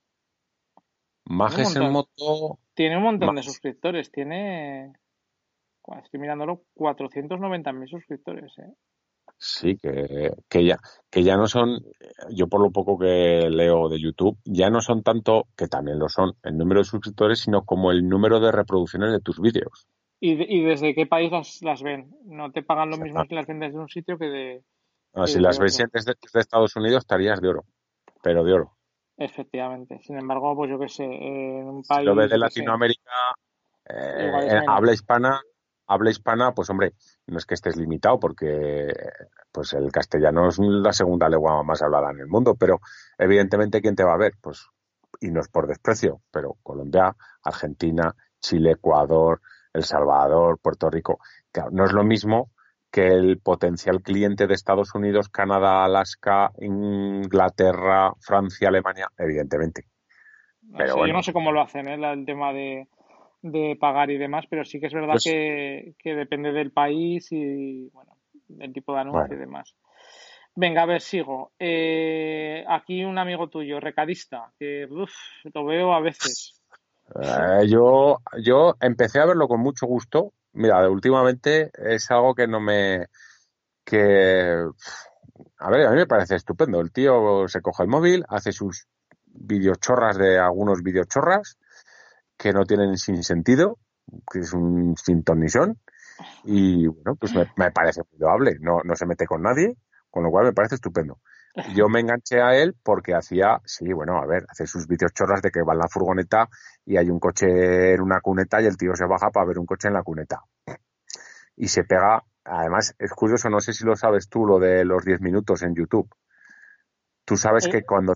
[1.24, 4.92] Majes en moto, Tiene un montón de suscriptores, tiene,
[6.02, 8.72] estoy mirándolo, 490.000 suscriptores, ¿eh?
[9.38, 10.78] Sí, que, que ya,
[11.10, 11.80] que ya no son,
[12.30, 16.08] yo por lo poco que leo de YouTube, ya no son tanto, que también lo
[16.08, 19.86] son, el número de suscriptores, sino como el número de reproducciones de tus vídeos.
[20.20, 22.10] ¿Y, y desde qué país las, las ven?
[22.24, 24.62] No te pagan lo mismo si las ven desde un sitio que de...
[25.26, 27.64] Si de las ves desde, desde Estados Unidos estarías de oro,
[28.22, 28.72] pero de oro.
[29.16, 30.00] Efectivamente.
[30.02, 32.04] Sin embargo, pues yo qué sé, en un Si país...
[32.04, 33.10] lo ves de sé, Latinoamérica,
[33.88, 35.40] eh, habla hispana,
[35.88, 36.92] habla hispana, pues hombre,
[37.26, 38.92] no es que estés limitado porque
[39.50, 42.80] pues el castellano es la segunda lengua más hablada en el mundo, pero
[43.16, 44.68] evidentemente quién te va a ver, pues
[45.20, 49.40] y no es por desprecio, pero Colombia, Argentina, Chile, Ecuador,
[49.72, 51.18] El Salvador, Puerto Rico,
[51.50, 52.50] claro, no es lo mismo
[52.90, 59.84] que el potencial cliente de Estados Unidos, Canadá, Alaska, Inglaterra, Francia, Alemania, evidentemente.
[60.76, 61.94] Pero Yo no sé cómo lo hacen, ¿eh?
[61.94, 62.88] el tema de,
[63.78, 68.16] pagar y demás, pero sí que es verdad pues que, depende del país y bueno,
[68.48, 69.74] del tipo de anuncio y demás.
[70.54, 71.52] Venga, a ver, sigo.
[71.58, 74.88] Eh, aquí un amigo tuyo, recadista, que
[75.54, 76.60] lo veo a veces.
[77.14, 80.32] Eh, yo, yo empecé a verlo con mucho gusto.
[80.54, 83.06] Mira, últimamente es algo que no me.
[83.84, 84.64] que.
[85.58, 86.80] A ver, a mí me parece estupendo.
[86.80, 88.88] El tío se coge el móvil, hace sus
[89.26, 91.58] videochorras de algunos videochorras
[92.38, 93.78] que no tienen sin sentido,
[94.30, 95.24] que es un sin
[96.44, 98.56] Y bueno, pues me, me parece muy loable.
[98.60, 99.76] No, no se mete con nadie
[100.10, 101.20] con lo cual me parece estupendo.
[101.74, 105.42] Yo me enganché a él porque hacía, sí, bueno, a ver, hace sus vídeos chorras
[105.42, 106.48] de que va en la furgoneta
[106.84, 109.66] y hay un coche en una cuneta y el tío se baja para ver un
[109.66, 110.40] coche en la cuneta.
[111.56, 115.04] Y se pega, además, es curioso, no sé si lo sabes tú, lo de los
[115.04, 116.08] 10 minutos en YouTube.
[117.24, 118.14] Tú sabes que cuando,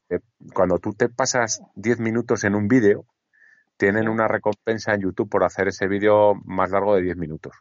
[0.54, 3.04] cuando tú te pasas 10 minutos en un vídeo,
[3.76, 7.52] tienen una recompensa en YouTube por hacer ese vídeo más largo de 10 minutos.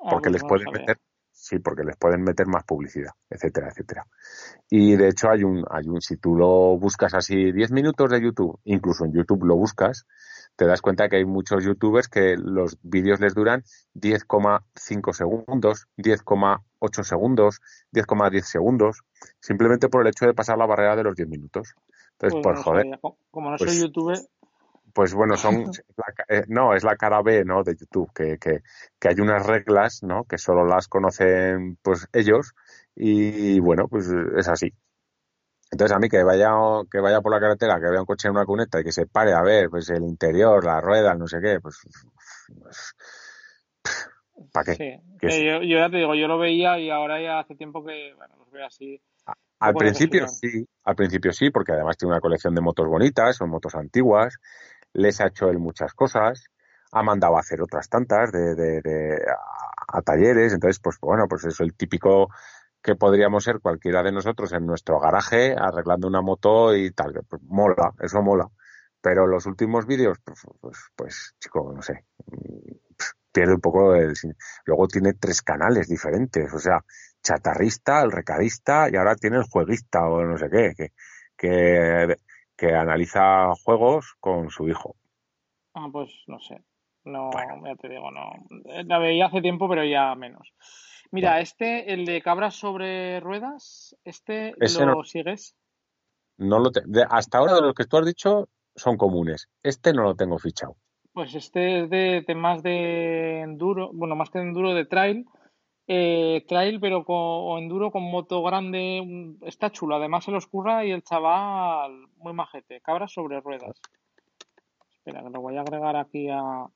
[0.00, 0.98] Ah, porque pues les pueden meter
[1.40, 4.04] Sí, porque les pueden meter más publicidad, etcétera, etcétera.
[4.68, 8.20] Y de hecho hay un, hay un, si tú lo buscas así 10 minutos de
[8.20, 10.04] YouTube, incluso en YouTube lo buscas,
[10.56, 13.62] te das cuenta que hay muchos youtubers que los vídeos les duran
[13.94, 17.60] 10,5 segundos, 10,8 segundos,
[17.92, 19.02] 10,10 segundos,
[19.40, 21.74] simplemente por el hecho de pasar la barrera de los 10 minutos.
[22.18, 22.98] Entonces, pues, joder.
[23.30, 24.18] Como no soy pues youtuber,
[24.98, 25.70] pues bueno, son
[26.28, 27.62] eh, no, es la cara B, ¿no?
[27.62, 28.62] de YouTube, que, que,
[28.98, 30.24] que, hay unas reglas, ¿no?
[30.24, 32.52] que solo las conocen pues ellos
[32.96, 34.72] y bueno, pues es así.
[35.70, 36.50] Entonces a mí que vaya
[36.90, 39.06] que vaya por la carretera, que vea un coche en una cuneta y que se
[39.06, 41.78] pare a ver pues el interior, las ruedas, no sé qué, pues,
[42.60, 42.96] pues
[44.52, 45.00] ¿para qué?
[45.22, 48.50] yo, ya te digo, yo lo veía y ahora ya hace tiempo que bueno, los
[48.50, 49.00] veo así.
[49.60, 53.50] Al principio sí, al principio sí, porque además tiene una colección de motos bonitas, son
[53.50, 54.38] motos antiguas,
[54.92, 56.44] les ha hecho él muchas cosas,
[56.92, 59.22] ha mandado a hacer otras tantas de, de,
[59.88, 62.28] a, talleres, entonces pues bueno, pues eso el típico
[62.82, 67.42] que podríamos ser cualquiera de nosotros en nuestro garaje arreglando una moto y tal, pues
[67.42, 68.48] mola, eso mola.
[69.00, 72.04] Pero los últimos vídeos, pues, pues, pues chico, no sé,
[73.32, 74.14] pierde un poco el...
[74.64, 76.84] Luego tiene tres canales diferentes, o sea,
[77.22, 80.92] chatarrista, el recadista y ahora tiene el jueguista o no sé qué, que,
[81.36, 82.16] que
[82.58, 84.96] que analiza juegos con su hijo.
[85.74, 86.60] Ah, pues no sé.
[87.04, 87.30] No,
[87.64, 88.32] ya te digo, no.
[88.84, 90.52] La veía hace tiempo, pero ya menos.
[91.10, 95.56] Mira, este, el de cabras sobre ruedas, ¿este lo sigues?
[96.36, 96.70] No lo
[97.08, 99.48] hasta ahora de lo que tú has dicho son comunes.
[99.62, 100.76] Este no lo tengo fichado.
[101.12, 105.24] Pues este es de temas de enduro, bueno, más que de enduro, de trail,
[105.88, 109.36] eh, trail, pero con o enduro con moto grande.
[109.42, 109.96] Está chulo.
[109.96, 112.80] Además se los curra y el chaval muy majete.
[112.80, 113.80] Cabras sobre ruedas.
[114.92, 116.66] Espera, que lo voy a agregar aquí a,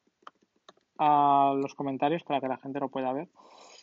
[0.99, 3.29] a los comentarios para que la gente lo pueda ver.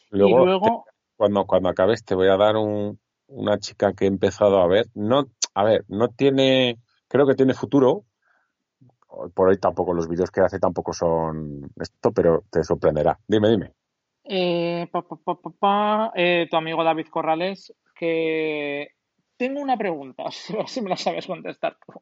[0.10, 0.86] Luego, y luego...
[1.16, 4.88] cuando, cuando acabes te voy a dar un, una chica que he empezado a ver.
[4.96, 8.06] No, a ver, no tiene, creo que tiene futuro.
[9.34, 13.20] Por ahí tampoco los vídeos que hace tampoco son esto, pero te sorprenderá.
[13.28, 13.74] Dime, dime.
[14.32, 14.88] Eh,
[16.16, 18.90] eh, tu amigo David Corrales, que
[19.36, 20.26] tengo una pregunta,
[20.68, 22.02] si me la sabes contestar tú.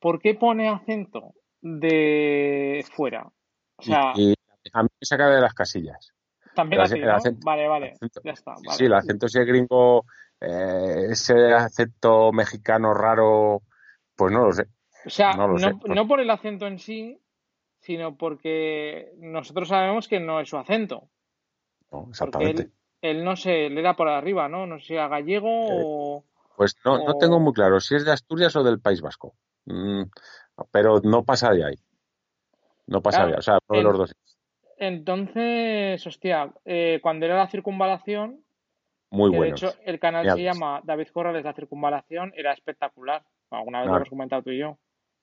[0.00, 3.30] ¿Por qué pone acento de fuera?
[3.76, 4.34] O sea, a mí
[4.72, 6.12] me saca de las casillas.
[6.54, 7.94] También el acento, Vale, vale.
[8.24, 8.54] ya está.
[8.76, 10.04] Sí, el acento ese gringo,
[10.40, 13.62] eh, ese acento mexicano raro,
[14.16, 14.66] pues no lo sé.
[15.04, 17.20] O sea, no, no, por el acento en sí,
[17.82, 21.08] sino porque nosotros sabemos que no es su acento.
[21.90, 22.70] No, exactamente.
[23.02, 24.66] él, no se le da por arriba, ¿no?
[24.66, 26.24] No sé si a gallego eh, o.
[26.56, 29.34] Pues no, no tengo muy claro si es de Asturias o del País Vasco.
[29.66, 30.02] Mm,
[30.70, 31.74] pero no pasa de ahí.
[32.86, 33.38] No pasa de ahí.
[33.38, 34.16] O sea, uno de los dos.
[34.78, 38.44] Entonces, hostia, eh, cuando era la circunvalación.
[39.10, 39.44] Muy bueno.
[39.44, 43.22] De hecho, el canal se llama David Corrales La Circunvalación, era espectacular.
[43.50, 44.78] Alguna vez lo hemos comentado tú y yo.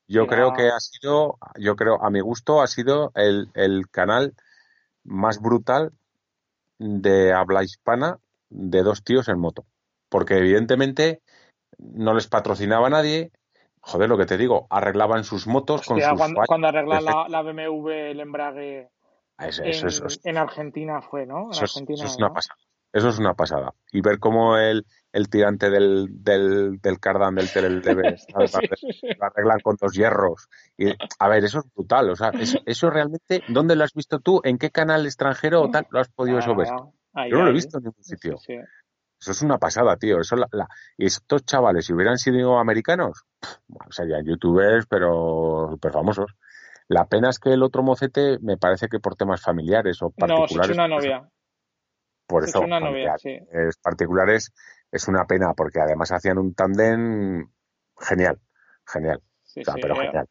[0.09, 4.33] Yo creo que ha sido, yo creo, a mi gusto, ha sido el, canal
[5.03, 5.91] más brutal
[6.79, 8.17] de habla hispana
[8.49, 9.65] de dos tíos en moto.
[10.09, 11.21] Porque evidentemente
[11.77, 13.31] no les patrocinaba nadie.
[13.81, 17.89] Joder, lo que te digo, arreglaban sus motos con sus cuando, cuando arregla la, BMW
[17.89, 18.89] el embrague
[19.37, 21.51] en, Argentina fue, ¿no?
[21.51, 22.57] eso, es una pasada.
[22.91, 23.75] Eso es una pasada.
[23.91, 28.17] Y ver cómo el, el tirante del, del, del cardán del TLDB
[29.19, 30.47] lo arreglan con dos hierros.
[30.77, 32.09] Y, a ver, eso es brutal.
[32.09, 32.31] O sea,
[32.65, 34.41] eso, realmente, ¿dónde lo has visto tú?
[34.43, 36.67] ¿En qué canal extranjero o tal lo has podido eso ver?
[36.67, 38.37] Yo no lo he visto en ningún sitio.
[39.19, 40.21] Eso es una pasada, tío.
[40.21, 40.47] Eso la,
[40.97, 43.25] y estos chavales, si hubieran sido americanos,
[43.89, 46.35] serían youtubers, pero súper famosos.
[46.87, 50.75] La pena es que el otro mocete me parece que por temas familiares o particulares.
[50.75, 51.29] No, una novia.
[52.25, 54.53] Por eso, una novia, es particulares,
[54.91, 57.49] es una pena, porque además hacían un tándem
[57.97, 58.39] genial,
[58.85, 59.21] genial.
[59.43, 60.27] Sí, pero genial.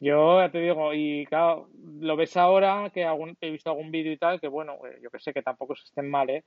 [0.00, 1.68] Yo ya te digo, y claro,
[2.00, 3.06] lo ves ahora, que
[3.40, 5.84] he visto algún vídeo y tal, que bueno, eh, yo que sé que tampoco se
[5.84, 6.44] estén mal, ¿eh?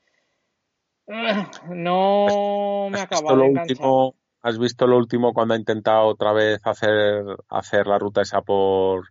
[1.70, 7.24] No me acaba de último, ¿Has visto lo último cuando ha intentado otra vez hacer,
[7.49, 9.08] hacer la ruta esa por,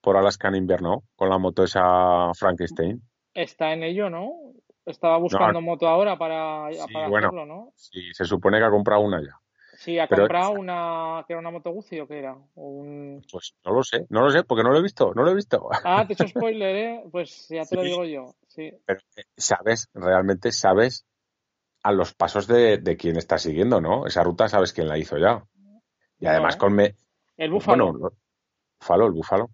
[0.00, 3.02] por Alaska en invierno, con la moto esa Frankenstein?
[3.34, 4.32] Está en ello, ¿no?
[4.86, 7.72] Estaba buscando moto ahora para, hacerlo, ¿no?
[7.76, 9.38] Sí, se supone que ha comprado una ya.
[9.76, 12.36] Sí, ha comprado una que era una moto Guzzi o qué era.
[12.54, 15.34] Pues no lo sé, no lo sé, porque no lo he visto, no lo he
[15.34, 15.68] visto.
[15.84, 17.04] Ah, te he hecho spoiler, ¿eh?
[17.10, 18.70] Pues ya te lo digo yo, sí.
[18.84, 21.06] Pero eh, sabes, realmente sabes
[21.82, 24.06] a los pasos de, de quién está siguiendo, ¿no?
[24.06, 25.44] Esa ruta sabes quién la hizo ya.
[26.18, 26.94] Y además con me...
[27.38, 27.92] El búfalo.
[27.92, 28.10] Bueno,
[28.78, 29.50] búfalo, el búfalo.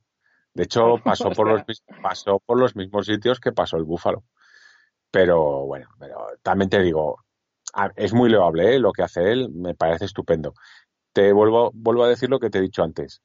[0.55, 1.63] De hecho, pasó por los
[2.03, 4.25] pasó por los mismos sitios que pasó el búfalo.
[5.17, 7.25] Pero bueno, pero también te digo,
[7.97, 8.79] es muy loable ¿eh?
[8.79, 10.53] lo que hace él, me parece estupendo.
[11.15, 13.23] Te vuelvo, vuelvo a decir lo que te he dicho antes.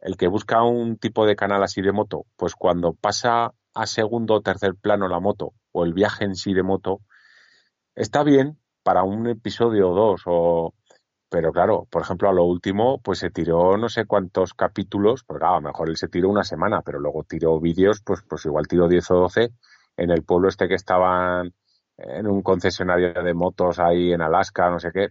[0.00, 4.34] El que busca un tipo de canal así de moto, pues cuando pasa a segundo
[4.34, 7.02] o tercer plano la moto o el viaje en sí de moto,
[7.94, 10.74] está bien para un episodio o dos, o...
[11.28, 15.46] pero claro, por ejemplo, a lo último, pues se tiró no sé cuántos capítulos, porque
[15.46, 18.66] a lo mejor él se tiró una semana, pero luego tiró vídeos, pues, pues igual
[18.66, 19.52] tiró 10 o 12
[19.98, 21.52] en el pueblo este que estaban
[21.98, 25.08] en un concesionario de motos ahí en Alaska, no sé qué,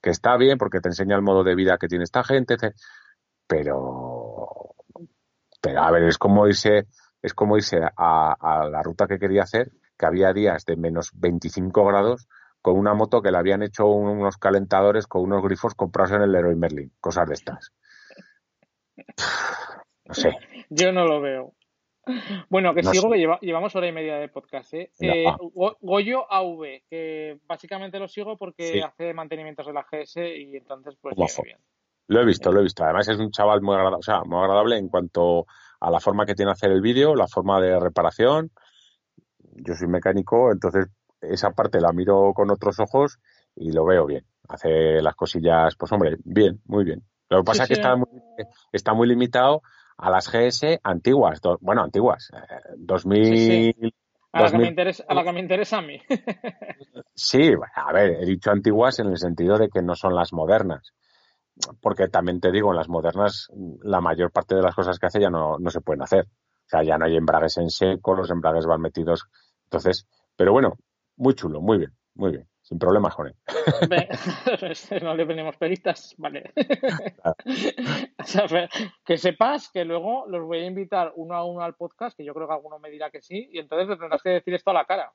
[0.00, 2.56] que está bien porque te enseña el modo de vida que tiene esta gente,
[3.46, 4.74] pero,
[5.60, 6.86] pero a ver, es como irse,
[7.20, 11.10] es como irse a, a la ruta que quería hacer, que había días de menos
[11.14, 12.28] 25 grados
[12.62, 16.32] con una moto que le habían hecho unos calentadores con unos grifos comprados en el
[16.32, 17.72] Leroy Merlin, cosas de estas.
[20.04, 20.36] No sé.
[20.68, 21.54] Yo no lo veo.
[22.50, 24.74] Bueno, que sigo, que llevamos hora y media de podcast.
[24.74, 24.90] ¿eh?
[25.00, 25.24] eh
[25.80, 31.14] Goyo AV, que básicamente lo sigo porque hace mantenimientos de la GS y entonces pues
[31.42, 31.58] bien.
[32.08, 32.84] Lo he visto, lo he visto.
[32.84, 35.46] Además es un chaval muy agradable, o sea, muy agradable en cuanto
[35.80, 38.50] a la forma que tiene de hacer el vídeo, la forma de reparación.
[39.38, 40.88] Yo soy mecánico, entonces
[41.20, 43.18] esa parte la miro con otros ojos
[43.54, 44.26] y lo veo bien.
[44.48, 47.02] Hace las cosillas, pues hombre, bien, muy bien.
[47.28, 48.08] Lo que pasa es que está muy,
[48.72, 49.62] está muy limitado
[49.96, 52.30] a las GS antiguas, bueno, antiguas,
[52.76, 53.94] 2000...
[54.34, 56.00] A, la que me interesa, a la que me interesa a mí.
[57.14, 60.94] sí, a ver, he dicho antiguas en el sentido de que no son las modernas.
[61.82, 63.48] Porque también te digo, en las modernas
[63.82, 66.24] la mayor parte de las cosas que hace ya no, no se pueden hacer.
[66.24, 69.26] O sea, ya no hay embragues en seco, los embragues van metidos.
[69.64, 70.78] Entonces, pero bueno,
[71.16, 73.34] muy chulo, muy bien, muy bien sin problemas con él.
[75.02, 76.52] no le ponemos peritas, vale.
[79.04, 82.32] que sepas que luego los voy a invitar uno a uno al podcast, que yo
[82.32, 84.74] creo que alguno me dirá que sí, y entonces le tendrás que decir esto a
[84.74, 85.12] la cara.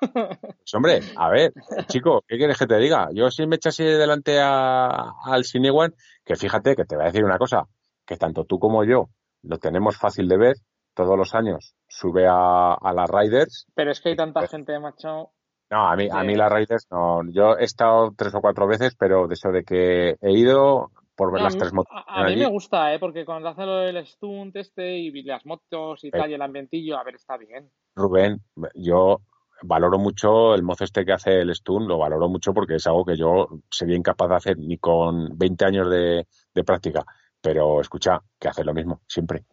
[0.00, 1.52] Pues hombre, a ver,
[1.86, 3.08] chico, ¿qué quieres que te diga?
[3.14, 5.94] Yo si me echas delante al Cinewan,
[6.24, 7.66] que fíjate que te voy a decir una cosa,
[8.04, 9.10] que tanto tú como yo
[9.42, 10.56] lo tenemos fácil de ver,
[10.94, 13.68] todos los años sube a, a las Riders.
[13.74, 15.30] Pero es que hay tanta gente, macho.
[15.70, 17.22] No, a mí, a mí las raíces no.
[17.30, 21.32] Yo he estado tres o cuatro veces, pero de eso de que he ido por
[21.32, 21.92] ver las tres motos.
[22.06, 22.98] A, mí me gusta, ¿eh?
[22.98, 26.10] Porque cuando hace lo del stunt este y las motos y eh.
[26.10, 27.70] tal, y el ambientillo, a ver, está bien.
[27.94, 28.40] Rubén,
[28.74, 29.20] yo
[29.62, 33.04] valoro mucho el mozo este que hace el stunt, lo valoro mucho porque es algo
[33.04, 37.04] que yo sería incapaz de hacer ni con 20 años de, de práctica.
[37.40, 39.44] Pero escucha, que hace lo mismo, siempre.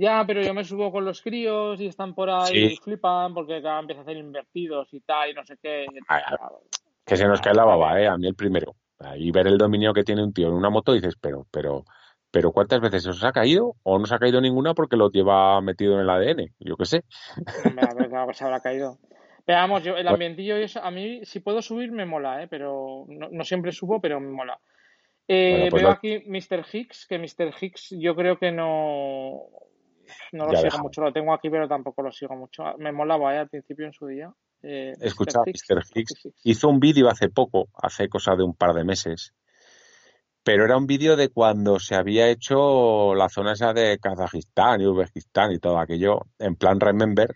[0.00, 3.60] Ya, pero yo me subo con los críos y están por ahí y flipan porque
[3.60, 5.84] cada empieza a hacer invertidos y tal y no sé qué.
[7.04, 8.06] que se nos cae la baba, ¿eh?
[8.06, 8.76] A mí el primero.
[9.16, 11.84] Y ver el dominio que tiene un tío en una moto dices, pero, pero,
[12.30, 13.74] pero ¿cuántas veces os ha caído?
[13.82, 16.54] ¿O no se ha caído ninguna porque lo lleva metido en el ADN?
[16.60, 17.04] Yo qué sé.
[17.74, 18.96] Claro, se habrá caído.
[19.44, 22.48] Pero vamos, yo, el ambientillo eso, a mí si puedo subir me mola, ¿eh?
[22.48, 24.58] Pero no, siempre subo, pero me mola.
[25.28, 26.64] Eh, pues veo aquí Mr.
[26.72, 27.52] Hicks, que Mr.
[27.60, 29.42] Hicks yo creo que no
[30.32, 32.64] no lo sigo mucho, lo tengo aquí, pero tampoco lo sigo mucho.
[32.78, 33.38] Me molaba ¿eh?
[33.38, 34.32] al principio en su día.
[34.62, 35.82] Eh, Escucha, Mr.
[35.94, 39.34] Hicks hizo un vídeo hace poco, hace cosa de un par de meses,
[40.42, 44.86] pero era un vídeo de cuando se había hecho la zona esa de Kazajistán y
[44.86, 47.34] Uzbekistán y todo aquello, en plan Remember,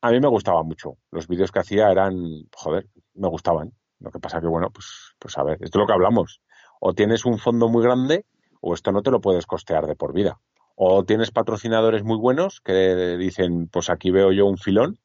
[0.00, 0.98] a mí me gustaba mucho.
[1.10, 2.14] Los vídeos que hacía eran,
[2.54, 3.72] joder, me gustaban.
[4.00, 6.40] Lo que pasa que, bueno, pues, pues a ver, esto es lo que hablamos.
[6.80, 8.24] O tienes un fondo muy grande
[8.60, 10.40] o esto no te lo puedes costear de por vida.
[10.80, 14.96] O tienes patrocinadores muy buenos que dicen, pues aquí veo yo un filón.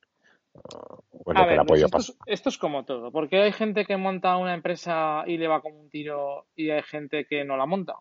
[1.25, 4.37] Bueno, a ver, pues esto, es, esto, es, como todo, porque hay gente que monta
[4.37, 7.95] una empresa y le va como un tiro y hay gente que no la monta.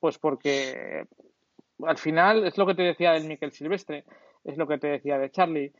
[0.00, 1.06] Pues porque
[1.86, 4.04] al final es lo que te decía del Miquel Silvestre,
[4.42, 5.72] es lo que te decía de Charlie,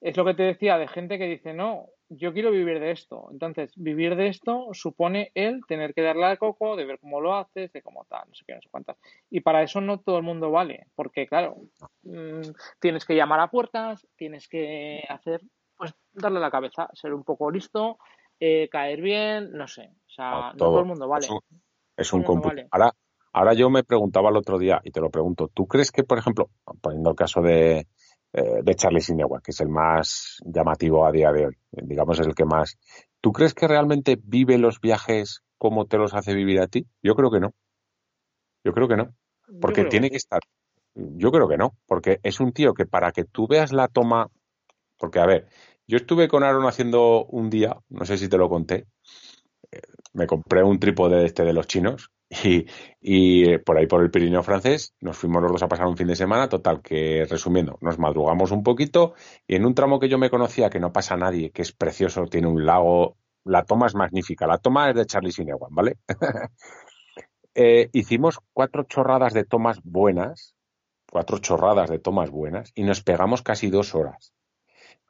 [0.00, 3.28] es lo que te decía de gente que dice, no, yo quiero vivir de esto.
[3.30, 7.34] Entonces, vivir de esto supone él tener que darle al coco, de ver cómo lo
[7.34, 8.98] haces, de cómo tal, no sé qué, no sé cuántas.
[9.30, 11.56] Y para eso no todo el mundo vale, porque claro,
[12.02, 12.50] mm,
[12.80, 15.40] tienes que llamar a puertas, tienes que hacer,
[15.76, 17.98] pues darle la cabeza, ser un poco listo,
[18.40, 19.92] eh, caer bien, no sé.
[20.06, 21.26] O sea, no todo el mundo vale.
[21.96, 22.92] Es un, es ahora,
[23.32, 26.18] ahora yo me preguntaba el otro día, y te lo pregunto, ¿tú crees que, por
[26.18, 26.50] ejemplo,
[26.80, 27.86] poniendo el caso de,
[28.32, 32.26] eh, de Charlie Sinewa, que es el más llamativo a día de hoy, digamos es
[32.26, 32.78] el que más.
[33.20, 36.86] ¿Tú crees que realmente vive los viajes como te los hace vivir a ti?
[37.02, 37.54] Yo creo que no.
[38.64, 39.14] Yo creo que no.
[39.60, 40.40] Porque tiene que estar.
[40.94, 41.76] Yo creo que no.
[41.86, 44.28] Porque es un tío que para que tú veas la toma.
[44.96, 45.48] Porque, a ver,
[45.88, 48.86] yo estuve con Aaron haciendo un día, no sé si te lo conté.
[49.72, 49.82] Eh,
[50.12, 52.66] me compré un trípode este de los chinos y,
[53.00, 56.06] y, por ahí por el Pirineo francés nos fuimos los dos a pasar un fin
[56.06, 56.48] de semana.
[56.48, 59.14] Total, que resumiendo, nos madrugamos un poquito
[59.46, 62.26] y en un tramo que yo me conocía, que no pasa nadie, que es precioso,
[62.26, 64.46] tiene un lago, la toma es magnífica.
[64.46, 65.98] La toma es de Charlie Sinewan, ¿vale?
[67.54, 70.54] eh, hicimos cuatro chorradas de tomas buenas,
[71.10, 74.32] cuatro chorradas de tomas buenas y nos pegamos casi dos horas.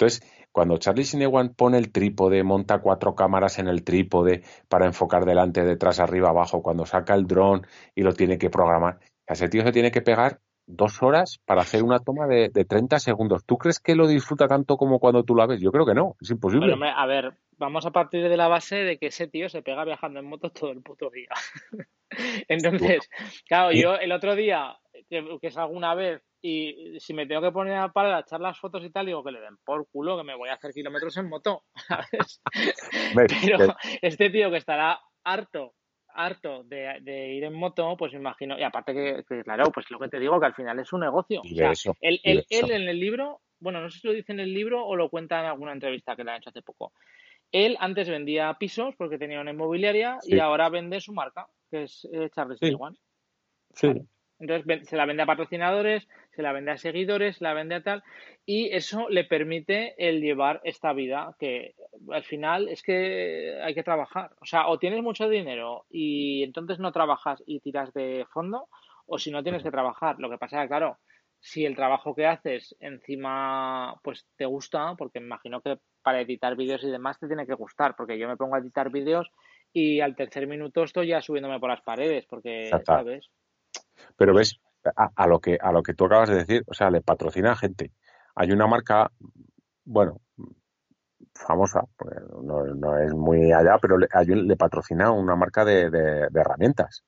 [0.00, 5.26] Entonces, cuando Charlie Sinewan pone el trípode, monta cuatro cámaras en el trípode para enfocar
[5.26, 9.62] delante, detrás, arriba, abajo, cuando saca el dron y lo tiene que programar, ese tío
[9.62, 13.44] se tiene que pegar dos horas para hacer una toma de, de 30 segundos.
[13.44, 15.60] ¿Tú crees que lo disfruta tanto como cuando tú la ves?
[15.60, 16.72] Yo creo que no, es imposible.
[16.72, 20.18] a ver, vamos a partir de la base de que ese tío se pega viajando
[20.18, 21.28] en moto todo el puto día.
[22.48, 23.06] Entonces,
[23.46, 24.78] claro, yo el otro día,
[25.10, 28.40] que, que salgo una vez y si me tengo que poner a parar a echar
[28.40, 30.72] las fotos y tal, digo que le den por culo que me voy a hacer
[30.72, 32.40] kilómetros en moto, ¿sabes?
[33.14, 35.74] Pero este tío que estará harto,
[36.08, 40.08] harto de, ir en moto, pues me imagino, y aparte que, claro, pues lo que
[40.08, 41.42] te digo, que al final es un negocio.
[42.00, 44.96] él, él, en el libro, bueno, no sé si lo dice en el libro o
[44.96, 46.92] lo cuenta en alguna entrevista que le han hecho hace poco.
[47.52, 52.08] Él antes vendía pisos porque tenía una inmobiliaria y ahora vende su marca, que es
[52.12, 52.76] eh, Charles sí.
[53.74, 53.92] Sí.
[54.40, 57.82] Entonces se la vende a patrocinadores, se la vende a seguidores, se la vende a
[57.82, 58.02] tal,
[58.46, 61.74] y eso le permite el llevar esta vida que
[62.10, 64.30] al final es que hay que trabajar.
[64.40, 68.68] O sea, o tienes mucho dinero y entonces no trabajas y tiras de fondo,
[69.06, 70.16] o si no tienes que trabajar.
[70.18, 70.98] Lo que pasa es que, claro,
[71.40, 76.56] si el trabajo que haces encima pues te gusta, porque me imagino que para editar
[76.56, 79.30] vídeos y demás te tiene que gustar, porque yo me pongo a editar vídeos
[79.72, 83.30] y al tercer minuto estoy ya subiéndome por las paredes, porque, ¿sabes?
[84.16, 84.60] Pero ves,
[84.96, 87.56] a, lo que, a lo que tú acabas de decir, o sea, le patrocina a
[87.56, 87.92] gente.
[88.34, 89.10] Hay una marca,
[89.84, 90.20] bueno,
[91.34, 97.04] famosa, pues, no, es muy allá, pero le, le patrocina una marca de, herramientas,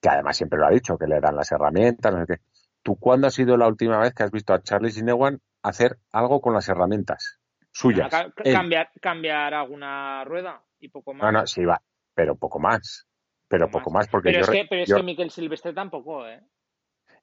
[0.00, 2.42] que además siempre lo ha dicho, que le dan las herramientas, no sé qué.
[2.82, 6.40] ¿Tú cuándo ha sido la última vez que has visto a Charlie Sinewan hacer algo
[6.40, 7.38] con las herramientas
[7.70, 8.10] suyas?
[8.42, 11.22] cambiar, cambiar alguna rueda y poco más.
[11.22, 11.82] No, no, sí va,
[12.14, 13.09] pero poco más
[13.50, 16.40] pero poco más, porque pero es que, pero es que Miquel Silvestre tampoco, ¿eh?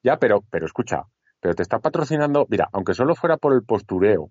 [0.02, 1.04] Ya, pero, pero escucha,
[1.40, 4.30] pero te está patrocinando, mira, aunque solo fuera por el postureo,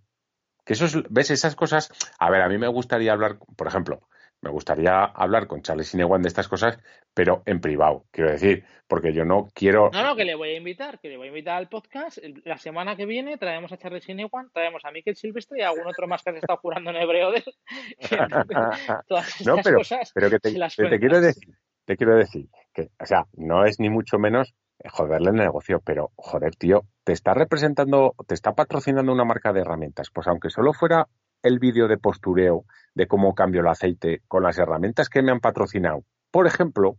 [0.63, 4.07] que eso es, ves, esas cosas, a ver, a mí me gustaría hablar, por ejemplo,
[4.41, 6.77] me gustaría hablar con Charles Sinewan de estas cosas,
[7.15, 9.89] pero en privado, quiero decir, porque yo no quiero...
[9.91, 12.19] No, no, que le voy a invitar, que le voy a invitar al podcast.
[12.45, 15.87] La semana que viene traemos a Charles Sinewan, traemos a Miquel Silvestre y a algún
[15.87, 17.53] otro más que se está jurando en hebreo de él.
[19.45, 19.79] no, pero,
[20.13, 21.57] pero que te, te quiero decir
[21.87, 24.53] te quiero decir que, o sea, no es ni mucho menos
[24.91, 29.61] joderle el negocio, pero joder, tío, te está representando, te está patrocinando una marca de
[29.61, 30.09] herramientas.
[30.13, 31.07] Pues aunque solo fuera
[31.43, 35.39] el vídeo de postureo de cómo cambio el aceite con las herramientas que me han
[35.39, 36.97] patrocinado, por ejemplo,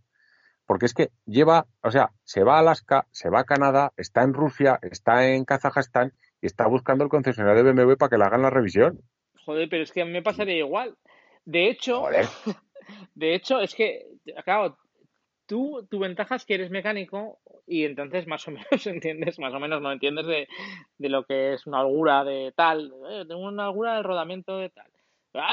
[0.67, 4.23] porque es que lleva, o sea, se va a Alaska, se va a Canadá, está
[4.23, 8.25] en Rusia, está en Kazajstán y está buscando el concesionario de BMW para que le
[8.25, 9.03] hagan la revisión.
[9.45, 10.97] Joder, pero es que a mí me pasaría igual.
[11.45, 12.05] De hecho,
[13.15, 14.07] de hecho, es que,
[14.45, 14.77] claro,
[15.47, 19.61] tú, tu ventaja es que eres mecánico y entonces más o menos entiendes, más o
[19.61, 20.49] menos no entiendes de,
[20.99, 22.93] de lo que es una algura de tal.
[23.11, 24.91] Eh, tengo una algura de rodamiento de tal.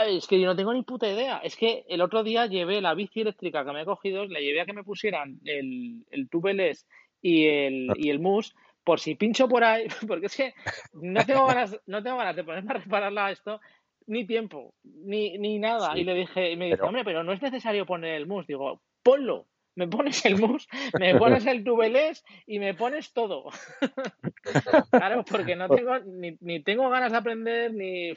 [0.07, 1.39] es que yo no tengo ni puta idea.
[1.39, 4.61] Es que el otro día llevé la bici eléctrica que me he cogido, la llevé
[4.61, 6.85] a que me pusieran el, el tubeless
[7.21, 8.53] y el, y el mus
[8.83, 10.53] por si pincho por ahí, porque es que
[10.93, 13.59] no tengo ganas, no tengo ganas de ponerme a repararla a esto,
[14.07, 15.97] ni tiempo, ni, ni nada.
[15.97, 18.47] Y le dije, y me dice, hombre, pero no es necesario poner el mus.
[18.47, 19.47] Digo, ponlo.
[19.77, 23.49] Me pones el mus, me pones el tubelés y me pones todo.
[24.91, 28.13] claro, porque no tengo, ni, ni tengo ganas de aprender, ni.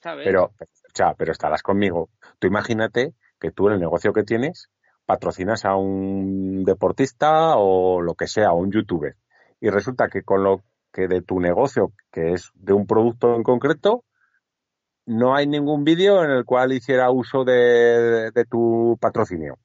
[0.00, 0.24] ¿sabes?
[0.24, 2.10] Pero, o pero estarás conmigo.
[2.40, 4.68] Tú imagínate que tú en el negocio que tienes
[5.06, 9.16] patrocinas a un deportista o lo que sea, un youtuber.
[9.60, 10.62] Y resulta que con lo
[10.92, 14.04] que de tu negocio, que es de un producto en concreto,
[15.06, 19.58] no hay ningún vídeo en el cual hiciera uso de, tu patrocinio.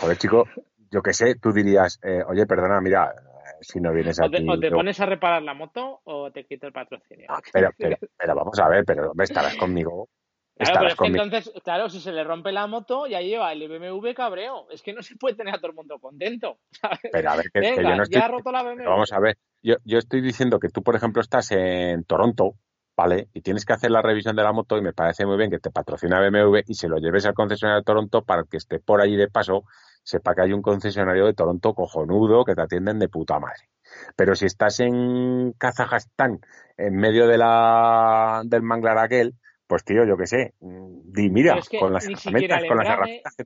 [0.00, 0.44] Joder, chico,
[0.90, 3.14] yo qué sé, tú dirías, eh, oye, perdona, mira,
[3.60, 4.46] si no vienes aquí...
[4.48, 7.26] O te, pones a reparar la moto o te quito el patrocinio.
[7.28, 10.08] Ah, pero, pero, vamos a ver, pero estarás conmigo.
[10.54, 13.66] Claro, pero es que entonces, claro, si se le rompe la moto, ya lleva el
[13.66, 14.68] BMW cabreo.
[14.70, 16.58] Es que no se puede tener a todo el mundo contento.
[17.10, 18.20] Pero a ver, que, yo no estoy...
[18.20, 18.84] ya ha roto la BMW.
[18.84, 22.54] Vamos a ver, yo, yo estoy diciendo que tú, por ejemplo, estás en Toronto,
[22.96, 23.28] ¿vale?
[23.32, 25.58] Y tienes que hacer la revisión de la moto y me parece muy bien que
[25.58, 29.00] te patrocina BMW y se lo lleves al concesionario de Toronto para que esté por
[29.00, 29.64] ahí de paso,
[30.02, 33.68] sepa que hay un concesionario de Toronto cojonudo que te atienden de puta madre.
[34.16, 36.40] Pero si estás en Kazajstán,
[36.76, 39.34] en medio de la, del manglar aquel,
[39.66, 43.36] pues tío, yo qué sé, di mira, con las herramientas, con las herramientas.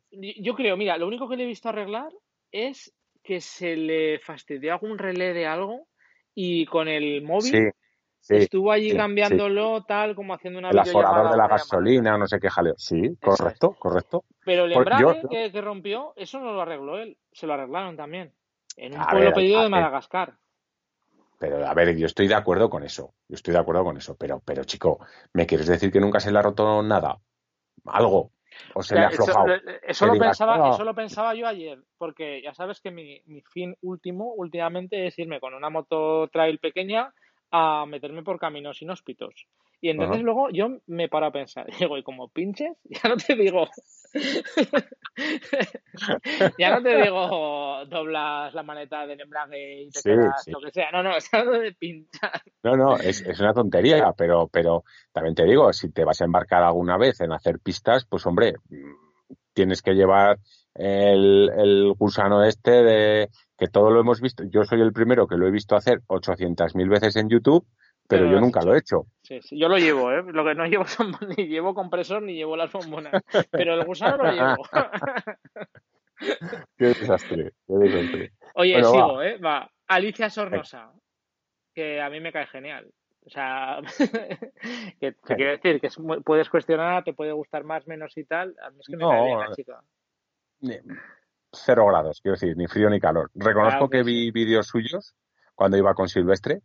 [0.40, 2.12] Yo creo, mira, lo único que le he visto arreglar
[2.50, 2.92] es
[3.22, 5.88] que se le fastidió algún relé de algo
[6.34, 7.72] y con el móvil
[8.28, 12.50] Estuvo allí cambiándolo, tal, como haciendo una El aforador de la gasolina, no sé qué
[12.50, 12.74] jaleo.
[12.76, 14.24] Sí, correcto, correcto.
[14.44, 15.22] Pero el embrague
[15.52, 18.32] que, rompió, eso no lo arregló él, se lo arreglaron también.
[18.76, 20.34] En un pueblo pedido de Madagascar.
[21.38, 23.14] Pero a ver, yo estoy de acuerdo con eso.
[23.28, 24.16] Yo estoy de acuerdo con eso.
[24.16, 25.00] Pero, pero chico,
[25.34, 27.18] ¿me quieres decir que nunca se le ha roto nada?
[27.84, 28.32] Algo.
[28.74, 29.46] O se le ha aflojado.
[29.82, 31.78] Eso, lo pensaba, eso lo pensaba yo ayer.
[31.98, 36.58] Porque ya sabes que mi, mi fin último, últimamente, es irme con una moto trail
[36.58, 37.12] pequeña
[37.50, 39.46] a meterme por caminos inhóspitos.
[39.80, 43.34] Y entonces luego yo me paro a pensar, digo, y como pinches, ya no te
[43.34, 43.68] digo,
[46.58, 50.90] ya no te digo doblas la maneta del embrague y te quedas lo que sea,
[50.90, 52.40] no, no, es algo de pinchar.
[52.62, 56.24] No, no, es, es, una tontería, pero, pero también te digo, si te vas a
[56.24, 58.54] embarcar alguna vez en hacer pistas, pues hombre,
[59.56, 60.38] tienes que llevar
[60.74, 64.44] el, el gusano este de que todo lo hemos visto.
[64.44, 67.66] Yo soy el primero que lo he visto hacer 800.000 veces en YouTube,
[68.06, 69.06] pero, yo nunca lo he hecho.
[69.22, 70.22] Sí, sí, yo lo llevo, ¿eh?
[70.26, 74.24] Lo que no llevo son ni llevo compresor ni llevo las bombonas, pero el gusano
[74.24, 74.62] lo llevo.
[76.76, 78.32] qué desastre, qué desastre.
[78.54, 79.38] Oye, sigo, ¿eh?
[79.38, 80.92] Va, Alicia Sornosa,
[81.74, 82.90] que a mí me cae genial.
[83.26, 83.80] O sea,
[85.00, 85.88] que te quiero decir que
[86.24, 88.56] puedes cuestionar, te puede gustar más, menos y tal.
[88.62, 89.82] A mí es que me cae bien la chica
[91.56, 93.30] cero grados, quiero decir, ni frío ni calor.
[93.34, 95.14] Reconozco que vi vídeos suyos
[95.54, 96.60] cuando iba con Silvestre.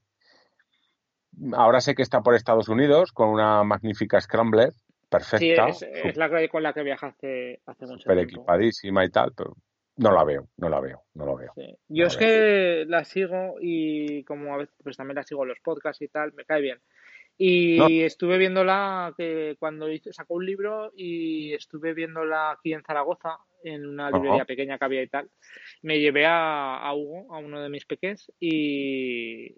[1.54, 4.74] Ahora sé que está por Estados Unidos con una magnífica Scrambler,
[5.10, 5.72] perfecta.
[5.72, 9.56] Sí, es, la que con la que viajaste hace mucho super equipadísima y tal, pero
[10.02, 11.54] no la veo, no la veo, no lo veo.
[11.88, 15.60] Yo es que la sigo y como a veces pues también la sigo en los
[15.60, 16.80] podcasts y tal, me cae bien.
[17.38, 23.88] Y estuve viéndola que cuando sacó un libro y estuve viéndola aquí en Zaragoza, en
[23.88, 25.30] una librería pequeña que había y tal.
[25.82, 29.56] Me llevé a, Hugo, a uno de mis peques, y,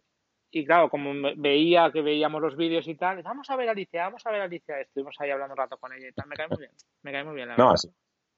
[0.52, 4.26] y claro, como veía que veíamos los vídeos y tal, vamos a ver Alicia, vamos
[4.26, 6.60] a ver Alicia, estuvimos ahí hablando un rato con ella y tal, me cae muy
[6.60, 6.72] bien,
[7.02, 7.74] me cae muy bien la no,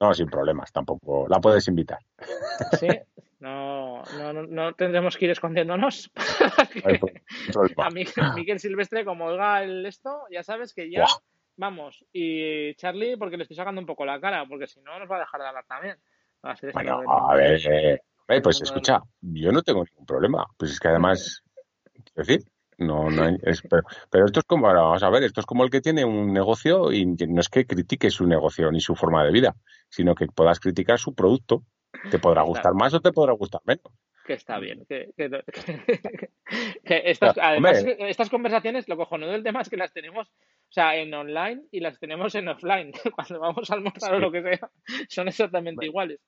[0.00, 1.98] no, sin problemas, tampoco, la puedes invitar.
[2.80, 2.88] Sí,
[3.38, 6.10] no, no, no tendremos que ir escondiéndonos.
[7.76, 11.04] a Miguel, Silvestre, como oiga el esto, ya sabes que ya,
[11.56, 15.10] vamos, y Charlie, porque le estoy sacando un poco la cara, porque si no nos
[15.10, 15.98] va a dejar de hablar también.
[16.72, 18.00] bueno, a ver, eh,
[18.42, 21.42] pues escucha, yo no tengo ningún problema, pues es que además,
[21.92, 22.40] quiero decir,
[22.78, 23.36] no, no hay,
[23.68, 26.32] pero, pero, esto es como, vamos a ver, esto es como el que tiene un
[26.32, 29.56] negocio y no es que critique su negocio ni su forma de vida,
[29.88, 31.62] sino que puedas criticar su producto
[32.10, 33.84] te podrá gustar más o te podrá gustar menos.
[34.26, 34.84] Que está bien.
[34.86, 35.12] Que,
[36.84, 40.28] estas, además, estas conversaciones, lo cojonudo del tema es que las tenemos
[40.68, 42.92] o sea, en online y las tenemos en offline.
[43.14, 44.70] Cuando vamos a almorzar o lo que sea,
[45.08, 46.20] son exactamente iguales.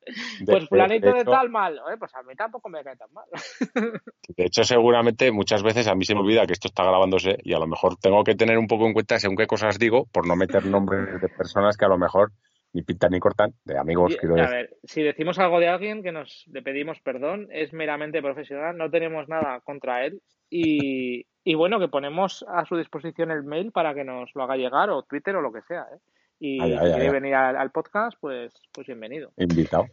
[0.47, 3.27] pues planito de, tal mal, pues a mí tampoco me cae tan mal.
[4.29, 7.53] De hecho, seguramente muchas veces a mí se me olvida que esto está grabándose y
[7.53, 10.27] a lo mejor tengo que tener un poco en cuenta según qué cosas digo por
[10.27, 12.31] no meter nombres de personas que a lo mejor
[12.73, 14.17] ni pintan ni cortan, de amigos.
[14.17, 18.23] quiero a ver, si decimos algo de alguien que nos le pedimos perdón, es meramente
[18.23, 20.21] profesional, no tenemos nada contra él
[20.51, 24.57] y, y bueno, que ponemos a su disposición el mail para que nos lo haga
[24.57, 25.87] llegar o Twitter o lo que sea.
[25.93, 25.99] ¿eh?
[26.41, 29.33] Y si quiere venir al, podcast, pues, pues bienvenido.
[29.37, 29.87] Invitado.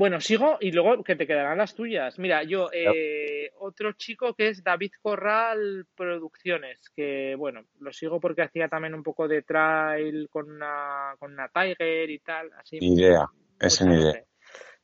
[0.00, 2.18] Bueno, sigo y luego que te quedarán las tuyas.
[2.18, 8.40] Mira, yo, eh, otro chico que es David Corral Producciones, que bueno, lo sigo porque
[8.40, 12.50] hacía también un poco de trail con una, con una Tiger y tal.
[12.54, 13.26] Así, idea,
[13.60, 14.24] ese ni idea.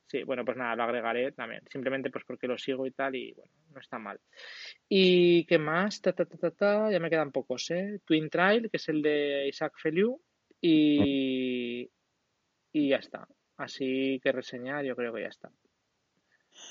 [0.05, 3.33] Sí, bueno, pues nada, lo agregaré también, simplemente pues porque lo sigo y tal y
[3.33, 4.19] bueno, no está mal.
[4.87, 5.99] ¿Y qué más?
[5.99, 8.01] Ta, ta, ta, ta, ta, ya me quedan pocos, ¿eh?
[8.05, 10.21] Twin Trail, que es el de Isaac Feliu
[10.61, 11.89] y,
[12.71, 13.27] y ya está.
[13.57, 15.51] Así que reseñar, yo creo que ya está.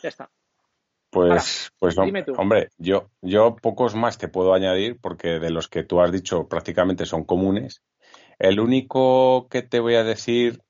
[0.02, 0.30] Ya está.
[1.10, 2.34] Pues, pues dime tú.
[2.36, 6.48] hombre, yo, yo pocos más te puedo añadir porque de los que tú has dicho
[6.48, 7.82] prácticamente son comunes.
[8.38, 10.62] El único que te voy a decir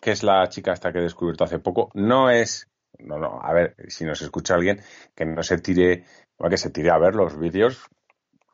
[0.00, 2.68] que es la chica esta que he descubierto hace poco, no es,
[2.98, 4.80] no, no, a ver, si nos escucha alguien,
[5.14, 6.04] que no se tire,
[6.48, 7.86] que se tire a ver los vídeos,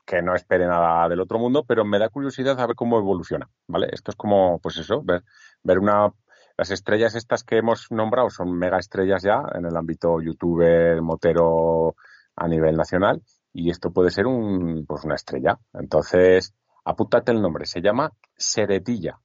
[0.06, 3.48] que no espere nada del otro mundo, pero me da curiosidad a ver cómo evoluciona,
[3.66, 3.88] ¿vale?
[3.92, 5.24] Esto es como, pues eso, ver,
[5.62, 6.12] ver una,
[6.60, 11.94] las estrellas estas que hemos nombrado son mega estrellas ya en el ámbito youtuber, motero
[12.36, 13.22] a nivel nacional,
[13.54, 15.56] y esto puede ser un, pues una estrella.
[15.72, 16.54] Entonces,
[16.84, 19.18] apúntate el nombre, se llama Seretilla.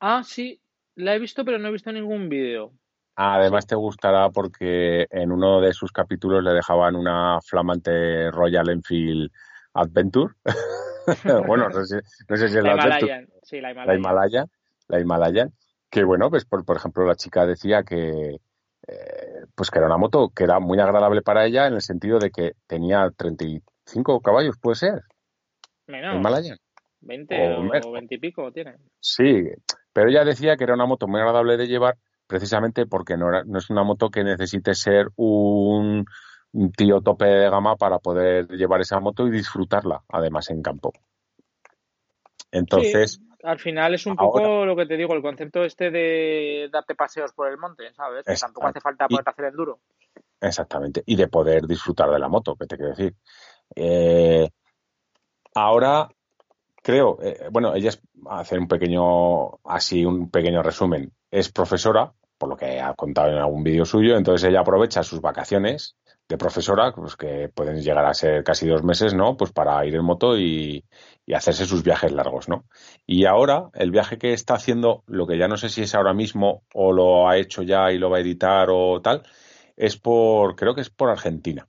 [0.00, 0.58] Ah, sí,
[0.94, 2.72] la he visto, pero no he visto ningún vídeo.
[3.16, 9.30] Además te gustará porque en uno de sus capítulos le dejaban una flamante Royal Enfield
[9.74, 10.32] Adventure.
[11.46, 12.00] bueno, no sé,
[12.30, 13.98] no sé si es la, La Himalayan, sí, la la Himalayan.
[13.98, 14.46] Himalayan,
[14.88, 15.52] la Himalayan,
[15.96, 18.36] que bueno, pues por, por ejemplo la chica decía que
[18.86, 22.18] eh, pues que era una moto que era muy agradable para ella en el sentido
[22.18, 25.04] de que tenía 35 caballos, puede ser,
[25.86, 26.58] Menos, Himalayan.
[27.00, 27.90] 20 o o, menos.
[27.90, 28.76] 20 y pico tiene.
[29.00, 29.48] Sí,
[29.94, 31.96] pero ella decía que era una moto muy agradable de llevar
[32.26, 36.04] precisamente porque no, era, no es una moto que necesite ser un,
[36.52, 40.92] un tío tope de gama para poder llevar esa moto y disfrutarla, además en campo.
[42.50, 45.90] Entonces, Sí, al final es un ahora- poco lo que te digo, el concepto este
[45.90, 48.24] de darte paseos por el monte, ¿sabes?
[48.24, 49.80] Que tampoco hace falta Y- a hacer enduro.
[50.40, 53.14] exactamente, y de poder disfrutar de la moto, que te quiero decir.
[53.74, 54.48] Eh,
[55.54, 56.08] ahora
[56.82, 58.00] creo, eh, bueno, ella es,
[58.30, 63.38] hacer un pequeño, así un pequeño resumen, es profesora, por lo que ha contado en
[63.38, 65.96] algún vídeo suyo, entonces ella aprovecha sus vacaciones
[66.28, 69.36] de profesora, pues que pueden llegar a ser casi dos meses, ¿no?
[69.36, 70.84] Pues para ir en moto y,
[71.24, 72.64] y hacerse sus viajes largos, ¿no?
[73.06, 76.14] Y ahora el viaje que está haciendo, lo que ya no sé si es ahora
[76.14, 79.22] mismo o lo ha hecho ya y lo va a editar o tal,
[79.76, 81.68] es por, creo que es por Argentina.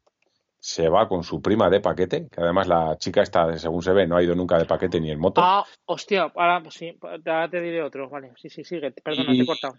[0.60, 4.08] Se va con su prima de paquete, que además la chica está, según se ve,
[4.08, 5.40] no ha ido nunca de paquete ni en moto.
[5.44, 8.32] Ah, hostia, ahora pues sí, ahora te diré otro, vale.
[8.38, 8.92] Sí, sí, sigue.
[8.92, 9.76] Perdona, Y- te he cortado.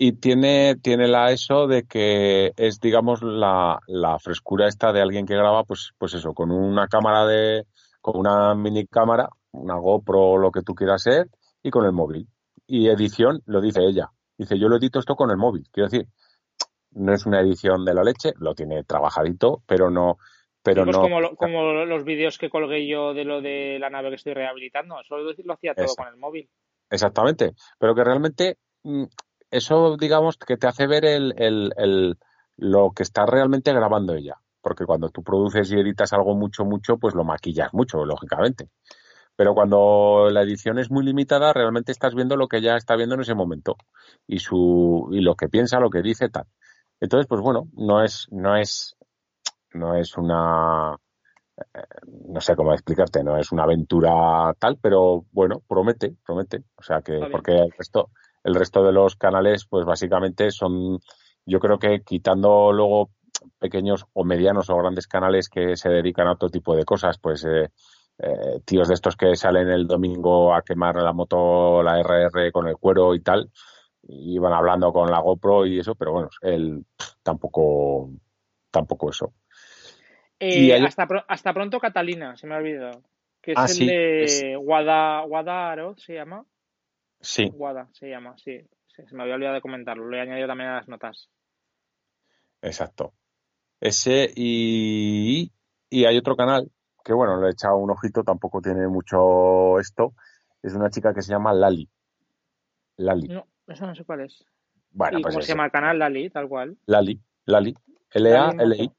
[0.00, 5.26] Y tiene, tiene la eso de que es, digamos, la, la frescura esta de alguien
[5.26, 7.64] que graba, pues, pues eso, con una cámara de,
[8.00, 11.26] con una mini cámara, una GoPro, lo que tú quieras ser,
[11.64, 12.28] y con el móvil.
[12.66, 14.10] Y edición, lo dice ella.
[14.36, 15.66] Dice, yo lo edito esto con el móvil.
[15.72, 16.06] Quiero decir,
[16.92, 20.16] no es una edición de la leche, lo tiene trabajadito, pero no,
[20.62, 21.02] pero Sí, pues no.
[21.02, 24.34] como, lo- como los vídeos que colgué yo de lo de la nave que estoy
[24.34, 26.04] rehabilitando, eso lo, hacía todo Exacto.
[26.04, 26.48] con el móvil.
[26.88, 29.04] Exactamente, pero que realmente mm,
[29.50, 32.18] eso, digamos, que te hace ver el, el, el-
[32.56, 34.36] lo que está realmente grabando ella.
[34.60, 38.68] Porque cuando tú produces y editas algo mucho, mucho, pues lo maquillas mucho, lógicamente.
[39.36, 43.14] Pero cuando la edición es muy limitada, realmente estás viendo lo que ella está viendo
[43.14, 43.76] en ese momento
[44.26, 46.44] y su y lo que piensa, lo que dice, tal.
[47.00, 48.96] Entonces, pues bueno, no es no es
[49.74, 50.96] no es una
[51.74, 56.64] eh, no sé cómo explicarte, no es una aventura tal, pero bueno, promete, promete.
[56.76, 58.10] O sea que, porque el resto,
[58.48, 60.98] el resto de los canales, pues básicamente son,
[61.46, 63.10] yo creo que quitando luego
[63.58, 67.44] pequeños o medianos o grandes canales que se dedican a otro tipo de cosas, pues
[67.44, 67.68] eh,
[68.18, 72.66] eh, tíos de estos que salen el domingo a quemar la moto, la RR con
[72.66, 73.50] el cuero y tal,
[74.02, 76.84] y van hablando con la GoPro y eso, pero bueno, él
[77.22, 78.10] tampoco,
[78.70, 79.32] tampoco eso.
[80.40, 83.02] Eh, Y hasta, pro- hasta pronto Catalina, se me ha olvidado.
[83.42, 86.44] Que es Ah, el sí, de es- Guada, Guadaro, ¿se llama?
[87.20, 88.60] Sí, Guada, se llama, sí.
[88.86, 91.28] Se me había olvidado de comentarlo, lo he añadido también a las notas.
[92.62, 93.12] Exacto.
[93.80, 95.52] Ese y,
[95.88, 96.70] y hay otro canal
[97.04, 100.14] que, bueno, le he echado un ojito, tampoco tiene mucho esto.
[100.62, 101.88] Es una chica que se llama Lali.
[102.96, 103.28] Lali.
[103.28, 104.44] No, eso no sé cuál es.
[104.90, 105.98] Bueno, ¿Y pues cómo se llama el canal?
[105.98, 106.76] Lali, tal cual.
[106.86, 107.20] Lali.
[107.46, 107.74] Lali.
[108.10, 108.90] L-A-L-I.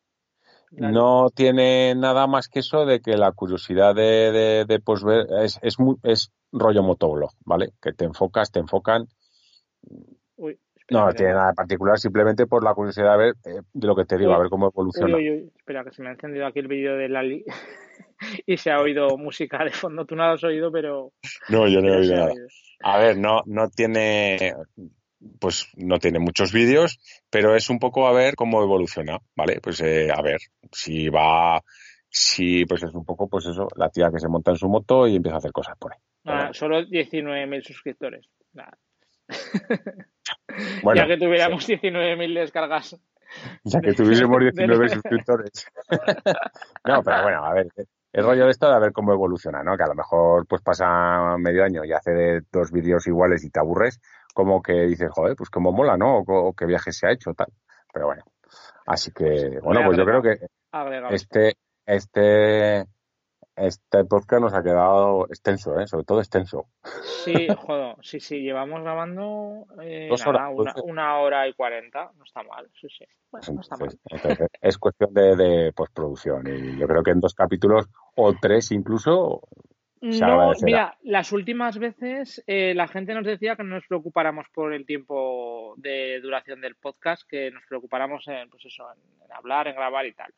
[0.72, 5.28] No tiene nada más que eso de que la curiosidad de, de, de, pues, ver
[5.42, 7.70] es, es, muy, es rollo motoblog, ¿vale?
[7.82, 9.06] Que te enfocas, te enfocan.
[10.38, 13.62] Uy, espera, No, no tiene nada de particular, simplemente por la curiosidad de ver, eh,
[13.74, 15.16] de lo que te digo, Uy, a ver cómo evoluciona.
[15.16, 17.46] uy, espera, que se me ha encendido aquí el vídeo de Lali
[18.46, 20.06] y se ha oído música de fondo.
[20.06, 21.12] Tú no lo has oído, pero,
[21.50, 22.32] No, yo no he oído nada.
[22.32, 22.48] oído.
[22.82, 24.54] A ver, no, no tiene.
[25.40, 26.98] pues no tiene muchos vídeos,
[27.30, 29.60] pero es un poco a ver cómo evoluciona, ¿vale?
[29.62, 30.40] Pues eh, a ver
[30.72, 31.62] si va,
[32.10, 35.08] si pues es un poco, pues eso, la tía que se monta en su moto
[35.08, 36.00] y empieza a hacer cosas por ahí.
[36.26, 38.30] Ah, solo 19.000 suscriptores.
[40.96, 43.00] ya que tuviéramos 19.000 descargas.
[43.64, 45.68] Ya que tuviésemos 19 suscriptores.
[46.86, 47.68] no, pero bueno, a ver,
[48.12, 49.78] el rollo de esto de a ver cómo evoluciona, ¿no?
[49.78, 53.60] Que a lo mejor pues pasa medio año y hace dos vídeos iguales y te
[53.60, 54.00] aburres,
[54.34, 56.20] como que dices, joder, pues como mola, ¿no?
[56.20, 57.48] O, qué viaje se ha hecho, tal.
[57.94, 58.24] Pero bueno,
[58.88, 60.40] así que, bueno, pues yo creo que
[61.12, 61.56] este,
[61.86, 62.86] este,
[63.60, 65.88] este podcast nos ha quedado extenso, ¿eh?
[65.88, 66.68] sobre todo extenso.
[67.24, 70.10] Sí, joder, sí, sí, llevamos grabando eh,
[70.84, 73.06] una, hora y cuarenta, no está mal, sí, sí.
[73.54, 73.90] no está mal.
[74.62, 79.42] es cuestión de, de, postproducción y yo creo que en dos capítulos o tres incluso
[80.02, 84.74] no, mira, las últimas veces eh, la gente nos decía que no nos preocupáramos por
[84.74, 89.76] el tiempo de duración del podcast, que nos preocupáramos en, pues eso, en, hablar, en
[89.76, 90.34] grabar y tal.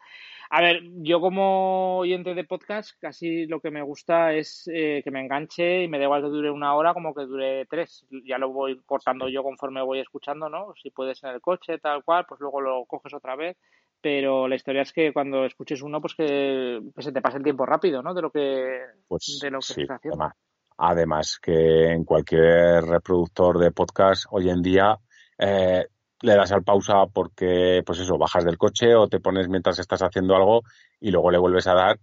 [0.49, 5.11] A ver, yo como oyente de podcast, casi lo que me gusta es eh, que
[5.11, 8.05] me enganche y me da igual que dure una hora como que dure tres.
[8.25, 10.73] Ya lo voy cortando yo conforme voy escuchando, ¿no?
[10.81, 13.57] Si puedes en el coche, tal cual, pues luego lo coges otra vez
[14.01, 17.65] pero la historia es que cuando escuches uno, pues que, se te pase el tiempo
[17.65, 18.13] rápido, ¿no?
[18.13, 20.33] De lo que, pues, de lo que sí, además,
[20.77, 24.97] además, que en cualquier reproductor de podcast hoy en día
[25.37, 25.85] eh,
[26.21, 30.01] le das al pausa porque, pues eso, bajas del coche o te pones mientras estás
[30.01, 30.61] haciendo algo
[30.99, 31.99] y luego le vuelves a dar.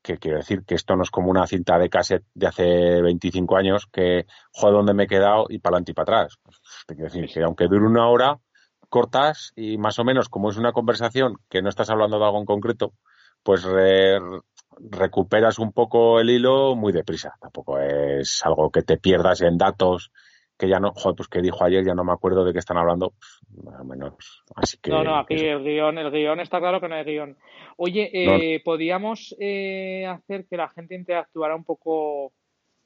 [0.00, 3.56] Que quiero decir que esto no es como una cinta de cassette de hace 25
[3.56, 5.46] años que, joder, ¿dónde me he quedado?
[5.48, 6.38] y para adelante y para atrás.
[6.86, 8.38] Te quiero decir que aunque dure una hora,
[8.88, 12.38] cortas y más o menos como es una conversación que no estás hablando de algo
[12.38, 12.94] en concreto,
[13.42, 13.66] pues
[14.78, 17.34] recuperas un poco el hilo muy deprisa.
[17.40, 20.10] Tampoco es algo que te pierdas en datos
[20.58, 22.78] que ya no, joder, pues que dijo ayer, ya no me acuerdo de qué están
[22.78, 23.12] hablando,
[23.64, 24.42] más o menos.
[24.56, 24.90] Así que.
[24.90, 27.36] No, no, aquí el guion, el guion está claro que no hay guion.
[27.76, 32.32] Oye, eh, podríamos eh, hacer que la gente interactuara un poco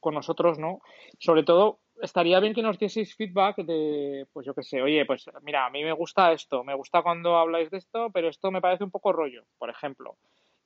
[0.01, 0.83] con nosotros, ¿no?
[1.19, 5.25] Sobre todo estaría bien que nos dieseis feedback de, pues yo qué sé, oye, pues
[5.43, 8.61] mira, a mí me gusta esto, me gusta cuando habláis de esto, pero esto me
[8.61, 10.17] parece un poco rollo, por ejemplo.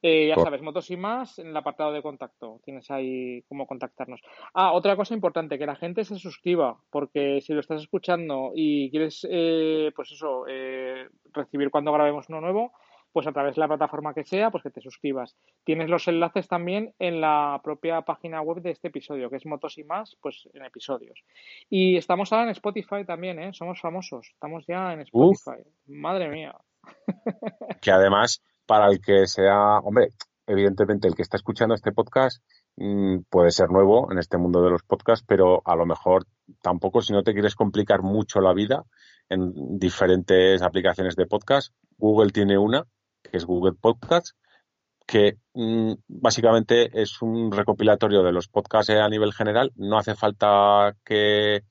[0.03, 2.61] Eh, ya sabes, motos y más en el apartado de contacto.
[2.65, 4.21] Tienes ahí cómo contactarnos.
[4.55, 8.91] Ah, otra cosa importante, que la gente se suscriba, porque si lo estás escuchando y
[8.91, 12.73] quieres, eh, pues eso, eh, recibir cuando grabemos uno nuevo,
[13.17, 15.35] pues a través de la plataforma que sea, pues que te suscribas.
[15.65, 19.79] Tienes los enlaces también en la propia página web de este episodio, que es Motos
[19.79, 21.25] y más, pues en episodios.
[21.71, 23.55] Y estamos ahora en Spotify también, ¿eh?
[23.55, 24.29] Somos famosos.
[24.35, 25.63] Estamos ya en Spotify.
[25.87, 26.55] Madre mía.
[27.81, 30.11] Que además, para el que sea, hombre,
[30.47, 32.43] evidentemente el que está escuchando este podcast
[32.77, 36.27] mm, puede ser nuevo en este mundo de los podcasts, pero a lo mejor
[36.63, 38.85] tampoco si no te quieres complicar mucho la vida
[39.29, 41.73] en diferentes aplicaciones de podcast.
[41.99, 42.87] Google tiene una
[43.31, 44.37] que es Google Podcasts,
[45.07, 49.73] que mm, básicamente es un recopilatorio de los podcasts a nivel general.
[49.77, 51.63] No hace falta que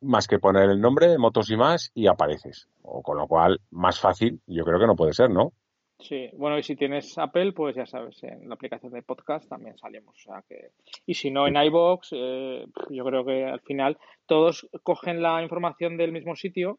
[0.00, 2.68] más que poner el nombre, de motos y más, y apareces.
[2.82, 5.52] O con lo cual, más fácil, yo creo que no puede ser, ¿no?
[6.00, 9.76] Sí, bueno, y si tienes Apple, pues ya sabes, en la aplicación de podcast también
[9.78, 10.14] salimos.
[10.16, 10.70] O sea que...
[11.06, 15.96] Y si no, en iBox, eh, yo creo que al final todos cogen la información
[15.96, 16.78] del mismo sitio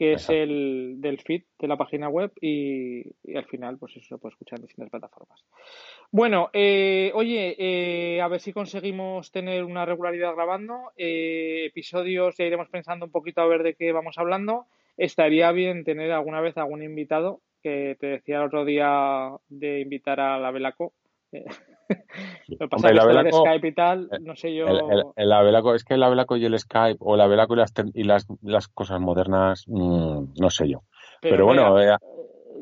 [0.00, 3.02] que es el del feed de la página web y,
[3.36, 5.44] al final pues eso se puede escuchar en distintas plataformas.
[6.10, 10.92] Bueno, eh, oye, eh, a ver si conseguimos tener una regularidad grabando.
[10.96, 14.68] Eh, episodios ya iremos pensando un poquito a ver de qué vamos hablando.
[14.96, 20.20] Estaría bien tener alguna vez algún invitado que te decía el otro día de invitar
[20.20, 20.92] a la Velaco.
[22.48, 24.66] Lo pasa el Skype y tal, no sé yo.
[24.66, 25.04] El,
[25.74, 28.68] es que el Avelaco y el Skype, o el Avelaco y las, y las, las
[28.68, 30.82] cosas modernas, mm, no sé yo.
[31.20, 31.80] Pero, bueno.
[31.80, 31.96] Eh,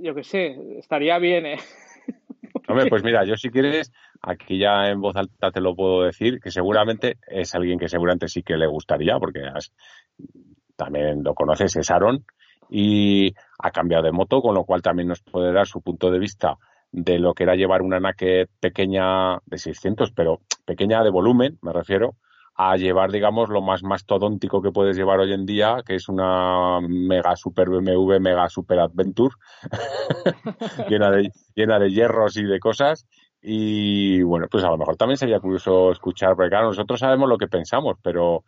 [0.02, 1.58] yo qué sé, estaría bien, ¿eh?
[2.68, 3.92] Hombre, pues mira, yo si quieres,
[4.22, 8.28] aquí ya en voz alta te lo puedo decir, que seguramente es alguien que seguramente
[8.28, 9.40] sí que le gustaría, porque
[10.76, 12.24] también lo conoces, es Aaron,
[12.70, 16.18] y ha cambiado de moto, con lo cual también nos puede dar su punto de
[16.18, 16.56] vista
[16.90, 21.72] de lo que era llevar una Naked pequeña de 600, pero pequeña de volumen, me
[21.72, 22.16] refiero,
[22.60, 26.80] a llevar, digamos, lo más mastodóntico que puedes llevar hoy en día, que es una
[26.80, 29.34] mega super BMW, mega super adventure,
[30.88, 33.06] llena, de, llena de hierros y de cosas.
[33.40, 37.38] Y bueno, pues a lo mejor también sería curioso escuchar, porque claro, nosotros sabemos lo
[37.38, 38.42] que pensamos, pero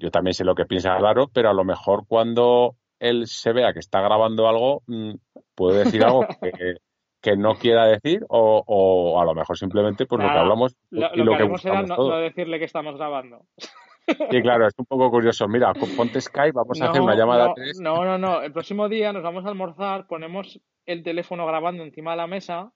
[0.00, 2.74] yo también sé lo que piensa Claro, pero a lo mejor cuando
[3.04, 5.14] él se vea que está grabando algo, mm,
[5.54, 6.76] puede decir algo que,
[7.20, 11.22] que no quiera decir o, a lo mejor simplemente por lo que hablamos lo, y
[11.22, 11.48] lo, que,
[11.86, 13.46] no, decirle que estamos grabando.
[14.06, 15.48] Sí, claro, es un poco curioso.
[15.48, 18.42] Mira, ponte Skype, vamos a hacer una llamada no, No, no, no.
[18.42, 22.72] El próximo día nos vamos a almorzar, ponemos el teléfono grabando encima de la mesa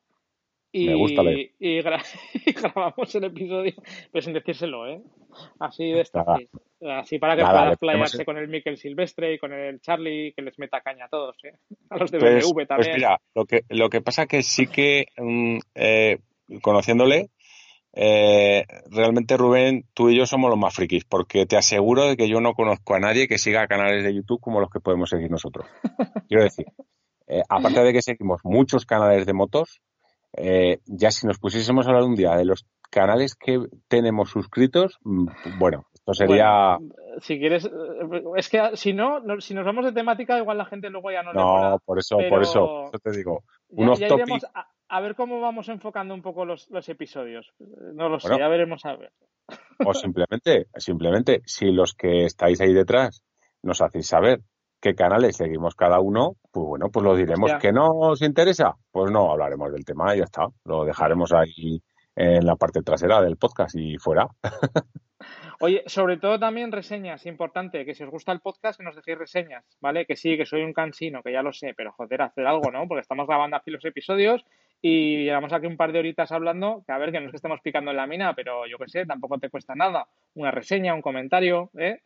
[0.72, 0.88] y,
[1.58, 1.82] y,
[2.52, 3.74] grabamos el episodio,
[4.12, 5.02] pero sin decírselo, ¿eh?
[5.58, 6.24] Así de esta,
[6.80, 10.58] Así para que pueda playarse con el Mikel Silvestre y con el Charlie, que les
[10.58, 11.54] meta caña a todos, ¿eh?
[11.90, 12.90] A los de BMW pues, pues también.
[12.90, 16.18] Pues mira, lo que, lo que pasa que sí que, mm, eh,
[16.62, 17.30] conociéndole,
[17.94, 22.28] eh, realmente Rubén, tú y yo somos los más frikis, porque te aseguro de que
[22.28, 25.30] yo no conozco a nadie que siga canales de YouTube como los que podemos seguir
[25.30, 25.66] nosotros.
[26.28, 26.66] Quiero decir,
[27.26, 29.80] eh, aparte de que seguimos muchos canales de motos,
[30.36, 34.98] eh, ya si nos pusiésemos a hablar un día de los canales que tenemos suscritos,
[35.02, 36.78] mm, bueno, esto sería...
[37.20, 37.68] si quieres,
[38.36, 41.32] es que si no, si nos vamos de temática, igual la gente luego ya no...
[41.32, 43.44] No, por eso, por eso, te digo.
[43.70, 44.08] Unos ya,
[44.88, 47.52] a ver cómo vamos enfocando un poco los, episodios.
[47.94, 49.12] No lo sé, ya veremos a ver.
[49.84, 53.22] O simplemente, simplemente, si los que estáis ahí detrás
[53.62, 54.40] nos hacéis saber
[54.80, 57.52] qué canales seguimos cada uno, pues bueno, pues lo diremos.
[57.60, 58.74] ¿Que no os interesa?
[58.90, 60.46] Pues no hablaremos del tema y ya está.
[60.64, 61.82] Lo dejaremos ahí
[62.14, 64.26] en la parte trasera del podcast y fuera.
[65.60, 69.18] Oye, sobre todo también reseñas, importante, que si os gusta el podcast, que nos dejéis
[69.18, 70.06] reseñas, ¿vale?
[70.06, 72.86] Que sí, que soy un cansino, que ya lo sé, pero joder, hacer algo, ¿no?
[72.86, 74.44] Porque estamos grabando aquí los episodios
[74.80, 77.36] y llevamos aquí un par de horitas hablando, que a ver, que no es que
[77.38, 80.06] estemos picando en la mina, pero yo qué sé, tampoco te cuesta nada.
[80.34, 82.02] Una reseña, un comentario, ¿eh?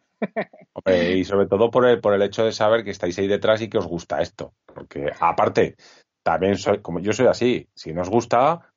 [0.87, 3.69] Y sobre todo por el, por el hecho de saber que estáis ahí detrás y
[3.69, 4.55] que os gusta esto.
[4.67, 5.77] Porque aparte,
[6.23, 8.73] también soy, como yo soy así, si nos gusta,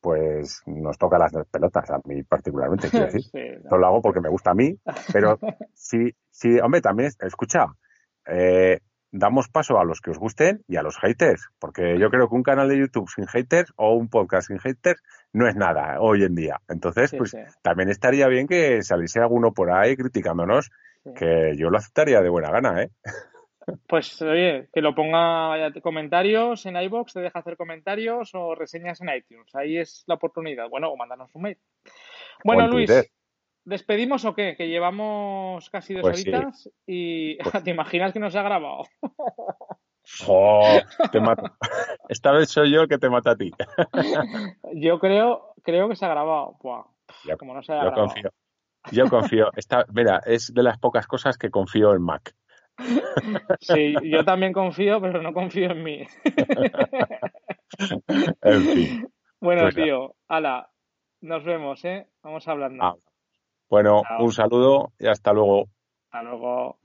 [0.00, 3.22] pues nos toca las pelotas, a mí particularmente, quiero decir.
[3.22, 4.76] Sí, lo hago porque me gusta a mí,
[5.12, 5.38] pero
[5.74, 7.66] sí, sí, hombre, también, escucha,
[8.26, 8.80] eh,
[9.10, 12.34] damos paso a los que os gusten y a los haters, porque yo creo que
[12.34, 15.02] un canal de YouTube sin haters o un podcast sin haters
[15.32, 16.60] no es nada hoy en día.
[16.68, 20.70] Entonces, pues también estaría bien que saliese alguno por ahí criticándonos,
[21.14, 22.90] que yo lo aceptaría de buena gana, ¿eh?
[23.86, 29.10] Pues oye, que lo ponga comentarios en iBox, te deja hacer comentarios o reseñas en
[29.10, 29.54] iTunes.
[29.54, 30.70] Ahí es la oportunidad.
[30.70, 31.58] Bueno, o mandarnos un mail.
[32.44, 32.90] Bueno, Luis,
[33.68, 34.56] ¿Despedimos o qué?
[34.56, 38.84] Que llevamos casi dos pues horitas y pues te imaginas que nos ha grabado.
[40.26, 40.80] Oh,
[41.12, 41.42] te mato.
[42.08, 43.50] Esta vez soy yo el que te mata a ti.
[44.72, 46.56] yo creo, creo que se ha grabado.
[46.58, 48.30] como no se ha yo confío.
[48.92, 49.50] Yo confío.
[49.56, 52.34] Esta, mira, es de las pocas cosas que confío en Mac.
[53.60, 56.06] Sí, yo también confío, pero no confío en mí.
[58.42, 59.08] En fin.
[59.40, 60.70] Bueno, pues tío, ala,
[61.20, 62.08] nos vemos, ¿eh?
[62.22, 62.98] Vamos hablando.
[63.68, 65.68] Bueno, un saludo y hasta luego.
[66.06, 66.78] Hasta luego.